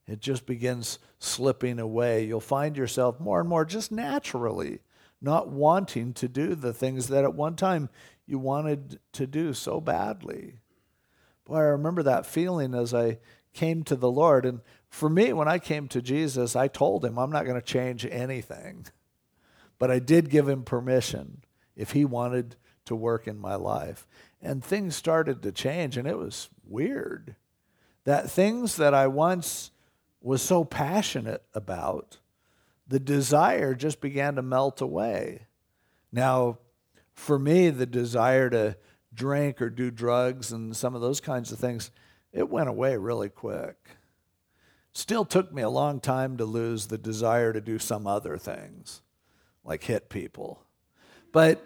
It 0.06 0.20
just 0.20 0.46
begins 0.46 1.00
slipping 1.18 1.80
away. 1.80 2.26
You'll 2.26 2.42
find 2.42 2.76
yourself 2.76 3.22
more 3.22 3.40
and 3.40 3.48
more 3.48 3.64
just 3.64 3.90
naturally 3.90 4.82
not 5.22 5.48
wanting 5.48 6.12
to 6.16 6.28
do 6.28 6.56
the 6.56 6.74
things 6.74 7.08
that 7.08 7.24
at 7.24 7.34
one 7.34 7.56
time 7.56 7.88
you 8.26 8.38
wanted 8.38 9.00
to 9.14 9.26
do 9.26 9.54
so 9.54 9.80
badly. 9.80 10.60
Boy, 11.46 11.56
I 11.56 11.62
remember 11.62 12.04
that 12.04 12.26
feeling 12.26 12.76
as 12.76 12.94
I 12.94 13.20
came 13.54 13.84
to 13.84 13.96
the 13.96 14.12
Lord. 14.12 14.46
And 14.46 14.60
for 14.94 15.10
me, 15.10 15.34
when 15.34 15.48
I 15.48 15.58
came 15.58 15.88
to 15.88 16.04
Jesus, 16.04 16.56
I 16.56 16.68
told 16.68 17.04
him 17.04 17.18
I'm 17.18 17.32
not 17.32 17.46
going 17.46 17.60
to 17.60 17.66
change 17.66 18.06
anything. 18.06 18.86
But 19.80 19.90
I 19.90 19.98
did 19.98 20.30
give 20.30 20.48
him 20.48 20.62
permission 20.62 21.42
if 21.76 21.94
he 21.94 22.06
wanted 22.06 22.56
to 22.86 22.96
work 22.96 23.28
in 23.28 23.40
my 23.40 23.56
life. 23.56 24.06
And 24.40 24.64
things 24.64 24.96
started 24.96 25.42
to 25.42 25.52
change, 25.52 25.98
and 25.98 26.08
it 26.08 26.16
was 26.16 26.50
weird. 26.64 27.36
That 28.04 28.30
things 28.30 28.76
that 28.76 28.94
I 28.94 29.08
once 29.08 29.72
was 30.22 30.44
so 30.44 30.64
passionate 30.64 31.42
about, 31.56 32.20
the 32.88 33.00
desire 33.00 33.74
just 33.74 34.00
began 34.00 34.36
to 34.36 34.44
melt 34.44 34.80
away. 34.80 35.48
Now, 36.12 36.60
for 37.16 37.40
me, 37.40 37.72
the 37.72 37.88
desire 37.88 38.48
to 38.52 38.78
drink 39.12 39.60
or 39.60 39.72
do 39.72 39.90
drugs 39.90 40.52
and 40.52 40.78
some 40.78 40.94
of 40.94 41.02
those 41.02 41.20
kinds 41.20 41.52
of 41.52 41.58
things, 41.58 41.90
it 42.32 42.48
went 42.48 42.70
away 42.70 42.96
really 42.96 43.30
quick. 43.30 43.98
Still 44.94 45.26
took 45.26 45.52
me 45.52 45.64
a 45.64 45.70
long 45.70 46.00
time 46.00 46.38
to 46.38 46.46
lose 46.46 46.88
the 46.88 46.98
desire 46.98 47.52
to 47.52 47.60
do 47.60 47.80
some 47.80 48.06
other 48.06 48.38
things, 48.38 49.02
like 49.64 49.84
hit 49.84 50.10
people. 50.10 50.64
But 51.32 51.66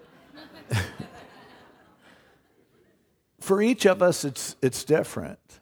for 3.41 3.61
each 3.61 3.85
of 3.85 4.01
us, 4.01 4.23
it's, 4.23 4.55
it's 4.61 4.85
different. 4.85 5.59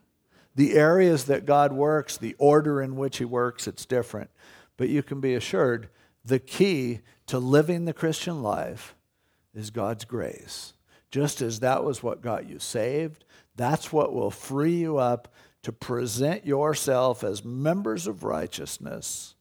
The 0.56 0.74
areas 0.74 1.26
that 1.26 1.46
God 1.46 1.74
works, 1.74 2.18
the 2.18 2.36
order 2.38 2.82
in 2.82 2.96
which 2.96 3.18
He 3.18 3.26
works, 3.26 3.68
it's 3.68 3.86
different. 3.86 4.30
But 4.78 4.90
you 4.90 5.02
can 5.02 5.20
be 5.20 5.34
assured 5.34 5.90
the 6.24 6.40
key 6.40 7.02
to 7.28 7.40
living 7.40 7.86
the 7.86 7.94
Christian 7.94 8.44
life 8.44 8.96
is 9.56 9.72
God's 9.72 10.06
grace. 10.06 10.74
Just 11.10 11.42
as 11.42 11.62
that 11.62 11.84
was 11.84 12.04
what 12.04 12.22
got 12.22 12.48
you 12.48 12.60
saved, 12.60 13.26
that's 13.56 13.92
what 13.92 14.14
will 14.14 14.32
free 14.32 14.76
you 14.76 14.98
up 14.98 15.34
to 15.66 15.72
present 15.72 16.46
yourself 16.46 17.24
as 17.24 17.44
members 17.44 18.06
of 18.06 18.24
righteousness. 18.24 19.34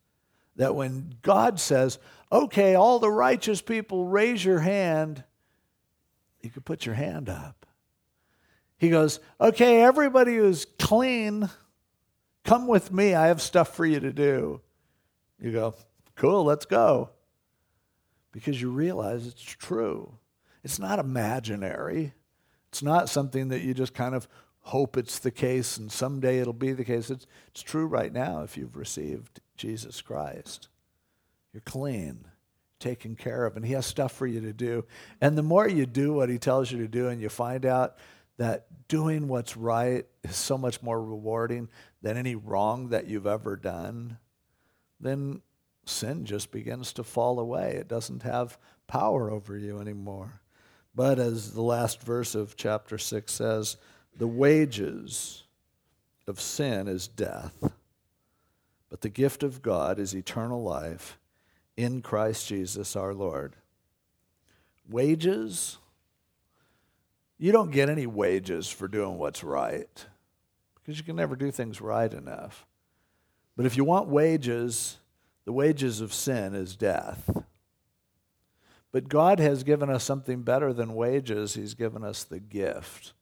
That 0.56 0.74
when 0.74 1.16
God 1.20 1.60
says, 1.60 1.98
okay, 2.32 2.74
all 2.74 2.98
the 2.98 3.10
righteous 3.10 3.60
people, 3.60 4.06
raise 4.06 4.42
your 4.42 4.60
hand, 4.60 5.22
you 6.40 6.48
can 6.48 6.62
put 6.62 6.86
your 6.86 6.94
hand 6.94 7.28
up. 7.28 7.66
He 8.78 8.88
goes, 8.88 9.20
okay, 9.38 9.82
everybody 9.82 10.36
who's 10.36 10.64
clean, 10.78 11.50
come 12.42 12.68
with 12.68 12.90
me. 12.90 13.14
I 13.14 13.26
have 13.26 13.42
stuff 13.42 13.76
for 13.76 13.84
you 13.84 14.00
to 14.00 14.12
do. 14.12 14.62
You 15.38 15.52
go, 15.52 15.74
cool, 16.16 16.44
let's 16.44 16.64
go. 16.64 17.10
Because 18.32 18.62
you 18.62 18.70
realize 18.70 19.26
it's 19.26 19.42
true. 19.42 20.16
It's 20.62 20.78
not 20.78 20.98
imaginary. 20.98 22.14
It's 22.70 22.82
not 22.82 23.10
something 23.10 23.48
that 23.48 23.60
you 23.60 23.74
just 23.74 23.92
kind 23.92 24.14
of 24.14 24.26
hope 24.64 24.96
it's 24.96 25.18
the 25.18 25.30
case 25.30 25.76
and 25.76 25.92
someday 25.92 26.38
it'll 26.38 26.52
be 26.52 26.72
the 26.72 26.84
case. 26.84 27.10
It's, 27.10 27.26
it's 27.48 27.62
true 27.62 27.86
right 27.86 28.12
now 28.12 28.42
if 28.42 28.56
you've 28.56 28.76
received 28.76 29.40
Jesus 29.56 30.00
Christ. 30.00 30.68
You're 31.52 31.60
clean, 31.60 32.26
taken 32.80 33.14
care 33.14 33.44
of, 33.44 33.56
and 33.56 33.64
He 33.64 33.74
has 33.74 33.86
stuff 33.86 34.12
for 34.12 34.26
you 34.26 34.40
to 34.40 34.52
do. 34.52 34.84
And 35.20 35.36
the 35.36 35.42
more 35.42 35.68
you 35.68 35.86
do 35.86 36.14
what 36.14 36.30
He 36.30 36.38
tells 36.38 36.72
you 36.72 36.78
to 36.78 36.88
do 36.88 37.08
and 37.08 37.20
you 37.20 37.28
find 37.28 37.66
out 37.66 37.96
that 38.38 38.66
doing 38.88 39.28
what's 39.28 39.56
right 39.56 40.06
is 40.22 40.34
so 40.34 40.58
much 40.58 40.82
more 40.82 41.00
rewarding 41.00 41.68
than 42.02 42.16
any 42.16 42.34
wrong 42.34 42.88
that 42.88 43.06
you've 43.06 43.26
ever 43.26 43.56
done, 43.56 44.18
then 44.98 45.42
sin 45.84 46.24
just 46.24 46.50
begins 46.50 46.94
to 46.94 47.04
fall 47.04 47.38
away. 47.38 47.76
It 47.78 47.86
doesn't 47.86 48.22
have 48.22 48.58
power 48.86 49.30
over 49.30 49.56
you 49.56 49.78
anymore. 49.78 50.40
But 50.94 51.18
as 51.18 51.52
the 51.52 51.62
last 51.62 52.02
verse 52.02 52.34
of 52.34 52.56
chapter 52.56 52.98
6 52.98 53.32
says, 53.32 53.76
the 54.16 54.28
wages 54.28 55.44
of 56.26 56.40
sin 56.40 56.88
is 56.88 57.08
death, 57.08 57.72
but 58.88 59.00
the 59.00 59.08
gift 59.08 59.42
of 59.42 59.62
God 59.62 59.98
is 59.98 60.14
eternal 60.14 60.62
life 60.62 61.18
in 61.76 62.00
Christ 62.02 62.48
Jesus 62.48 62.96
our 62.96 63.12
Lord. 63.12 63.56
Wages? 64.88 65.78
You 67.38 67.52
don't 67.52 67.72
get 67.72 67.90
any 67.90 68.06
wages 68.06 68.68
for 68.68 68.86
doing 68.86 69.18
what's 69.18 69.42
right 69.42 70.06
because 70.74 70.98
you 70.98 71.04
can 71.04 71.16
never 71.16 71.34
do 71.34 71.50
things 71.50 71.80
right 71.80 72.12
enough. 72.12 72.66
But 73.56 73.66
if 73.66 73.76
you 73.76 73.84
want 73.84 74.08
wages, 74.08 74.98
the 75.44 75.52
wages 75.52 76.00
of 76.00 76.12
sin 76.12 76.54
is 76.54 76.76
death. 76.76 77.30
But 78.92 79.08
God 79.08 79.40
has 79.40 79.64
given 79.64 79.90
us 79.90 80.04
something 80.04 80.42
better 80.42 80.72
than 80.72 80.94
wages. 80.94 81.54
He's 81.54 81.74
given 81.74 82.04
us 82.04 82.22
the 82.22 82.38
gift 82.38 83.12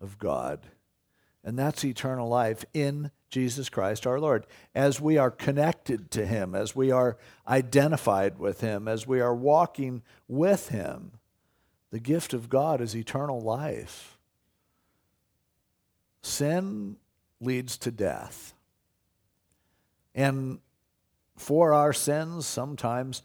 of 0.00 0.18
God. 0.18 0.66
And 1.44 1.58
that's 1.58 1.84
eternal 1.84 2.28
life 2.28 2.64
in 2.74 3.10
Jesus 3.30 3.68
Christ 3.68 4.06
our 4.06 4.18
Lord. 4.18 4.46
As 4.74 5.00
we 5.00 5.16
are 5.16 5.30
connected 5.30 6.10
to 6.12 6.26
Him, 6.26 6.54
as 6.54 6.74
we 6.74 6.90
are 6.90 7.16
identified 7.46 8.38
with 8.38 8.60
Him, 8.60 8.88
as 8.88 9.06
we 9.06 9.20
are 9.20 9.34
walking 9.34 10.02
with 10.26 10.68
Him, 10.70 11.12
the 11.90 12.00
gift 12.00 12.34
of 12.34 12.48
God 12.48 12.80
is 12.80 12.96
eternal 12.96 13.40
life. 13.40 14.18
Sin 16.22 16.96
leads 17.40 17.78
to 17.78 17.90
death. 17.90 18.54
And 20.14 20.58
for 21.36 21.72
our 21.72 21.92
sins, 21.92 22.46
sometimes 22.46 23.22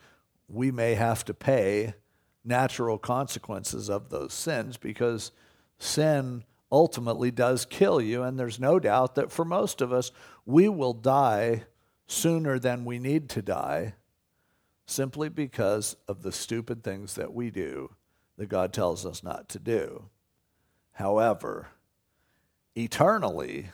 we 0.47 0.72
may 0.72 0.95
have 0.95 1.26
to 1.26 1.34
pay 1.34 1.95
natural 2.43 2.97
consequences 2.97 3.89
of 3.89 4.09
those 4.09 4.34
sins 4.34 4.78
because 4.78 5.32
sin 5.80 6.43
ultimately 6.72 7.32
does 7.32 7.65
kill 7.65 7.99
you. 7.99 8.24
And 8.24 8.39
there's 8.39 8.59
no 8.59 8.80
doubt 8.80 9.15
that 9.15 9.32
for 9.32 9.45
most 9.45 9.82
of 9.82 9.91
us, 9.91 10.11
we 10.45 10.69
will 10.69 10.93
die 10.93 11.63
sooner 12.07 12.59
than 12.59 12.86
we 12.86 12.99
need 12.99 13.30
to 13.30 13.41
die 13.41 13.95
simply 14.86 15.30
because 15.30 15.95
of 16.07 16.24
the 16.24 16.32
stupid 16.32 16.84
things 16.84 17.15
that 17.15 17.34
we 17.34 17.49
do 17.49 17.95
that 18.38 18.49
God 18.49 18.74
tells 18.74 19.05
us 19.05 19.24
not 19.24 19.47
to 19.49 19.59
do. 19.59 20.05
However, 20.93 21.69
eternally, 22.76 23.69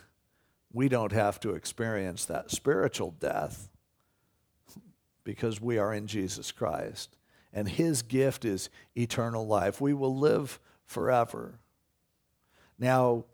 we 0.72 0.88
don't 0.88 1.12
have 1.12 1.40
to 1.40 1.54
experience 1.54 2.24
that 2.26 2.50
spiritual 2.50 3.14
death 3.18 3.68
because 5.24 5.60
we 5.60 5.78
are 5.78 5.92
in 5.92 6.06
Jesus 6.06 6.52
Christ. 6.52 7.16
And 7.52 7.68
his 7.68 8.02
gift 8.02 8.44
is 8.44 8.70
eternal 8.96 9.46
life. 9.46 9.80
We 9.80 9.94
will 9.94 10.16
live 10.16 10.60
forever. 10.84 11.58
Now, 12.78 13.24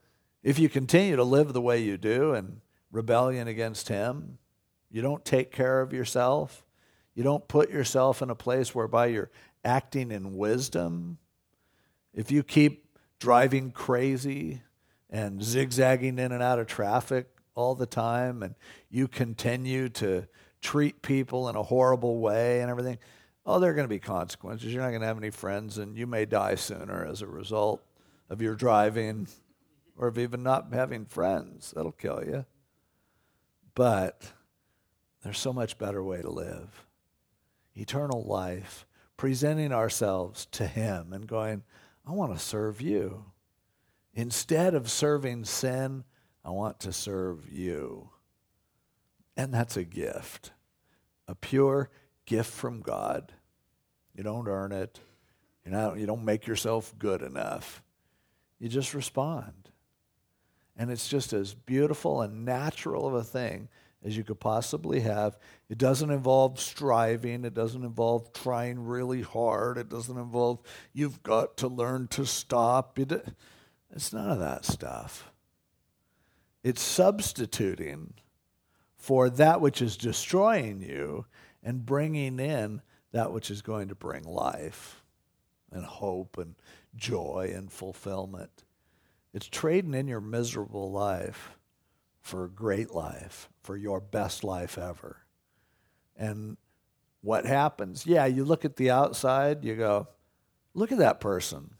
if 0.43 0.59
you 0.59 0.69
continue 0.69 1.17
to 1.17 1.25
live 1.25 1.53
the 1.53 1.61
way 1.61 1.83
you 1.83 1.97
do 1.97 2.35
in 2.35 2.61
rebellion 2.91 3.49
against 3.49 3.89
him, 3.89 4.39
you 4.91 5.03
don't 5.03 5.25
take 5.25 5.51
care 5.51 5.81
of 5.81 5.93
yourself, 5.93 6.65
you 7.15 7.23
don't 7.23 7.47
put 7.49 7.71
yourself 7.71 8.23
in 8.23 8.31
a 8.31 8.35
place 8.35 8.75
whereby 8.75 9.07
you're 9.07 9.31
acting 9.65 10.11
in 10.11 10.37
wisdom, 10.37 11.19
if 12.13 12.31
you 12.31 12.43
keep 12.43 12.87
driving 13.19 13.71
crazy 13.71 14.63
and 15.11 15.43
zigzagging 15.43 16.19
in 16.19 16.33
and 16.33 16.43
out 16.43 16.59
of 16.59 16.67
traffic 16.67 17.29
all 17.55 17.75
the 17.75 17.87
time 17.87 18.43
and 18.43 18.55
you 18.91 19.09
continue 19.09 19.89
to 19.89 20.27
treat 20.61 21.03
people 21.03 21.49
in 21.49 21.57
a 21.57 21.63
horrible 21.63 22.19
way 22.19 22.61
and 22.61 22.71
everything, 22.71 22.99
oh, 23.47 23.59
there 23.59 23.71
are 23.71 23.75
going 23.75 23.85
to 23.85 23.89
be 23.89 23.99
consequences. 23.99 24.73
You're 24.73 24.83
not 24.83 24.91
going 24.91 25.01
to 25.01 25.07
have 25.07 25.19
any 25.19 25.31
friends, 25.31 25.79
and 25.79 25.97
you 25.97 26.07
may 26.07 26.25
die 26.25 26.55
sooner 26.55 27.05
as 27.05 27.23
a 27.23 27.27
result 27.27 27.83
of 28.29 28.43
your 28.43 28.55
driving 28.55 29.29
or 29.97 30.09
of 30.09 30.19
even 30.19 30.43
not 30.43 30.73
having 30.73 31.07
friends. 31.07 31.73
That'll 31.75 31.93
kill 31.93 32.23
you. 32.25 32.45
But 33.75 34.33
there's 35.23 35.39
so 35.39 35.53
much 35.53 35.79
better 35.79 36.03
way 36.03 36.23
to 36.23 36.31
live 36.31 36.87
eternal 37.77 38.23
life, 38.25 38.87
presenting 39.17 39.73
ourselves 39.73 40.47
to 40.47 40.67
Him 40.67 41.13
and 41.13 41.27
going, 41.27 41.65
I 42.07 42.13
want 42.13 42.33
to 42.33 42.39
serve 42.39 42.81
you. 42.81 43.25
Instead 44.15 44.75
of 44.75 44.91
serving 44.91 45.45
sin, 45.45 46.05
I 46.45 46.51
want 46.51 46.79
to 46.81 46.93
serve 46.93 47.51
you. 47.51 48.11
And 49.37 49.53
that's 49.53 49.77
a 49.77 49.85
gift, 49.85 50.53
a 51.27 51.35
pure 51.35 51.91
gift 52.27 52.53
from 52.53 52.81
God. 52.81 53.33
You 54.15 54.23
don't 54.23 54.47
earn 54.47 54.71
it. 54.71 55.01
You're 55.65 55.75
not, 55.75 55.99
you 55.99 56.07
don't 56.07 56.25
make 56.25 56.47
yourself 56.47 56.95
good 56.99 57.23
enough. 57.23 57.83
You 58.59 58.69
just 58.69 58.95
respond. 58.95 59.71
And 60.77 60.91
it's 60.91 61.09
just 61.09 61.33
as 61.33 61.55
beautiful 61.55 62.23
and 62.23 62.45
natural 62.45 63.07
of 63.07 63.15
a 63.15 63.23
thing 63.23 63.69
as 64.05 64.17
you 64.17 64.23
could 64.23 64.41
possibly 64.41 65.01
have. 65.01 65.39
It 65.69 65.79
doesn't 65.79 66.11
involve 66.11 66.61
striving, 66.61 67.45
it 67.45 67.55
doesn't 67.55 67.85
involve 67.85 68.33
trying 68.33 68.85
really 68.85 69.23
hard, 69.23 69.79
it 69.79 69.89
doesn't 69.89 70.19
involve 70.19 70.61
you've 70.93 71.23
got 71.23 71.57
to 71.59 71.69
learn 71.69 72.09
to 72.09 72.27
stop. 72.27 72.99
It's 72.99 74.13
none 74.13 74.31
of 74.31 74.41
that 74.41 74.65
stuff. 74.65 75.31
It's 76.63 76.83
substituting 76.83 78.15
for 78.97 79.31
that 79.31 79.61
which 79.61 79.81
is 79.81 79.97
destroying 79.97 80.81
you 80.81 81.27
and 81.63 81.87
bringing 81.87 82.39
in 82.41 82.83
that 83.13 83.33
which 83.33 83.51
is 83.51 83.63
going 83.63 83.89
to 83.89 83.95
bring 83.95 84.25
life 84.25 85.03
and 85.71 85.85
hope 85.85 86.37
and 86.39 86.55
joy 86.97 87.53
and 87.55 87.71
fulfillment. 87.73 88.65
It's 89.33 89.47
trading 89.47 89.95
in 89.95 90.07
your 90.07 90.21
miserable 90.21 90.91
life 90.91 91.59
for 92.21 92.45
a 92.45 92.51
great 92.51 92.93
life, 92.93 93.49
for 93.63 93.77
your 93.77 94.01
best 94.01 94.45
life 94.45 94.79
ever. 94.79 95.19
And 96.17 96.57
what 97.21 97.45
happens? 97.47 98.07
Yeah, 98.07 98.27
you 98.27 98.45
look 98.45 98.65
at 98.65 98.77
the 98.77 98.91
outside, 98.91 99.65
you 99.65 99.75
go, 99.75 100.09
look 100.73 100.93
at 100.93 100.99
that 100.99 101.21
person. 101.21 101.75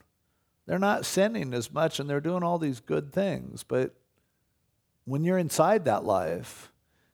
They're 0.65 0.79
not 0.79 1.05
sinning 1.05 1.53
as 1.53 1.71
much 1.71 1.99
and 1.99 2.09
they're 2.09 2.19
doing 2.19 2.43
all 2.43 2.57
these 2.57 2.79
good 2.79 3.13
things. 3.13 3.63
But 3.63 3.95
when 5.05 5.23
you're 5.23 5.37
inside 5.37 5.85
that 5.85 6.03
life, 6.03 6.71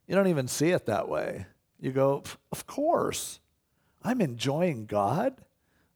you 0.08 0.16
don't 0.16 0.28
even 0.28 0.48
see 0.48 0.70
it 0.70 0.86
that 0.88 1.08
way. 1.08 1.46
You 1.80 1.92
go, 1.92 2.24
of 2.52 2.66
course. 2.68 3.40
I'm 4.04 4.22
enjoying 4.22 4.86
God. 4.86 5.42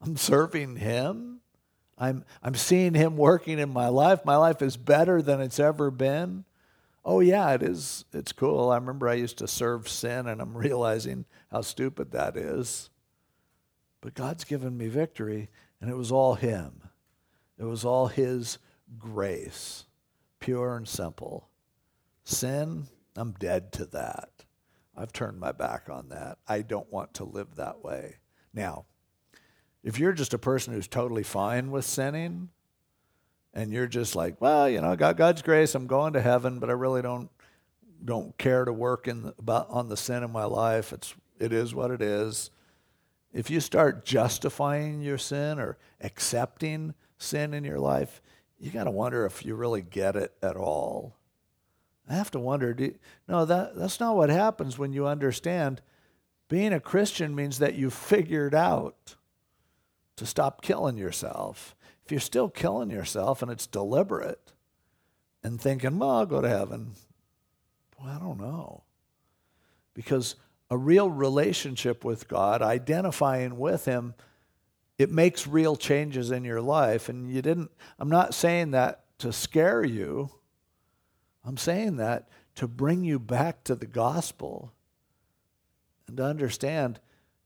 I'm 0.01 0.17
serving 0.17 0.77
Him. 0.77 1.41
I'm, 1.97 2.25
I'm 2.43 2.55
seeing 2.55 2.93
Him 2.93 3.17
working 3.17 3.59
in 3.59 3.69
my 3.69 3.87
life. 3.87 4.25
My 4.25 4.35
life 4.35 4.61
is 4.61 4.77
better 4.77 5.21
than 5.21 5.41
it's 5.41 5.59
ever 5.59 5.91
been. 5.91 6.45
Oh, 7.03 7.19
yeah, 7.19 7.53
it 7.53 7.61
is. 7.61 8.05
It's 8.13 8.31
cool. 8.31 8.71
I 8.71 8.75
remember 8.75 9.07
I 9.07 9.13
used 9.13 9.37
to 9.37 9.47
serve 9.47 9.87
sin, 9.87 10.27
and 10.27 10.41
I'm 10.41 10.57
realizing 10.57 11.25
how 11.51 11.61
stupid 11.61 12.11
that 12.11 12.35
is. 12.35 12.89
But 14.01 14.13
God's 14.13 14.43
given 14.43 14.77
me 14.77 14.87
victory, 14.87 15.49
and 15.79 15.89
it 15.89 15.95
was 15.95 16.11
all 16.11 16.35
Him. 16.35 16.81
It 17.57 17.65
was 17.65 17.85
all 17.85 18.07
His 18.07 18.57
grace, 18.97 19.85
pure 20.39 20.75
and 20.75 20.87
simple. 20.87 21.49
Sin, 22.23 22.87
I'm 23.15 23.31
dead 23.33 23.71
to 23.73 23.85
that. 23.85 24.29
I've 24.97 25.13
turned 25.13 25.39
my 25.39 25.51
back 25.51 25.89
on 25.89 26.09
that. 26.09 26.39
I 26.47 26.61
don't 26.61 26.91
want 26.91 27.13
to 27.15 27.23
live 27.23 27.55
that 27.55 27.83
way. 27.83 28.17
Now, 28.53 28.85
if 29.85 29.99
you're 29.99 30.13
just 30.13 30.33
a 30.33 30.39
person 30.39 30.73
who's 30.73 30.87
totally 30.87 31.21
fine 31.21 31.69
with 31.69 31.85
sinning, 31.85 32.49
and 33.53 33.71
you're 33.71 33.87
just 33.87 34.15
like, 34.15 34.41
well, 34.41 34.67
you 34.67 34.81
know, 34.81 34.95
got 34.95 35.15
God's 35.15 35.43
grace, 35.43 35.75
I'm 35.75 35.87
going 35.87 36.13
to 36.13 36.21
heaven, 36.21 36.59
but 36.59 36.69
I 36.69 36.73
really 36.73 37.01
don't 37.01 37.29
don't 38.03 38.37
care 38.37 38.65
to 38.65 38.73
work 38.73 39.07
in 39.07 39.23
the, 39.23 39.33
about 39.39 39.69
on 39.69 39.87
the 39.87 39.95
sin 39.95 40.23
in 40.23 40.31
my 40.31 40.43
life. 40.43 40.91
It's 40.91 41.13
it 41.39 41.53
is 41.53 41.73
what 41.73 41.91
it 41.91 42.01
is. 42.01 42.49
If 43.31 43.49
you 43.49 43.59
start 43.59 44.05
justifying 44.05 45.01
your 45.01 45.19
sin 45.19 45.59
or 45.59 45.77
accepting 46.01 46.95
sin 47.17 47.53
in 47.53 47.63
your 47.63 47.79
life, 47.79 48.21
you 48.59 48.71
got 48.71 48.85
to 48.85 48.91
wonder 48.91 49.25
if 49.25 49.45
you 49.45 49.55
really 49.55 49.81
get 49.81 50.15
it 50.15 50.33
at 50.41 50.55
all. 50.55 51.15
I 52.09 52.13
have 52.13 52.31
to 52.31 52.39
wonder, 52.39 52.73
do, 52.73 52.95
no, 53.27 53.45
that, 53.45 53.75
that's 53.75 53.99
not 53.99 54.15
what 54.15 54.29
happens 54.29 54.77
when 54.77 54.93
you 54.93 55.07
understand 55.07 55.81
being 56.47 56.71
a 56.71 56.79
Christian 56.79 57.35
means 57.35 57.59
that 57.59 57.75
you 57.75 57.89
figured 57.89 58.55
out 58.55 59.15
to 60.17 60.25
stop 60.25 60.61
killing 60.61 60.97
yourself. 60.97 61.75
If 62.05 62.11
you're 62.11 62.19
still 62.19 62.49
killing 62.49 62.89
yourself 62.89 63.41
and 63.41 63.51
it's 63.51 63.67
deliberate 63.67 64.53
and 65.43 65.59
thinking, 65.59 65.99
well, 65.99 66.11
I'll 66.11 66.25
go 66.25 66.41
to 66.41 66.49
heaven, 66.49 66.93
well, 67.99 68.09
I 68.09 68.19
don't 68.19 68.39
know. 68.39 68.83
Because 69.93 70.35
a 70.69 70.77
real 70.77 71.09
relationship 71.09 72.03
with 72.03 72.27
God, 72.27 72.61
identifying 72.61 73.57
with 73.57 73.85
Him, 73.85 74.13
it 74.97 75.11
makes 75.11 75.47
real 75.47 75.75
changes 75.75 76.31
in 76.31 76.43
your 76.43 76.61
life. 76.61 77.09
And 77.09 77.29
you 77.31 77.41
didn't, 77.41 77.71
I'm 77.99 78.09
not 78.09 78.33
saying 78.33 78.71
that 78.71 79.03
to 79.19 79.31
scare 79.33 79.83
you. 79.83 80.29
I'm 81.43 81.57
saying 81.57 81.97
that 81.97 82.29
to 82.55 82.67
bring 82.67 83.03
you 83.03 83.19
back 83.19 83.63
to 83.65 83.75
the 83.75 83.85
gospel 83.85 84.73
and 86.07 86.17
to 86.17 86.23
understand 86.23 86.99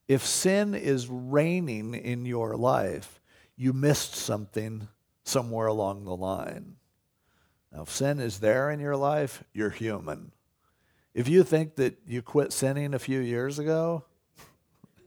if 0.09 0.25
sin 0.25 0.73
is 0.73 1.07
reigning 1.07 1.93
in 1.93 2.25
your 2.25 2.57
life, 2.57 3.21
you 3.55 3.73
missed 3.73 4.15
something 4.15 4.87
somewhere 5.23 5.67
along 5.67 6.03
the 6.03 6.15
line. 6.15 6.77
Now, 7.71 7.83
if 7.83 7.91
sin 7.91 8.19
is 8.19 8.39
there 8.39 8.71
in 8.71 8.79
your 8.79 8.95
life, 8.95 9.43
you're 9.53 9.69
human. 9.69 10.31
If 11.13 11.27
you 11.27 11.43
think 11.43 11.75
that 11.75 11.99
you 12.07 12.23
quit 12.23 12.51
sinning 12.51 12.95
a 12.95 12.99
few 12.99 13.19
years 13.19 13.59
ago, 13.59 14.03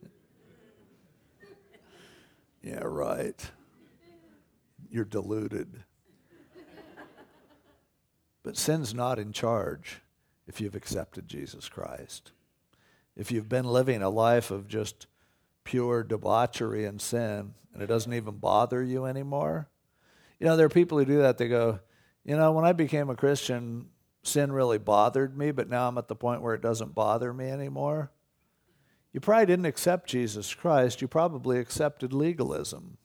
yeah, 2.63 2.85
right. 2.85 3.51
You're 4.89 5.05
deluded. 5.05 5.83
But 8.45 8.57
sin's 8.57 8.95
not 8.95 9.19
in 9.19 9.33
charge 9.33 10.01
if 10.47 10.61
you've 10.61 10.77
accepted 10.77 11.27
Jesus 11.27 11.69
Christ. 11.69 12.31
If 13.17 13.31
you've 13.31 13.49
been 13.49 13.67
living 13.67 14.03
a 14.03 14.09
life 14.09 14.51
of 14.51 14.69
just 14.69 15.07
pure 15.65 16.03
debauchery 16.03 16.85
and 16.85 17.01
sin 17.01 17.55
and 17.73 17.83
it 17.83 17.87
doesn't 17.87 18.13
even 18.13 18.37
bother 18.37 18.83
you 18.83 19.07
anymore. 19.07 19.69
You 20.39 20.47
know, 20.47 20.57
there 20.57 20.67
are 20.67 20.71
people 20.71 20.99
who 20.99 21.05
do 21.05 21.19
that. 21.19 21.39
They 21.39 21.49
go, 21.49 21.81
you 22.25 22.37
know, 22.37 22.53
when 22.53 22.65
I 22.65 22.73
became 22.73 23.11
a 23.11 23.17
Christian, 23.17 23.87
sin 24.23 24.53
really 24.53 24.79
bothered 24.79 25.37
me, 25.37 25.51
but 25.51 25.69
now 25.69 25.89
I'm 25.89 25.99
at 25.99 26.09
the 26.09 26.17
point 26.17 26.43
where 26.43 26.55
it 26.55 26.63
doesn't 26.63 26.95
bother 26.95 27.33
me 27.33 27.49
anymore. 27.49 28.13
You 29.13 29.21
probably 29.21 29.47
didn't 29.47 29.67
accept 29.67 30.09
Jesus 30.09 30.55
Christ, 30.55 31.03
you 31.03 31.09
probably 31.09 31.59
accepted 31.59 32.13
legalism. 32.13 32.99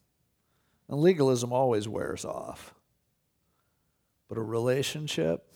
And 0.90 1.00
legalism 1.00 1.52
always 1.52 1.88
wears 1.88 2.24
off. 2.24 2.74
But 4.30 4.38
a 4.38 4.42
relationship, 4.42 5.52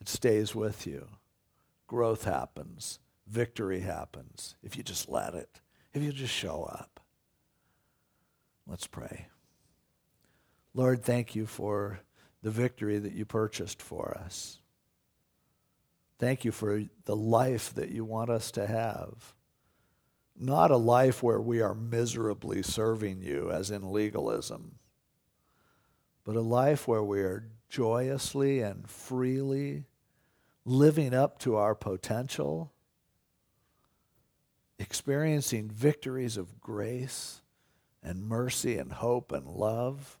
it 0.00 0.08
stays 0.08 0.54
with 0.54 0.86
you. 0.86 1.06
Growth 1.86 2.24
happens, 2.24 2.98
victory 3.30 3.80
happens 3.80 4.56
if 4.62 4.76
you 4.76 4.82
just 4.82 5.08
let 5.08 5.34
it, 5.34 5.60
if 5.94 6.02
you 6.02 6.12
just 6.12 6.34
show 6.34 6.64
up. 6.64 7.00
Let's 8.66 8.86
pray. 8.86 9.28
Lord, 10.74 11.02
thank 11.02 11.34
you 11.34 11.46
for 11.46 12.00
the 12.42 12.50
victory 12.50 12.98
that 12.98 13.12
you 13.12 13.24
purchased 13.24 13.80
for 13.80 14.16
us. 14.16 14.58
Thank 16.18 16.44
you 16.44 16.52
for 16.52 16.82
the 17.04 17.16
life 17.16 17.74
that 17.74 17.90
you 17.90 18.04
want 18.04 18.30
us 18.30 18.50
to 18.52 18.66
have. 18.66 19.34
Not 20.38 20.70
a 20.70 20.76
life 20.76 21.22
where 21.22 21.40
we 21.40 21.60
are 21.60 21.74
miserably 21.74 22.62
serving 22.62 23.22
you, 23.22 23.50
as 23.50 23.70
in 23.70 23.90
legalism, 23.90 24.78
but 26.24 26.36
a 26.36 26.40
life 26.40 26.86
where 26.86 27.02
we 27.02 27.20
are 27.20 27.48
joyously 27.68 28.60
and 28.60 28.88
freely 28.88 29.84
living 30.64 31.14
up 31.14 31.38
to 31.40 31.56
our 31.56 31.74
potential, 31.74 32.72
experiencing 34.80 35.68
victories 35.68 36.36
of 36.36 36.60
grace 36.60 37.42
and 38.02 38.26
mercy 38.26 38.78
and 38.78 38.90
hope 38.92 39.30
and 39.30 39.46
love. 39.46 40.18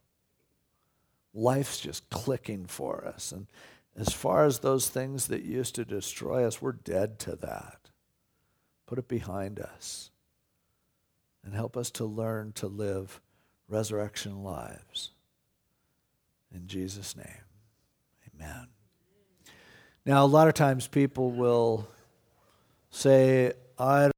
Life's 1.32 1.80
just 1.80 2.08
clicking 2.10 2.66
for 2.66 3.06
us. 3.06 3.32
And 3.32 3.46
as 3.96 4.12
far 4.12 4.44
as 4.44 4.58
those 4.58 4.88
things 4.88 5.28
that 5.28 5.42
used 5.42 5.74
to 5.76 5.84
destroy 5.84 6.46
us, 6.46 6.60
we're 6.60 6.72
dead 6.72 7.18
to 7.20 7.36
that. 7.36 7.90
Put 8.86 8.98
it 8.98 9.08
behind 9.08 9.58
us 9.58 10.10
and 11.42 11.54
help 11.54 11.76
us 11.76 11.90
to 11.92 12.04
learn 12.04 12.52
to 12.52 12.66
live 12.66 13.20
resurrection 13.66 14.42
lives. 14.42 15.12
In 16.54 16.66
Jesus' 16.66 17.16
name, 17.16 17.44
amen. 18.34 18.66
Now, 20.04 20.24
a 20.24 20.26
lot 20.26 20.48
of 20.48 20.54
times 20.54 20.88
people 20.88 21.30
will 21.30 21.88
say, 22.90 23.52
I 23.78 24.10